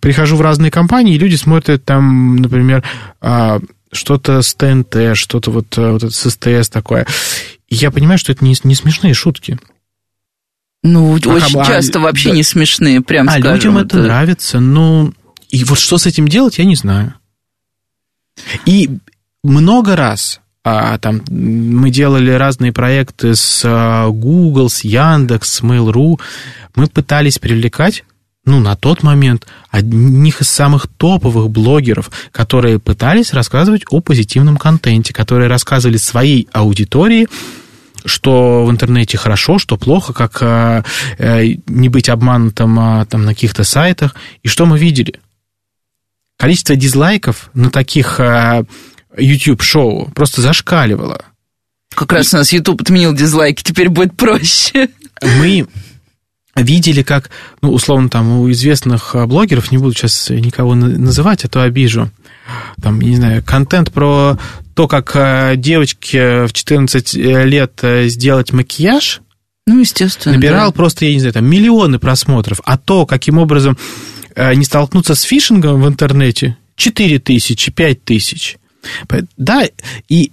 прихожу 0.00 0.36
в 0.36 0.40
разные 0.40 0.70
компании, 0.70 1.14
и 1.14 1.18
люди 1.18 1.34
смотрят 1.34 1.84
там, 1.84 2.36
например, 2.36 2.84
что-то 3.92 4.42
с 4.42 4.54
ТНТ, 4.54 5.16
что-то 5.16 5.50
вот, 5.50 5.76
э, 5.76 5.90
вот 5.92 6.12
с 6.12 6.30
СТС 6.30 6.68
такое. 6.68 7.06
И 7.68 7.74
я 7.74 7.90
понимаю, 7.90 8.18
что 8.18 8.32
это 8.32 8.44
не, 8.44 8.54
не 8.64 8.74
смешные 8.74 9.14
шутки. 9.14 9.58
Ну, 10.82 11.12
а, 11.12 11.28
очень 11.28 11.60
а, 11.60 11.64
часто 11.64 11.98
а, 11.98 12.02
вообще 12.02 12.30
да. 12.30 12.36
не 12.36 12.42
смешные, 12.42 13.00
прям 13.00 13.28
а 13.28 13.32
скажем. 13.32 13.50
А 13.50 13.54
людям 13.54 13.78
это, 13.78 13.98
нравится, 13.98 14.60
ну... 14.60 15.12
И 15.50 15.64
вот 15.64 15.78
что 15.78 15.96
с 15.96 16.06
этим 16.06 16.28
делать, 16.28 16.58
я 16.58 16.64
не 16.64 16.76
знаю. 16.76 17.14
И 18.66 18.90
много 19.42 19.96
раз 19.96 20.40
а, 20.62 20.98
там 20.98 21.22
мы 21.30 21.90
делали 21.90 22.30
разные 22.30 22.72
проекты 22.72 23.34
с 23.34 23.62
а, 23.64 24.08
Google, 24.08 24.68
с 24.68 24.84
Яндекс, 24.84 25.54
с 25.54 25.62
Mail.ru. 25.62 26.20
Мы 26.74 26.86
пытались 26.88 27.38
привлекать 27.38 28.04
ну, 28.48 28.60
на 28.60 28.76
тот 28.76 29.02
момент 29.02 29.46
одних 29.70 30.40
из 30.40 30.48
самых 30.48 30.86
топовых 30.86 31.50
блогеров, 31.50 32.10
которые 32.32 32.78
пытались 32.78 33.34
рассказывать 33.34 33.82
о 33.90 34.00
позитивном 34.00 34.56
контенте, 34.56 35.12
которые 35.12 35.48
рассказывали 35.48 35.98
своей 35.98 36.48
аудитории, 36.52 37.28
что 38.06 38.64
в 38.64 38.70
интернете 38.70 39.18
хорошо, 39.18 39.58
что 39.58 39.76
плохо, 39.76 40.14
как 40.14 40.38
э, 40.40 40.82
э, 41.18 41.44
не 41.66 41.90
быть 41.90 42.08
обманутым 42.08 42.80
э, 42.80 43.06
там, 43.06 43.26
на 43.26 43.34
каких-то 43.34 43.64
сайтах. 43.64 44.14
И 44.42 44.48
что 44.48 44.64
мы 44.64 44.78
видели? 44.78 45.20
Количество 46.38 46.74
дизлайков 46.74 47.50
на 47.52 47.70
таких 47.70 48.18
э, 48.18 48.64
YouTube-шоу 49.18 50.10
просто 50.14 50.40
зашкаливало. 50.40 51.22
Как 51.94 52.12
раз 52.12 52.32
у 52.32 52.38
нас 52.38 52.50
YouTube 52.52 52.80
отменил 52.80 53.12
дизлайки, 53.12 53.62
теперь 53.62 53.90
будет 53.90 54.16
проще. 54.16 54.88
Мы 55.20 55.66
видели, 56.62 57.02
как, 57.02 57.30
ну, 57.62 57.72
условно, 57.72 58.08
там, 58.08 58.40
у 58.40 58.50
известных 58.50 59.14
а, 59.14 59.26
блогеров, 59.26 59.70
не 59.70 59.78
буду 59.78 59.94
сейчас 59.94 60.30
никого 60.30 60.74
называть, 60.74 61.44
а 61.44 61.48
то 61.48 61.62
обижу, 61.62 62.10
там, 62.82 63.00
не 63.00 63.16
знаю, 63.16 63.42
контент 63.44 63.92
про 63.92 64.38
то, 64.74 64.88
как 64.88 65.12
а, 65.14 65.56
девочке 65.56 66.46
в 66.46 66.52
14 66.52 67.16
э, 67.16 67.44
лет 67.44 67.78
э, 67.82 68.08
сделать 68.08 68.52
макияж, 68.52 69.20
ну, 69.66 69.80
естественно. 69.80 70.34
Набирал 70.34 70.70
да. 70.70 70.76
просто, 70.76 71.04
я 71.04 71.12
не 71.12 71.18
знаю, 71.20 71.34
там 71.34 71.44
миллионы 71.44 71.98
просмотров. 71.98 72.60
А 72.64 72.78
то, 72.78 73.04
каким 73.04 73.36
образом 73.36 73.76
э, 74.34 74.54
не 74.54 74.64
столкнуться 74.64 75.14
с 75.14 75.22
фишингом 75.22 75.82
в 75.82 75.88
интернете, 75.88 76.56
4 76.76 77.18
тысячи, 77.18 77.70
5 77.70 78.04
тысяч. 78.04 78.56
Да, 79.36 79.64
и 80.08 80.32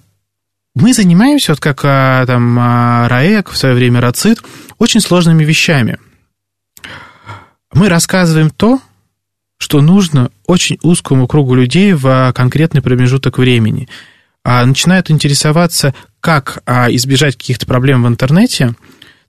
мы 0.73 0.93
занимаемся, 0.93 1.51
вот 1.51 1.59
как 1.59 1.81
там 1.81 2.59
РАЭК, 2.59 3.49
в 3.49 3.57
свое 3.57 3.75
время 3.75 3.99
РАЦИТ, 3.99 4.41
очень 4.77 5.01
сложными 5.01 5.43
вещами 5.43 5.97
мы 7.75 7.89
рассказываем 7.89 8.49
то, 8.49 8.79
что 9.57 9.81
нужно 9.81 10.31
очень 10.47 10.79
узкому 10.81 11.27
кругу 11.27 11.55
людей 11.55 11.93
в 11.93 12.31
конкретный 12.33 12.81
промежуток 12.81 13.37
времени. 13.37 13.89
А 14.43 14.65
начинают 14.65 15.11
интересоваться, 15.11 15.93
как 16.21 16.63
а, 16.65 16.89
избежать 16.91 17.35
каких-то 17.35 17.65
проблем 17.65 18.03
в 18.03 18.07
интернете, 18.07 18.75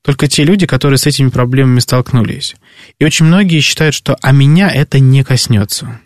только 0.03 0.29
те 0.29 0.45
люди, 0.45 0.67
которые 0.67 0.99
с 0.99 1.07
этими 1.07 1.29
проблемами 1.29 1.81
столкнулись. 1.81 2.55
И 3.01 3.05
очень 3.05 3.27
многие 3.27 3.61
считают, 3.61 3.95
что 3.95 4.17
«а 4.23 4.31
меня 4.31 4.71
это 4.71 5.01
не 5.01 5.25
коснется». 5.25 6.01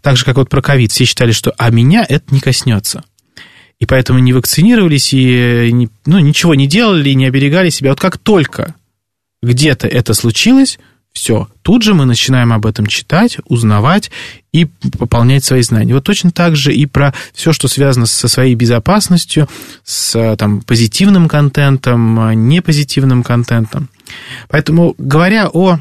Так 0.00 0.16
же, 0.16 0.24
как 0.24 0.36
вот 0.36 0.48
про 0.48 0.62
ковид. 0.62 0.92
Все 0.92 1.04
считали, 1.04 1.32
что 1.32 1.52
«а 1.58 1.70
меня 1.70 2.06
это 2.08 2.32
не 2.32 2.40
коснется». 2.40 3.02
И 3.80 3.86
поэтому 3.86 4.20
не 4.20 4.32
вакцинировались, 4.32 5.12
и 5.12 5.88
ну, 6.06 6.18
ничего 6.20 6.54
не 6.54 6.68
делали, 6.68 7.10
не 7.10 7.26
оберегали 7.26 7.70
себя. 7.70 7.90
Вот 7.90 8.00
как 8.00 8.18
только 8.18 8.76
где-то 9.42 9.88
это 9.88 10.14
случилось– 10.14 10.78
все. 11.14 11.48
Тут 11.62 11.82
же 11.82 11.94
мы 11.94 12.04
начинаем 12.04 12.52
об 12.52 12.66
этом 12.66 12.86
читать, 12.86 13.38
узнавать 13.46 14.10
и 14.52 14.66
пополнять 14.98 15.44
свои 15.44 15.62
знания. 15.62 15.94
Вот 15.94 16.04
точно 16.04 16.32
так 16.32 16.56
же 16.56 16.74
и 16.74 16.86
про 16.86 17.14
все, 17.32 17.52
что 17.52 17.68
связано 17.68 18.06
со 18.06 18.28
своей 18.28 18.56
безопасностью, 18.56 19.48
с 19.84 20.36
там, 20.36 20.60
позитивным 20.60 21.28
контентом, 21.28 22.48
непозитивным 22.48 23.22
контентом. 23.22 23.88
Поэтому, 24.48 24.94
говоря 24.98 25.48
о 25.48 25.78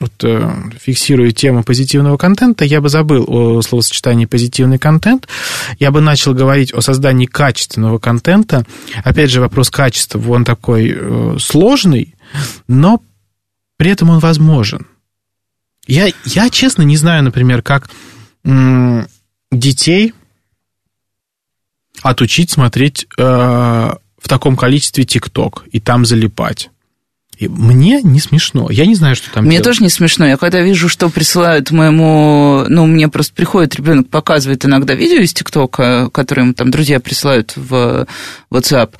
вот, 0.00 0.12
э, 0.22 0.52
фиксируя 0.80 1.32
тему 1.32 1.64
позитивного 1.64 2.16
контента, 2.16 2.64
я 2.64 2.80
бы 2.80 2.88
забыл 2.88 3.24
о 3.26 3.60
словосочетании 3.62 4.26
позитивный 4.26 4.78
контент, 4.78 5.26
я 5.80 5.90
бы 5.90 6.00
начал 6.00 6.34
говорить 6.34 6.72
о 6.72 6.80
создании 6.82 7.26
качественного 7.26 7.98
контента. 7.98 8.64
Опять 9.02 9.30
же, 9.30 9.40
вопрос 9.40 9.70
качества, 9.70 10.22
он 10.30 10.44
такой 10.44 10.94
э, 10.96 11.36
сложный, 11.40 12.14
но 12.68 13.02
при 13.78 13.90
этом 13.90 14.10
он 14.10 14.18
возможен. 14.18 14.86
Я, 15.86 16.10
я 16.26 16.50
честно 16.50 16.82
не 16.82 16.98
знаю, 16.98 17.22
например, 17.24 17.62
как 17.62 17.88
м- 18.44 19.08
детей 19.50 20.12
отучить 22.02 22.50
смотреть 22.50 23.06
э, 23.16 23.22
в 23.22 24.28
таком 24.28 24.56
количестве 24.56 25.04
ТикТок 25.04 25.64
и 25.72 25.80
там 25.80 26.04
залипать. 26.04 26.70
И 27.38 27.46
мне 27.48 28.02
не 28.02 28.18
смешно. 28.20 28.68
Я 28.68 28.84
не 28.84 28.96
знаю, 28.96 29.14
что 29.14 29.30
там 29.32 29.44
Мне 29.44 29.52
делать. 29.58 29.64
тоже 29.64 29.82
не 29.84 29.88
смешно. 29.88 30.26
Я 30.26 30.36
когда 30.36 30.60
вижу, 30.60 30.88
что 30.88 31.08
присылают 31.08 31.70
моему... 31.70 32.64
Ну, 32.68 32.84
мне 32.86 33.08
просто 33.08 33.32
приходит 33.32 33.76
ребенок, 33.76 34.08
показывает 34.08 34.64
иногда 34.64 34.94
видео 34.94 35.18
из 35.22 35.32
ТикТока, 35.32 36.10
которые 36.10 36.44
ему 36.46 36.54
там 36.54 36.70
друзья 36.72 36.98
присылают 36.98 37.52
в 37.56 38.08
WhatsApp. 38.50 38.94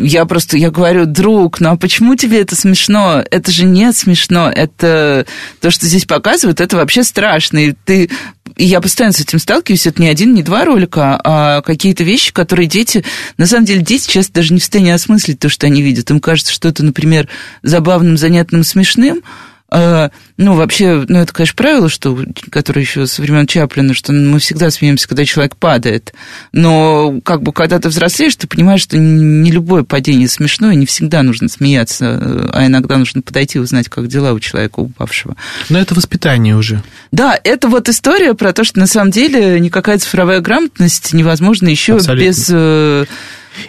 Я 0.00 0.26
просто, 0.26 0.56
я 0.56 0.70
говорю, 0.70 1.06
друг, 1.06 1.58
ну 1.58 1.70
а 1.70 1.76
почему 1.76 2.14
тебе 2.14 2.40
это 2.40 2.54
смешно? 2.54 3.24
Это 3.32 3.50
же 3.50 3.64
не 3.64 3.92
смешно, 3.92 4.48
это 4.48 5.26
то, 5.60 5.72
что 5.72 5.86
здесь 5.86 6.04
показывают, 6.04 6.60
это 6.60 6.76
вообще 6.76 7.02
страшно. 7.02 7.58
И 7.58 7.74
ты, 7.84 8.08
и 8.56 8.64
я 8.64 8.80
постоянно 8.80 9.12
с 9.12 9.20
этим 9.20 9.40
сталкиваюсь, 9.40 9.88
это 9.88 10.00
не 10.00 10.08
один, 10.08 10.34
не 10.34 10.44
два 10.44 10.64
ролика, 10.64 11.20
а 11.24 11.62
какие-то 11.62 12.04
вещи, 12.04 12.32
которые 12.32 12.68
дети, 12.68 13.04
на 13.38 13.46
самом 13.46 13.64
деле 13.64 13.82
дети 13.82 14.08
часто 14.08 14.34
даже 14.34 14.52
не 14.52 14.60
в 14.60 14.62
состоянии 14.62 14.92
осмыслить 14.92 15.40
то, 15.40 15.48
что 15.48 15.66
они 15.66 15.82
видят. 15.82 16.08
Им 16.10 16.20
кажется, 16.20 16.52
что 16.52 16.68
это, 16.68 16.84
например, 16.84 17.26
забавным, 17.64 18.16
занятным, 18.16 18.62
смешным, 18.62 19.22
ну, 19.70 20.54
вообще, 20.54 21.04
ну, 21.08 21.18
это, 21.18 21.32
конечно, 21.32 21.54
правило, 21.54 21.88
что, 21.90 22.18
которое 22.50 22.80
еще 22.80 23.06
со 23.06 23.20
времен 23.20 23.46
Чаплина, 23.46 23.92
что 23.92 24.12
мы 24.14 24.38
всегда 24.38 24.70
смеемся, 24.70 25.06
когда 25.06 25.26
человек 25.26 25.56
падает. 25.56 26.14
Но, 26.52 27.20
как 27.22 27.42
бы, 27.42 27.52
когда 27.52 27.78
ты 27.78 27.90
взрослеешь, 27.90 28.36
ты 28.36 28.46
понимаешь, 28.46 28.80
что 28.80 28.96
не 28.96 29.50
любое 29.50 29.82
падение 29.82 30.26
смешное, 30.28 30.74
не 30.74 30.86
всегда 30.86 31.22
нужно 31.22 31.48
смеяться, 31.48 32.50
а 32.52 32.66
иногда 32.66 32.96
нужно 32.96 33.20
подойти 33.20 33.58
и 33.58 33.60
узнать, 33.60 33.90
как 33.90 34.08
дела 34.08 34.32
у 34.32 34.40
человека 34.40 34.80
упавшего. 34.80 35.36
Но 35.68 35.78
это 35.78 35.94
воспитание 35.94 36.56
уже. 36.56 36.82
Да, 37.12 37.38
это 37.44 37.68
вот 37.68 37.90
история 37.90 38.32
про 38.32 38.54
то, 38.54 38.64
что 38.64 38.78
на 38.78 38.86
самом 38.86 39.10
деле 39.10 39.60
никакая 39.60 39.98
цифровая 39.98 40.40
грамотность 40.40 41.12
невозможна 41.12 41.68
еще 41.68 41.96
Абсолютно. 41.96 42.24
без 42.24 42.48
э, 42.50 43.04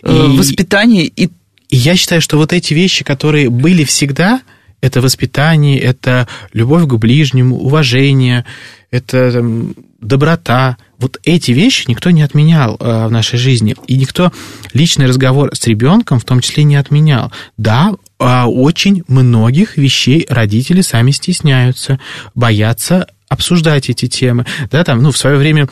и... 0.04 0.38
воспитания. 0.38 1.06
И... 1.08 1.30
и 1.70 1.76
я 1.76 1.96
считаю, 1.98 2.22
что 2.22 2.38
вот 2.38 2.54
эти 2.54 2.74
вещи, 2.74 3.04
которые 3.04 3.50
были 3.50 3.84
всегда, 3.84 4.42
это 4.82 5.02
воспитание, 5.02 5.80
это 5.80 6.28
любовь 6.54 6.86
к 6.86 6.94
ближнему, 6.96 7.58
уважение, 7.58 8.46
это 8.92 9.32
там, 9.32 9.76
доброта. 10.02 10.78
Вот 10.98 11.20
эти 11.24 11.52
вещи 11.52 11.86
никто 11.88 12.10
не 12.12 12.22
отменял 12.22 12.76
э, 12.80 13.08
в 13.08 13.12
нашей 13.12 13.38
жизни. 13.38 13.76
И 13.88 13.98
никто 13.98 14.32
личный 14.74 15.06
разговор 15.06 15.52
с 15.54 15.66
ребенком 15.68 16.20
в 16.20 16.26
том 16.26 16.42
числе 16.42 16.64
не 16.64 16.76
отменял. 16.76 17.32
Да, 17.58 17.94
э, 18.20 18.44
очень 18.44 19.04
многих 19.08 19.78
вещей 19.78 20.26
родители 20.30 20.82
сами 20.82 21.12
стесняются, 21.12 22.00
боятся 22.36 23.08
обсуждать 23.30 23.90
эти 23.90 24.08
темы. 24.08 24.46
Да, 24.72 24.84
там, 24.84 25.02
ну, 25.04 25.12
в 25.12 25.18
свое 25.18 25.38
время 25.38 25.70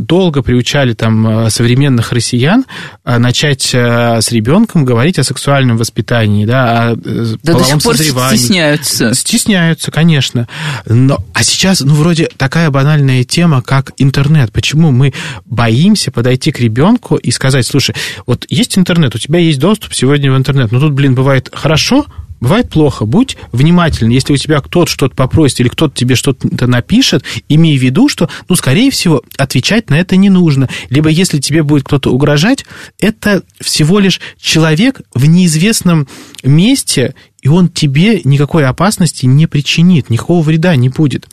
долго 0.00 0.42
приучали 0.42 0.92
там 0.92 1.46
э, 1.46 1.50
современных 1.50 2.12
россиян 2.12 2.64
э, 3.04 3.18
начать 3.18 3.62
с 3.62 4.32
ребенком 4.32 4.84
говорить 4.84 5.18
о 5.18 5.24
сексуальном 5.24 5.76
воспитании, 5.76 6.44
да, 6.44 6.90
о 6.90 6.96
да 6.96 7.52
до 7.54 7.64
сих 7.64 7.82
пор 7.82 7.96
стесняются. 7.96 9.14
Стесняются, 9.14 9.90
конечно. 9.90 10.48
Но, 10.86 11.24
а 11.32 11.44
сейчас, 11.44 11.80
ну, 11.80 11.94
вроде 11.94 12.28
такая 12.36 12.70
банальная 12.70 13.22
тема, 13.22 13.62
как 13.62 13.92
интернет. 13.98 14.52
Почему 14.52 14.90
мы 14.90 15.12
боимся 15.46 16.10
подойти 16.10 16.50
к 16.50 16.58
ребенку 16.58 17.16
и 17.16 17.30
сказать, 17.30 17.64
слушай, 17.66 17.94
вот 18.26 18.46
есть 18.48 18.76
интернет, 18.76 19.14
у 19.14 19.18
тебя 19.18 19.38
есть 19.38 19.60
доступ 19.60 19.94
сегодня 19.94 20.32
в 20.32 20.36
интернет, 20.36 20.72
но 20.72 20.80
тут, 20.80 20.92
блин, 20.92 21.14
бывает 21.14 21.48
хорошо, 21.52 22.06
Бывает 22.42 22.70
плохо. 22.70 23.06
Будь 23.06 23.36
внимателен. 23.52 24.10
Если 24.10 24.32
у 24.32 24.36
тебя 24.36 24.60
кто-то 24.60 24.90
что-то 24.90 25.14
попросит 25.14 25.60
или 25.60 25.68
кто-то 25.68 25.94
тебе 25.94 26.16
что-то 26.16 26.66
напишет, 26.66 27.22
имей 27.48 27.78
в 27.78 27.80
виду, 27.80 28.08
что, 28.08 28.28
ну, 28.48 28.56
скорее 28.56 28.90
всего, 28.90 29.22
отвечать 29.38 29.90
на 29.90 30.00
это 30.00 30.16
не 30.16 30.28
нужно. 30.28 30.68
Либо 30.90 31.08
если 31.08 31.38
тебе 31.38 31.62
будет 31.62 31.84
кто-то 31.84 32.10
угрожать, 32.10 32.66
это 32.98 33.44
всего 33.60 34.00
лишь 34.00 34.20
человек 34.40 35.02
в 35.14 35.24
неизвестном 35.26 36.08
месте, 36.42 37.14
и 37.42 37.48
он 37.48 37.68
тебе 37.68 38.20
никакой 38.24 38.66
опасности 38.66 39.24
не 39.24 39.46
причинит, 39.46 40.10
никакого 40.10 40.42
вреда 40.42 40.74
не 40.74 40.88
будет. 40.88 41.28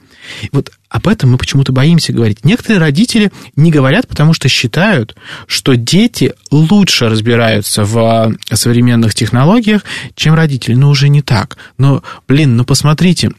Вот 0.51 0.71
об 0.89 1.07
этом 1.07 1.31
мы 1.31 1.37
почему-то 1.37 1.71
боимся 1.71 2.13
говорить. 2.13 2.43
Некоторые 2.43 2.79
родители 2.79 3.31
не 3.55 3.71
говорят, 3.71 4.07
потому 4.07 4.33
что 4.33 4.49
считают, 4.49 5.15
что 5.45 5.75
дети 5.75 6.33
лучше 6.49 7.09
разбираются 7.09 7.83
в 7.83 8.35
современных 8.51 9.13
технологиях, 9.13 9.83
чем 10.15 10.33
родители. 10.33 10.73
Но 10.73 10.89
уже 10.89 11.09
не 11.09 11.21
так. 11.21 11.57
Но, 11.77 12.03
блин, 12.27 12.57
ну 12.57 12.65
посмотрите, 12.65 13.31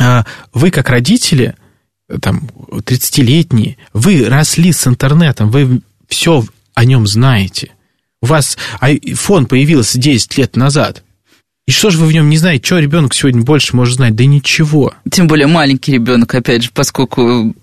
а, 0.00 0.24
вы 0.52 0.70
как 0.70 0.88
родители, 0.88 1.56
там, 2.20 2.48
30-летние, 2.70 3.76
вы 3.92 4.24
росли 4.28 4.72
с 4.72 4.86
интернетом, 4.86 5.50
вы 5.50 5.80
все 6.06 6.44
о 6.74 6.84
нем 6.84 7.08
знаете. 7.08 7.72
У 8.20 8.26
вас 8.26 8.56
iPhone 8.80 9.46
появился 9.46 9.98
10 9.98 10.38
лет 10.38 10.54
назад– 10.54 11.02
и 11.66 11.70
что 11.70 11.90
же 11.90 11.98
вы 11.98 12.06
в 12.06 12.12
нем 12.12 12.28
не 12.28 12.38
знаете? 12.38 12.64
Что 12.64 12.78
ребенок 12.78 13.14
сегодня 13.14 13.42
больше 13.42 13.76
может 13.76 13.96
знать? 13.96 14.16
Да 14.16 14.24
ничего. 14.24 14.94
Тем 15.10 15.26
более 15.28 15.46
маленький 15.46 15.92
ребенок, 15.92 16.34
опять 16.34 16.64
же, 16.64 16.70
поскольку 16.72 17.54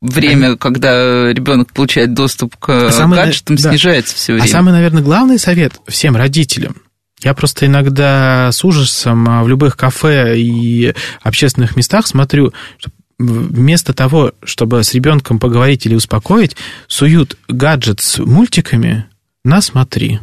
время, 0.00 0.56
когда 0.56 1.32
ребенок 1.32 1.72
получает 1.72 2.14
доступ 2.14 2.56
к 2.56 2.88
а 2.88 2.92
самый, 2.92 3.16
гаджетам, 3.16 3.56
да. 3.56 3.70
снижается 3.70 4.14
все 4.14 4.34
время. 4.34 4.44
А 4.44 4.48
самый, 4.48 4.72
наверное, 4.72 5.02
главный 5.02 5.38
совет 5.38 5.74
всем 5.88 6.16
родителям. 6.16 6.76
Я 7.20 7.34
просто 7.34 7.66
иногда 7.66 8.50
с 8.52 8.64
ужасом 8.64 9.28
а, 9.28 9.44
в 9.44 9.48
любых 9.48 9.76
кафе 9.76 10.38
и 10.38 10.92
общественных 11.22 11.76
местах 11.76 12.08
смотрю, 12.08 12.52
что 12.78 12.90
вместо 13.18 13.92
того, 13.92 14.32
чтобы 14.42 14.82
с 14.82 14.94
ребенком 14.94 15.38
поговорить 15.38 15.86
или 15.86 15.94
успокоить, 15.94 16.56
суют 16.88 17.38
гаджет 17.48 18.00
с 18.00 18.18
мультиками 18.18 19.06
на 19.44 19.60
смотри. 19.60 20.20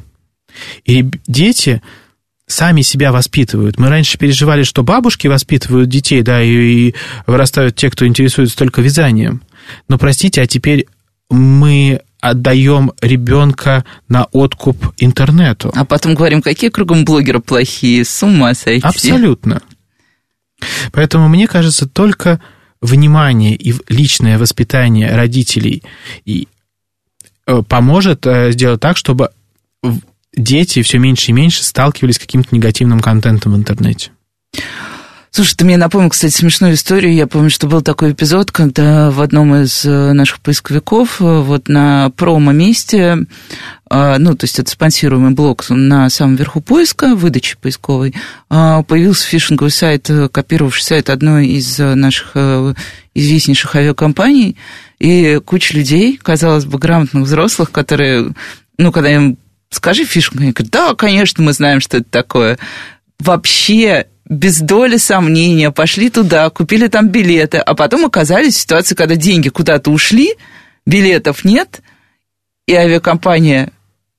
И 0.86 1.06
дети 1.28 1.82
сами 2.50 2.82
себя 2.82 3.12
воспитывают. 3.12 3.78
Мы 3.78 3.89
раньше 3.89 4.18
переживали, 4.18 4.64
что 4.64 4.84
бабушки 4.84 5.28
воспитывают 5.28 5.88
детей, 5.88 6.22
да, 6.24 6.41
и, 6.41 6.50
и 6.50 6.95
вырастают 7.28 7.76
те, 7.76 7.89
кто 7.89 8.06
интересуется 8.08 8.58
только 8.58 8.82
вязанием. 8.82 9.41
Но, 9.88 9.97
простите, 9.97 10.41
а 10.41 10.47
теперь 10.47 10.88
мы 11.30 12.02
отдаем 12.20 12.91
ребенка 13.02 13.86
на 14.08 14.26
откуп 14.32 14.93
интернету. 14.97 15.72
А 15.76 15.86
потом 15.86 16.16
говорим, 16.16 16.41
какие 16.41 16.70
кругом 16.70 17.06
блогеры 17.06 17.39
плохие, 17.39 18.04
с 18.04 18.24
ума 18.24 18.54
сойти. 18.56 18.86
Абсолютно. 18.86 19.62
Поэтому, 20.91 21.30
мне 21.30 21.47
кажется, 21.47 21.88
только 21.88 22.41
внимание 22.82 23.56
и 23.56 23.74
личное 23.88 24.39
воспитание 24.39 25.16
родителей 25.16 25.84
и 26.26 26.47
э, 27.45 27.62
поможет 27.62 28.26
э, 28.26 28.52
сделать 28.52 28.82
так, 28.82 28.97
чтобы 28.97 29.30
дети 30.36 30.82
все 30.82 30.98
меньше 30.98 31.32
и 31.32 31.34
меньше 31.34 31.64
сталкивались 31.64 32.16
с 32.16 32.20
каким-то 32.20 32.56
негативным 32.56 33.00
контентом 33.00 33.54
в 33.54 33.56
интернете. 33.58 34.12
Слушай, 35.32 35.56
ты 35.58 35.66
мне 35.66 35.78
напомнил, 35.78 36.10
кстати, 36.10 36.34
смешную 36.34 36.74
историю. 36.74 37.14
Я 37.14 37.28
помню, 37.28 37.52
что 37.52 37.68
был 37.68 37.84
такой 37.84 38.14
эпизод, 38.14 38.52
когда 38.52 39.12
в 39.12 39.22
одном 39.22 39.54
из 39.56 39.86
э, 39.86 40.12
наших 40.14 40.40
поисковиков, 40.40 41.22
э, 41.22 41.42
вот 41.42 41.68
на 41.70 42.10
промо-месте, 42.18 43.26
э, 43.92 44.18
ну, 44.18 44.36
то 44.36 44.46
есть 44.46 44.58
это 44.58 44.72
спонсируемый 44.72 45.32
блок 45.32 45.66
на 45.70 46.10
самом 46.10 46.36
верху 46.36 46.62
поиска, 46.62 47.14
выдачи 47.16 47.58
поисковой, 47.62 48.16
появился 48.50 49.28
фишинговый 49.28 49.72
сайт, 49.72 50.10
копировавший 50.32 50.84
сайт 50.84 51.10
одной 51.12 51.48
из 51.48 51.78
наших 51.78 52.36
известнейших 53.14 53.76
авиакомпаний, 53.76 54.58
и 54.98 55.40
куча 55.46 55.76
людей, 55.76 56.20
казалось 56.22 56.66
бы, 56.66 56.80
грамотных 56.80 57.26
взрослых, 57.26 57.72
которые, 57.72 58.34
ну, 58.80 58.92
когда 58.92 59.14
им 59.14 59.38
скажи 59.70 60.06
фишку. 60.06 60.38
Они 60.38 60.52
говорят, 60.52 60.72
да, 60.72 60.96
конечно, 60.96 61.44
мы 61.44 61.54
знаем, 61.54 61.80
что 61.80 61.98
это 61.98 62.10
такое. 62.10 62.58
Вообще 63.20 64.08
без 64.30 64.60
доли 64.60 64.98
сомнения 64.98 65.72
пошли 65.72 66.10
туда, 66.10 66.50
купили 66.50 66.88
там 66.88 67.10
билеты, 67.10 67.58
а 67.58 67.74
потом 67.74 68.06
оказались 68.06 68.56
в 68.56 68.60
ситуации, 68.60 68.96
когда 68.96 69.16
деньги 69.16 69.50
куда-то 69.50 69.90
ушли, 69.90 70.36
билетов 70.86 71.44
нет, 71.44 71.82
и 72.68 72.76
авиакомпания 72.76 73.72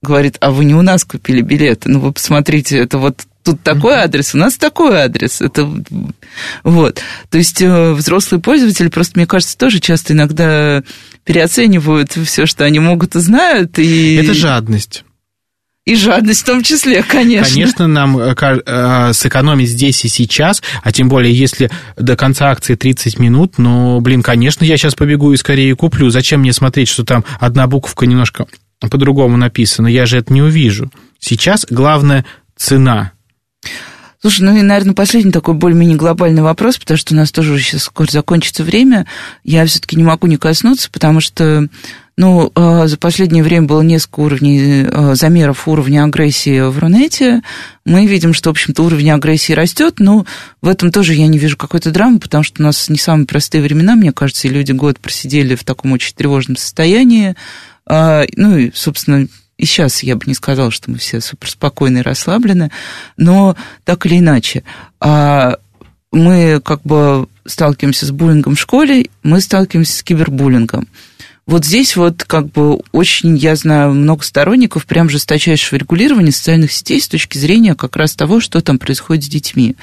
говорит, 0.03 0.37
а 0.41 0.51
вы 0.51 0.65
не 0.65 0.75
у 0.75 0.83
нас 0.83 1.05
купили 1.05 1.43
билеты, 1.43 1.89
ну 1.89 2.01
вы 2.01 2.13
посмотрите, 2.13 2.79
это 2.79 2.99
вот 2.99 3.25
тут 3.45 3.63
такой 3.63 3.95
адрес, 3.95 4.35
у 4.35 4.39
нас 4.39 4.57
такой 4.57 5.01
адрес. 5.01 5.41
Это 5.41 5.69
вот. 6.63 7.01
То 7.31 7.39
есть 7.39 7.63
э, 7.63 7.93
взрослые 7.93 8.41
пользователи 8.41 8.89
просто, 8.89 9.19
мне 9.19 9.27
кажется, 9.27 9.57
тоже 9.57 9.81
часто 9.81 10.13
иногда 10.13 10.83
переоценивают 11.25 12.13
все, 12.13 12.47
что 12.47 12.65
они 12.65 12.81
могут 12.81 13.17
и 13.17 13.21
знают. 13.21 13.79
И... 13.79 14.17
Это 14.17 14.35
жадность. 14.35 15.05
И 15.87 15.97
жадность 15.97 16.43
в 16.43 16.45
том 16.45 16.62
числе, 16.62 17.03
конечно. 17.03 17.55
Конечно, 17.55 17.87
нам 17.87 18.18
э, 18.18 18.35
э, 18.39 19.12
сэкономить 19.14 19.68
здесь 19.68 20.05
и 20.05 20.09
сейчас, 20.09 20.62
а 20.83 20.93
тем 20.93 21.09
более, 21.09 21.35
если 21.35 21.70
до 21.97 22.16
конца 22.16 22.51
акции 22.51 22.74
30 22.74 23.18
минут, 23.18 23.55
ну, 23.57 24.01
блин, 24.01 24.22
конечно, 24.22 24.64
я 24.64 24.76
сейчас 24.76 24.95
побегу 24.95 25.33
и 25.33 25.37
скорее 25.37 25.74
куплю. 25.74 26.11
Зачем 26.11 26.41
мне 26.41 26.53
смотреть, 26.53 26.89
что 26.89 27.05
там 27.05 27.24
одна 27.39 27.66
буковка 27.66 28.07
немножко 28.07 28.47
по-другому 28.78 29.39
написана? 29.39 29.87
Я 29.87 30.05
же 30.05 30.18
это 30.18 30.33
не 30.33 30.43
увижу. 30.43 30.91
Сейчас 31.18 31.66
главное 31.68 32.26
цена. 32.57 33.12
Слушай, 34.20 34.43
ну 34.43 34.55
и, 34.55 34.61
наверное, 34.61 34.93
последний 34.93 35.33
такой 35.33 35.55
более-менее 35.55 35.97
глобальный 35.97 36.43
вопрос, 36.43 36.76
потому 36.76 36.99
что 36.99 37.14
у 37.14 37.16
нас 37.16 37.33
тоже 37.33 37.55
уже 37.55 37.64
сейчас 37.64 37.85
скоро 37.85 38.11
закончится 38.11 38.64
время. 38.64 39.07
Я 39.45 39.64
все-таки 39.64 39.97
не 39.97 40.05
могу 40.05 40.26
не 40.26 40.37
коснуться, 40.37 40.91
потому 40.91 41.20
что 41.20 41.68
ну, 42.17 42.53
а, 42.55 42.87
за 42.87 42.99
последнее 42.99 43.43
время 43.43 43.67
было 43.67 43.83
несколько 43.83 44.21
уровней, 44.21 44.87
а, 44.91 45.15
замеров 45.15 45.67
уровня 45.67 46.05
агрессии 46.05 46.61
в 46.61 46.79
Рунете. 46.79 47.43
Мы 47.85 48.07
видим, 48.07 48.35
что, 48.35 48.51
в 48.51 48.53
общем-то, 48.53 48.83
уровень 48.83 49.11
агрессии 49.11 49.53
растет, 49.53 50.01
но 50.01 50.27
в 50.61 50.69
этом 50.69 50.93
тоже 50.93 51.15
я 51.15 51.27
не 51.27 51.39
вижу 51.39 51.57
какой-то 51.57 51.91
драмы, 51.91 52.19
потому 52.19 52.45
что 52.45 52.63
у 52.63 52.65
нас 52.65 52.89
не 52.89 52.99
самые 52.99 53.27
простые 53.27 53.63
времена, 53.63 53.95
мне 53.95 54.13
кажется, 54.13 54.49
и 54.49 54.51
люди 54.51 54.73
год 54.73 54.99
просидели 54.99 55.55
в 55.55 55.65
таком 55.65 55.93
очень 55.93 56.15
тревожном 56.15 56.57
состоянии. 56.57 57.37
А, 57.87 58.25
ну 58.37 58.57
и, 58.57 58.71
собственно, 58.75 59.27
и 59.57 59.67
сейчас 59.67 60.03
я 60.03 60.17
бы 60.17 60.23
не 60.27 60.35
сказала, 60.35 60.71
что 60.71 60.91
мы 60.91 60.99
все 60.99 61.21
суперспокойны 61.21 61.99
и 61.99 62.03
расслаблены, 62.03 62.71
но 63.17 63.57
так 63.85 64.07
или 64.07 64.19
иначе, 64.19 64.63
а, 65.01 65.57
мы 66.13 66.61
как 66.65 66.83
бы 66.83 67.29
сталкиваемся 67.47 68.07
с 68.07 68.11
буллингом 68.11 68.57
в 68.57 68.61
школе, 68.61 69.07
мы 69.23 69.41
сталкиваемся 69.41 69.99
с 69.99 70.03
кибербуллингом. 70.03 70.89
Вот 71.51 71.65
здесь 71.65 71.97
вот 71.97 72.23
как 72.23 72.47
бы 72.47 72.81
очень, 72.93 73.37
я 73.37 73.57
знаю, 73.57 73.93
много 73.93 74.23
сторонников 74.23 74.87
прям 74.87 75.11
жесточайшего 75.11 75.81
регулирования 75.81 76.31
социальных 76.31 76.71
сетей 76.71 77.01
с 77.01 77.09
точки 77.09 77.39
зрения 77.39 77.75
как 77.75 77.97
раз 77.97 78.15
того, 78.15 78.39
что 78.39 78.61
там 78.61 78.79
происходит 78.79 79.25
с 79.25 79.29
детьми. 79.29 79.75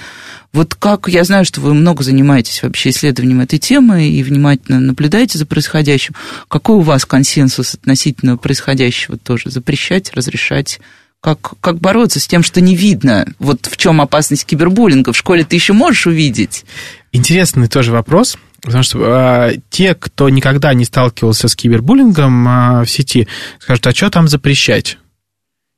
Вот 0.54 0.76
как, 0.76 1.10
я 1.10 1.26
знаю, 1.26 1.44
что 1.44 1.60
вы 1.60 1.74
много 1.74 2.06
занимаетесь 2.06 2.64
вообще 2.64 2.92
исследованием 2.92 3.42
этой 3.42 3.60
темы 3.60 4.08
и 4.08 4.24
внимательно 4.24 4.80
наблюдаете 4.80 5.38
за 5.38 5.46
происходящим. 5.46 6.16
Какой 6.48 6.78
у 6.78 6.80
вас 6.80 7.06
консенсус 7.06 7.74
относительно 7.74 8.38
происходящего 8.38 9.18
тоже? 9.18 9.50
Запрещать, 9.50 10.14
разрешать? 10.14 10.80
Как, 11.20 11.56
как 11.60 11.80
бороться 11.80 12.22
с 12.22 12.28
тем, 12.28 12.44
что 12.44 12.62
не 12.62 12.78
видно? 12.78 13.28
Вот 13.40 13.66
в 13.66 13.76
чем 13.76 14.00
опасность 14.00 14.46
кибербуллинга? 14.46 15.12
В 15.12 15.18
школе 15.18 15.44
ты 15.44 15.58
еще 15.58 15.74
можешь 15.74 16.08
увидеть? 16.08 16.64
Интересный 17.12 17.68
тоже 17.68 17.92
вопрос. 17.92 18.38
Потому 18.62 18.84
что 18.84 19.00
э, 19.00 19.58
те, 19.70 19.94
кто 19.96 20.30
никогда 20.30 20.74
не 20.74 20.86
сталкивался 20.86 21.48
с 21.48 21.56
кибербуллингом 21.56 22.48
э, 22.48 22.86
в 22.86 22.90
сети, 22.90 23.28
скажут, 23.60 23.88
а 23.88 23.94
что 23.94 24.10
там 24.10 24.28
запрещать? 24.28 24.98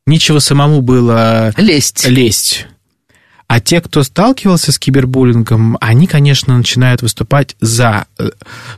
Нечего 0.05 0.39
самому 0.39 0.81
было 0.81 1.53
лезть. 1.57 2.07
лезть. 2.07 2.67
А 3.49 3.59
те, 3.59 3.81
кто 3.81 4.03
сталкивался 4.03 4.71
с 4.71 4.77
кибербуллингом, 4.77 5.75
они, 5.81 6.05
конечно, 6.05 6.55
начинают 6.55 7.01
выступать 7.01 7.55
за 7.59 8.05
э, 8.19 8.29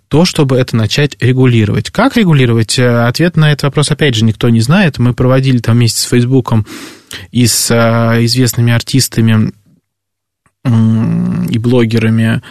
то, 0.07 0.23
чтобы 0.23 0.55
это 0.55 0.77
начать 0.77 1.17
регулировать. 1.19 1.89
Как 1.89 2.15
регулировать? 2.15 2.79
Э, 2.79 3.05
ответ 3.05 3.35
на 3.35 3.51
этот 3.51 3.63
вопрос, 3.63 3.91
опять 3.91 4.15
же, 4.15 4.23
никто 4.23 4.47
не 4.47 4.61
знает. 4.61 4.97
Мы 4.97 5.13
проводили 5.13 5.57
там 5.57 5.75
вместе 5.75 5.99
с 5.99 6.05
Фейсбуком 6.05 6.65
и 7.31 7.47
с 7.47 7.69
э, 7.69 8.23
известными 8.23 8.71
артистами 8.71 9.51
и 10.63 11.57
блогерами 11.57 12.41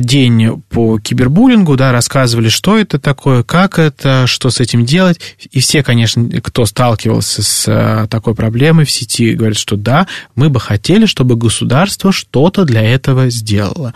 день 0.00 0.62
по 0.70 0.98
кибербуллингу, 0.98 1.76
да, 1.76 1.92
рассказывали, 1.92 2.48
что 2.48 2.78
это 2.78 2.98
такое, 2.98 3.42
как 3.42 3.78
это, 3.78 4.26
что 4.26 4.50
с 4.50 4.60
этим 4.60 4.86
делать. 4.86 5.20
И 5.50 5.60
все, 5.60 5.82
конечно, 5.82 6.28
кто 6.40 6.64
сталкивался 6.64 7.42
с 7.42 7.64
а, 7.68 8.06
такой 8.06 8.34
проблемой 8.34 8.86
в 8.86 8.90
сети, 8.90 9.34
говорят, 9.34 9.58
что 9.58 9.76
да, 9.76 10.06
мы 10.34 10.48
бы 10.48 10.60
хотели, 10.60 11.04
чтобы 11.04 11.36
государство 11.36 12.10
что-то 12.10 12.64
для 12.64 12.82
этого 12.82 13.28
сделало. 13.28 13.92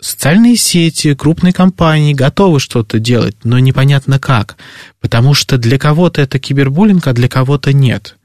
Социальные 0.00 0.56
сети, 0.56 1.14
крупные 1.14 1.52
компании 1.52 2.14
готовы 2.14 2.60
что-то 2.60 2.98
делать, 2.98 3.36
но 3.44 3.58
непонятно 3.58 4.18
как. 4.18 4.56
Потому 5.00 5.34
что 5.34 5.58
для 5.58 5.78
кого-то 5.78 6.22
это 6.22 6.38
кибербуллинг, 6.38 7.06
а 7.06 7.12
для 7.12 7.28
кого-то 7.28 7.72
нет 7.72 8.15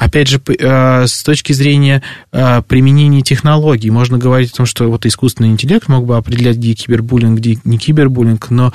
опять 0.00 0.28
же, 0.28 0.40
э, 0.46 1.06
с 1.06 1.22
точки 1.22 1.52
зрения 1.52 2.02
э, 2.32 2.62
применения 2.66 3.20
технологий, 3.20 3.90
можно 3.90 4.16
говорить 4.16 4.50
о 4.52 4.56
том, 4.56 4.66
что 4.66 4.90
вот 4.90 5.04
искусственный 5.04 5.50
интеллект 5.50 5.88
мог 5.88 6.06
бы 6.06 6.16
определять, 6.16 6.56
где 6.56 6.72
кибербуллинг, 6.72 7.38
где 7.38 7.58
не 7.64 7.76
кибербуллинг, 7.76 8.48
но, 8.48 8.72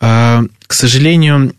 э, 0.00 0.42
к 0.66 0.72
сожалению, 0.74 1.54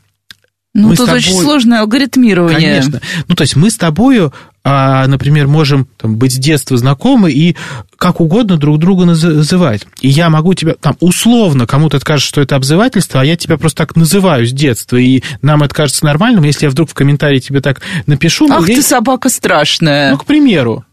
ну, 0.75 0.89
мы 0.89 0.95
тут 0.95 1.07
тобой... 1.07 1.19
очень 1.19 1.33
сложное 1.33 1.79
алгоритмирование. 1.79 2.81
Конечно. 2.81 3.01
Ну, 3.27 3.35
то 3.35 3.41
есть 3.41 3.55
мы 3.55 3.71
с 3.71 3.77
тобою, 3.77 4.31
а, 4.65 5.05
например, 5.07 5.47
можем 5.47 5.87
там, 5.97 6.15
быть 6.15 6.33
с 6.33 6.37
детства 6.37 6.77
знакомы 6.77 7.31
и 7.31 7.57
как 7.97 8.21
угодно 8.21 8.55
друг 8.57 8.79
друга 8.79 9.03
называть. 9.03 9.85
И 9.99 10.07
я 10.07 10.29
могу 10.29 10.53
тебя, 10.53 10.75
там, 10.79 10.95
условно, 11.01 11.67
кому-то 11.67 11.99
скажешь, 11.99 12.27
что 12.27 12.39
это 12.39 12.55
обзывательство, 12.55 13.19
а 13.19 13.25
я 13.25 13.35
тебя 13.35 13.57
просто 13.57 13.79
так 13.79 13.97
называю 13.97 14.45
с 14.45 14.51
детства, 14.51 14.95
и 14.95 15.21
нам 15.41 15.63
это 15.63 15.75
кажется 15.75 16.05
нормальным, 16.05 16.45
если 16.45 16.65
я 16.65 16.69
вдруг 16.69 16.89
в 16.89 16.93
комментарии 16.93 17.39
тебе 17.39 17.59
так 17.59 17.81
напишу... 18.05 18.49
Ах 18.49 18.65
ты 18.65 18.81
собака 18.81 19.27
страшная. 19.27 20.11
Ну, 20.11 20.17
к 20.17 20.25
примеру. 20.25 20.85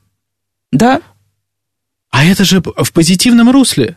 Да. 0.73 1.01
А 2.11 2.25
это 2.25 2.45
же 2.45 2.61
в 2.61 2.93
позитивном 2.93 3.51
русле. 3.51 3.97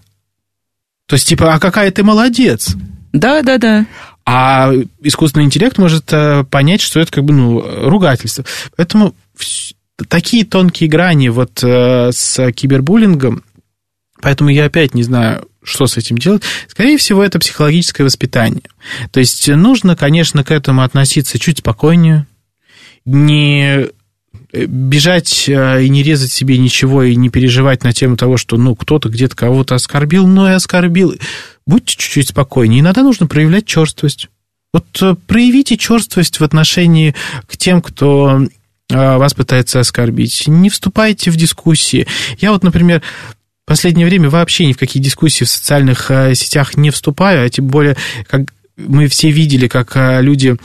То 1.08 1.16
есть, 1.16 1.28
типа, 1.28 1.54
а 1.54 1.60
какая 1.60 1.90
ты 1.90 2.04
молодец. 2.04 2.76
Да, 3.12 3.42
да, 3.42 3.58
да. 3.58 3.86
А 4.26 4.72
искусственный 5.02 5.46
интеллект 5.46 5.78
может 5.78 6.14
э, 6.14 6.46
понять, 6.46 6.82
что 6.82 7.00
это 7.00 7.12
как 7.12 7.26
бы 7.26 7.34
ну, 7.34 7.90
ругательство. 7.90 8.46
Поэтому 8.78 9.14
такие 10.08 10.46
тонкие 10.46 10.90
грани 10.90 11.30
вот 11.30 11.64
э, 11.64 12.12
с 12.12 12.52
кибербуллингом, 12.52 13.44
поэтому 14.22 14.50
я 14.50 14.66
опять 14.66 14.94
не 14.94 15.04
знаю, 15.04 15.48
что 15.64 15.88
с 15.88 15.98
этим 15.98 16.18
делать. 16.18 16.44
Скорее 16.68 16.98
всего, 16.98 17.24
это 17.24 17.40
психологическое 17.40 18.04
воспитание. 18.04 18.64
То 19.12 19.20
есть 19.20 19.48
нужно, 19.48 19.96
конечно, 19.96 20.44
к 20.44 20.52
этому 20.52 20.82
относиться 20.82 21.40
чуть 21.40 21.60
спокойнее, 21.60 22.28
не 23.06 23.88
э, 24.52 24.66
бежать 24.66 25.48
и 25.48 25.90
не 25.90 26.04
резать 26.04 26.32
себе 26.32 26.58
ничего 26.58 27.04
и 27.04 27.16
не 27.16 27.30
переживать 27.30 27.84
на 27.84 27.94
тему 27.94 28.18
того, 28.18 28.38
что 28.38 28.58
ну 28.58 28.76
кто-то 28.76 29.10
где-то 29.10 29.36
кого-то 29.36 29.76
оскорбил, 29.76 30.28
но 30.28 30.50
и 30.50 30.54
оскорбил 30.54 31.16
будьте 31.66 31.96
чуть-чуть 31.96 32.30
спокойнее. 32.30 32.82
Иногда 32.82 33.04
нужно 33.04 33.28
проявлять 33.28 33.66
черствость. 33.66 34.30
Вот 34.74 34.86
э, 35.02 35.16
проявите 35.28 35.78
черствость 35.78 36.40
в 36.40 36.44
отношении 36.44 37.16
к 37.48 37.58
тем, 37.58 37.82
кто 37.82 38.42
э, 38.42 38.48
вас 38.94 39.34
пытается 39.34 39.80
оскорбить. 39.80 40.48
Не 40.48 40.70
вступайте 40.70 41.32
в 41.32 41.36
дискуссии. 41.36 42.08
Я 42.40 42.52
вот, 42.52 42.64
например, 42.64 43.02
в 43.66 43.68
последнее 43.68 44.08
время 44.08 44.30
вообще 44.30 44.66
ни 44.66 44.74
в 44.74 44.78
какие 44.78 45.02
дискуссии 45.02 45.46
в 45.46 45.50
социальных 45.50 46.12
э, 46.12 46.36
сетях 46.36 46.76
не 46.76 46.90
вступаю, 46.90 47.46
а 47.46 47.50
тем 47.50 47.68
более, 47.68 47.98
как 48.28 48.42
мы 48.78 49.08
все 49.08 49.32
видели, 49.32 49.68
как 49.68 49.94
люди 49.96 50.58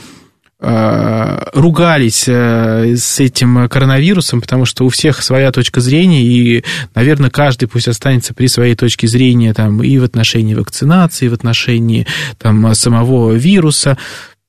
Э, 0.61 1.39
ругались 1.53 2.25
э, 2.27 2.97
с 2.97 3.21
этим 3.21 3.69
коронавирусом, 3.69 4.41
потому 4.41 4.65
что 4.65 4.85
у 4.85 4.89
всех 4.89 5.23
своя 5.23 5.53
точка 5.53 5.79
зрения, 5.79 6.21
и, 6.21 6.65
наверное, 6.95 7.29
каждый 7.29 7.69
пусть 7.69 7.87
останется 7.87 8.33
при 8.33 8.47
своей 8.47 8.75
точке 8.75 9.07
зрения 9.07 9.53
там, 9.53 9.81
и 9.81 9.97
в 9.97 10.03
отношении 10.03 10.55
вакцинации, 10.55 11.27
и 11.27 11.29
в 11.29 11.33
отношении 11.33 12.07
там, 12.37 12.75
самого 12.75 13.31
вируса. 13.31 13.97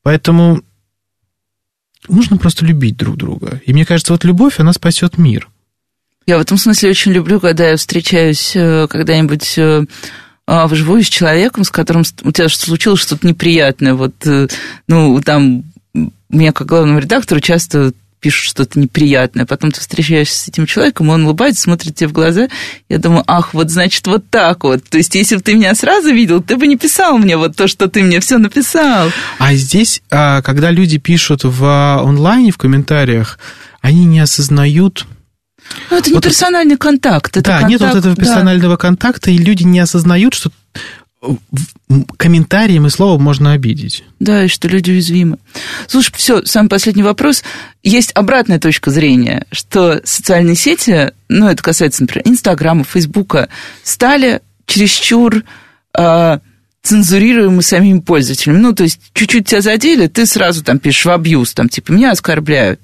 Поэтому 0.03 0.63
нужно 2.11 2.37
просто 2.37 2.65
любить 2.65 2.97
друг 2.97 3.17
друга. 3.17 3.61
И 3.67 3.73
мне 3.73 3.85
кажется, 3.85 4.13
вот 4.13 4.25
любовь, 4.25 4.61
она 4.61 4.73
спасет 4.73 5.19
мир. 5.19 5.49
Я 6.27 6.39
в 6.39 6.41
этом 6.43 6.59
смысле 6.59 6.91
очень 6.91 7.13
люблю, 7.13 7.41
когда 7.41 7.71
я 7.71 7.77
встречаюсь 7.77 8.53
э, 8.55 8.87
когда-нибудь 8.89 9.59
а, 10.47 10.67
вживую 10.67 11.03
с 11.03 11.09
человеком, 11.09 11.65
с 11.65 11.71
которым 11.71 12.03
у 12.23 12.33
тебя 12.33 12.49
случилось 12.49 13.01
что-то 13.01 13.27
неприятное. 13.27 13.95
Вот, 13.95 14.15
ну, 14.89 15.21
там 15.23 15.65
меня 16.29 16.53
как 16.53 16.67
главному 16.67 16.99
редактору 16.99 17.41
часто 17.41 17.93
пишут 18.21 18.51
что-то 18.51 18.79
неприятное, 18.79 19.47
потом 19.47 19.73
ты 19.73 19.81
встречаешься 19.81 20.39
с 20.39 20.49
этим 20.49 20.67
человеком, 20.67 21.09
он 21.09 21.25
улыбается, 21.25 21.63
смотрит 21.63 21.97
тебе 21.97 22.09
в 22.09 22.13
глаза, 22.13 22.49
я 22.89 22.99
думаю, 22.99 23.25
ах, 23.27 23.55
вот 23.55 23.71
значит 23.71 24.07
вот 24.07 24.29
так 24.31 24.65
вот. 24.65 24.85
То 24.85 24.99
есть, 24.99 25.15
если 25.15 25.37
бы 25.37 25.43
ты 25.43 25.55
меня 25.55 25.75
сразу 25.75 26.13
видел, 26.13 26.43
ты 26.43 26.57
бы 26.57 26.67
не 26.67 26.77
писал 26.77 27.19
мне 27.19 27.37
вот 27.37 27.57
то, 27.57 27.67
что 27.67 27.89
ты 27.89 28.03
мне 28.03 28.21
все 28.21 28.39
написал. 28.39 29.11
А 29.39 29.55
здесь, 29.55 30.03
а, 30.11 30.43
когда 30.43 30.71
люди 30.71 30.99
пишут 30.99 31.45
в 31.45 32.01
онлайне, 32.01 32.53
в 32.53 32.59
комментариях, 32.59 33.39
они 33.81 34.05
не 34.05 34.21
осознают, 34.21 35.07
ну, 35.91 35.99
это 35.99 36.09
не 36.09 36.15
вот 36.15 36.25
персональный 36.25 36.77
контакт. 36.77 37.37
Это 37.37 37.51
да, 37.51 37.59
контакт, 37.61 37.71
нет 37.71 37.81
вот 37.81 37.97
этого 37.97 38.17
персонального 38.17 38.75
да. 38.75 38.79
контакта, 38.79 39.31
и 39.31 39.39
люди 39.39 39.63
не 39.63 39.79
осознают, 39.79 40.35
что 40.35 40.51
комментарием 42.17 42.87
и 42.87 42.91
словом 42.91 43.23
можно 43.23 43.53
обидеть. 43.53 44.05
Да, 44.21 44.45
и 44.45 44.49
что 44.49 44.69
люди 44.69 44.91
уязвимы. 44.91 45.39
Слушай, 45.87 46.13
все, 46.17 46.45
самый 46.45 46.69
последний 46.69 47.03
вопрос. 47.03 47.43
Есть 47.83 48.13
обратная 48.15 48.59
точка 48.59 48.91
зрения, 48.91 49.47
что 49.53 50.01
социальные 50.05 50.57
сети, 50.57 51.13
ну, 51.29 51.49
это 51.49 51.63
касается, 51.63 52.03
например, 52.03 52.27
Инстаграма, 52.27 52.85
Фейсбука, 52.85 53.49
стали 53.83 54.41
чересчур 54.67 55.45
э, 55.95 56.39
цензурируемы 56.83 57.63
самими 57.63 58.01
пользователями. 58.01 58.59
Ну, 58.59 58.73
то 58.73 58.85
есть, 58.85 59.01
чуть-чуть 59.13 59.49
тебя 59.49 59.61
задели, 59.61 60.07
ты 60.07 60.25
сразу 60.25 60.65
там 60.65 60.79
пишешь 60.79 61.05
в 61.05 61.11
абьюз, 61.11 61.53
там, 61.53 61.69
типа, 61.69 61.93
меня 61.93 62.13
оскорбляют. 62.13 62.81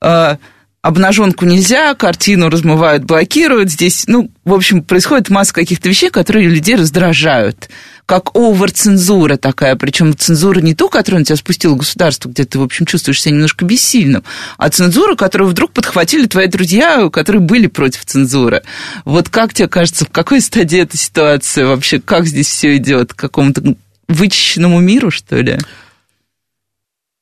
Э, 0.00 0.36
обнаженку 0.82 1.44
нельзя, 1.44 1.94
картину 1.94 2.50
размывают, 2.50 3.04
блокируют. 3.04 3.70
Здесь, 3.70 4.04
ну, 4.06 4.30
в 4.44 4.54
общем, 4.54 4.82
происходит 4.82 5.28
масса 5.28 5.52
каких-то 5.52 5.88
вещей, 5.88 6.10
которые 6.10 6.48
людей 6.48 6.76
раздражают. 6.76 7.68
Как 8.06 8.34
овер-цензура 8.34 9.36
такая, 9.36 9.76
причем 9.76 10.16
цензура 10.16 10.60
не 10.60 10.74
ту, 10.74 10.88
которую 10.88 11.20
на 11.20 11.24
тебя 11.26 11.36
спустило 11.36 11.74
государство, 11.74 12.30
где 12.30 12.44
ты, 12.44 12.58
в 12.58 12.62
общем, 12.62 12.86
чувствуешь 12.86 13.20
себя 13.20 13.34
немножко 13.34 13.64
бессильным, 13.66 14.24
а 14.56 14.70
цензура, 14.70 15.14
которую 15.14 15.50
вдруг 15.50 15.72
подхватили 15.72 16.26
твои 16.26 16.46
друзья, 16.46 17.10
которые 17.10 17.42
были 17.42 17.66
против 17.66 18.06
цензуры. 18.06 18.62
Вот 19.04 19.28
как 19.28 19.52
тебе 19.52 19.68
кажется, 19.68 20.06
в 20.06 20.10
какой 20.10 20.40
стадии 20.40 20.78
эта 20.78 20.96
ситуация 20.96 21.66
вообще, 21.66 22.00
как 22.00 22.26
здесь 22.26 22.48
все 22.48 22.76
идет, 22.76 23.12
к 23.12 23.16
какому-то 23.16 23.74
вычищенному 24.06 24.80
миру, 24.80 25.10
что 25.10 25.36
ли? 25.36 25.58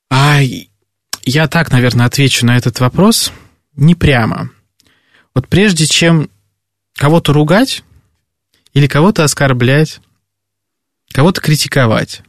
А 0.09 0.41
я 1.25 1.49
так, 1.49 1.73
наверное, 1.73 2.07
отвечу 2.07 2.47
на 2.47 2.57
этот 2.57 2.79
вопрос– 2.79 3.33
не 3.77 3.95
прямо. 3.95 4.51
Вот 5.35 5.49
прежде 5.49 5.87
чем 5.87 6.31
кого-то 6.95 7.33
ругать 7.33 7.85
или 8.73 8.87
кого-то 8.87 9.25
оскорблять, 9.25 10.01
кого-то 11.13 11.41
критиковать, 11.41 12.23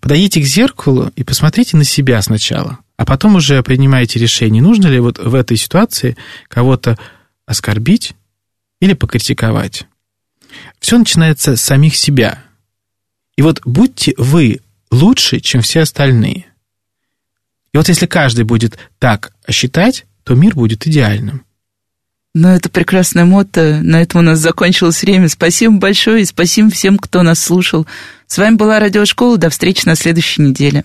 подойдите 0.00 0.40
к 0.40 0.44
зеркалу 0.44 1.12
и 1.16 1.24
посмотрите 1.24 1.76
на 1.76 1.84
себя 1.84 2.20
сначала. 2.22 2.78
а 2.96 3.04
потом 3.04 3.36
уже 3.36 3.62
принимаете 3.62 4.18
решение, 4.18 4.60
нужно 4.60 4.88
ли 4.88 4.98
вот 4.98 5.18
в 5.18 5.34
этой 5.36 5.56
ситуации 5.56 6.16
кого-то 6.48 6.98
оскорбить 7.46 8.14
или 8.80 8.92
покритиковать. 8.92 9.86
Все 10.80 10.98
начинается 10.98 11.56
с 11.56 11.62
самих 11.62 11.96
себя. 11.96 12.42
И 13.36 13.42
вот 13.42 13.60
будьте 13.64 14.14
вы 14.16 14.60
лучше, 14.90 15.38
чем 15.38 15.62
все 15.62 15.82
остальные. 15.82 16.46
И 17.72 17.76
вот 17.76 17.88
если 17.88 18.06
каждый 18.06 18.44
будет 18.44 18.78
так 18.98 19.32
считать, 19.48 20.06
то 20.28 20.34
мир 20.34 20.54
будет 20.54 20.86
идеальным. 20.86 21.42
Ну, 22.34 22.48
это 22.48 22.68
прекрасная 22.68 23.24
мото. 23.24 23.80
На 23.82 24.02
этом 24.02 24.20
у 24.20 24.22
нас 24.22 24.38
закончилось 24.38 25.00
время. 25.00 25.30
Спасибо 25.30 25.78
большое 25.78 26.20
и 26.20 26.26
спасибо 26.26 26.70
всем, 26.70 26.98
кто 26.98 27.22
нас 27.22 27.40
слушал. 27.40 27.86
С 28.26 28.36
вами 28.36 28.56
была 28.56 28.78
Радиошкола. 28.78 29.38
До 29.38 29.48
встречи 29.48 29.86
на 29.86 29.94
следующей 29.94 30.42
неделе. 30.42 30.84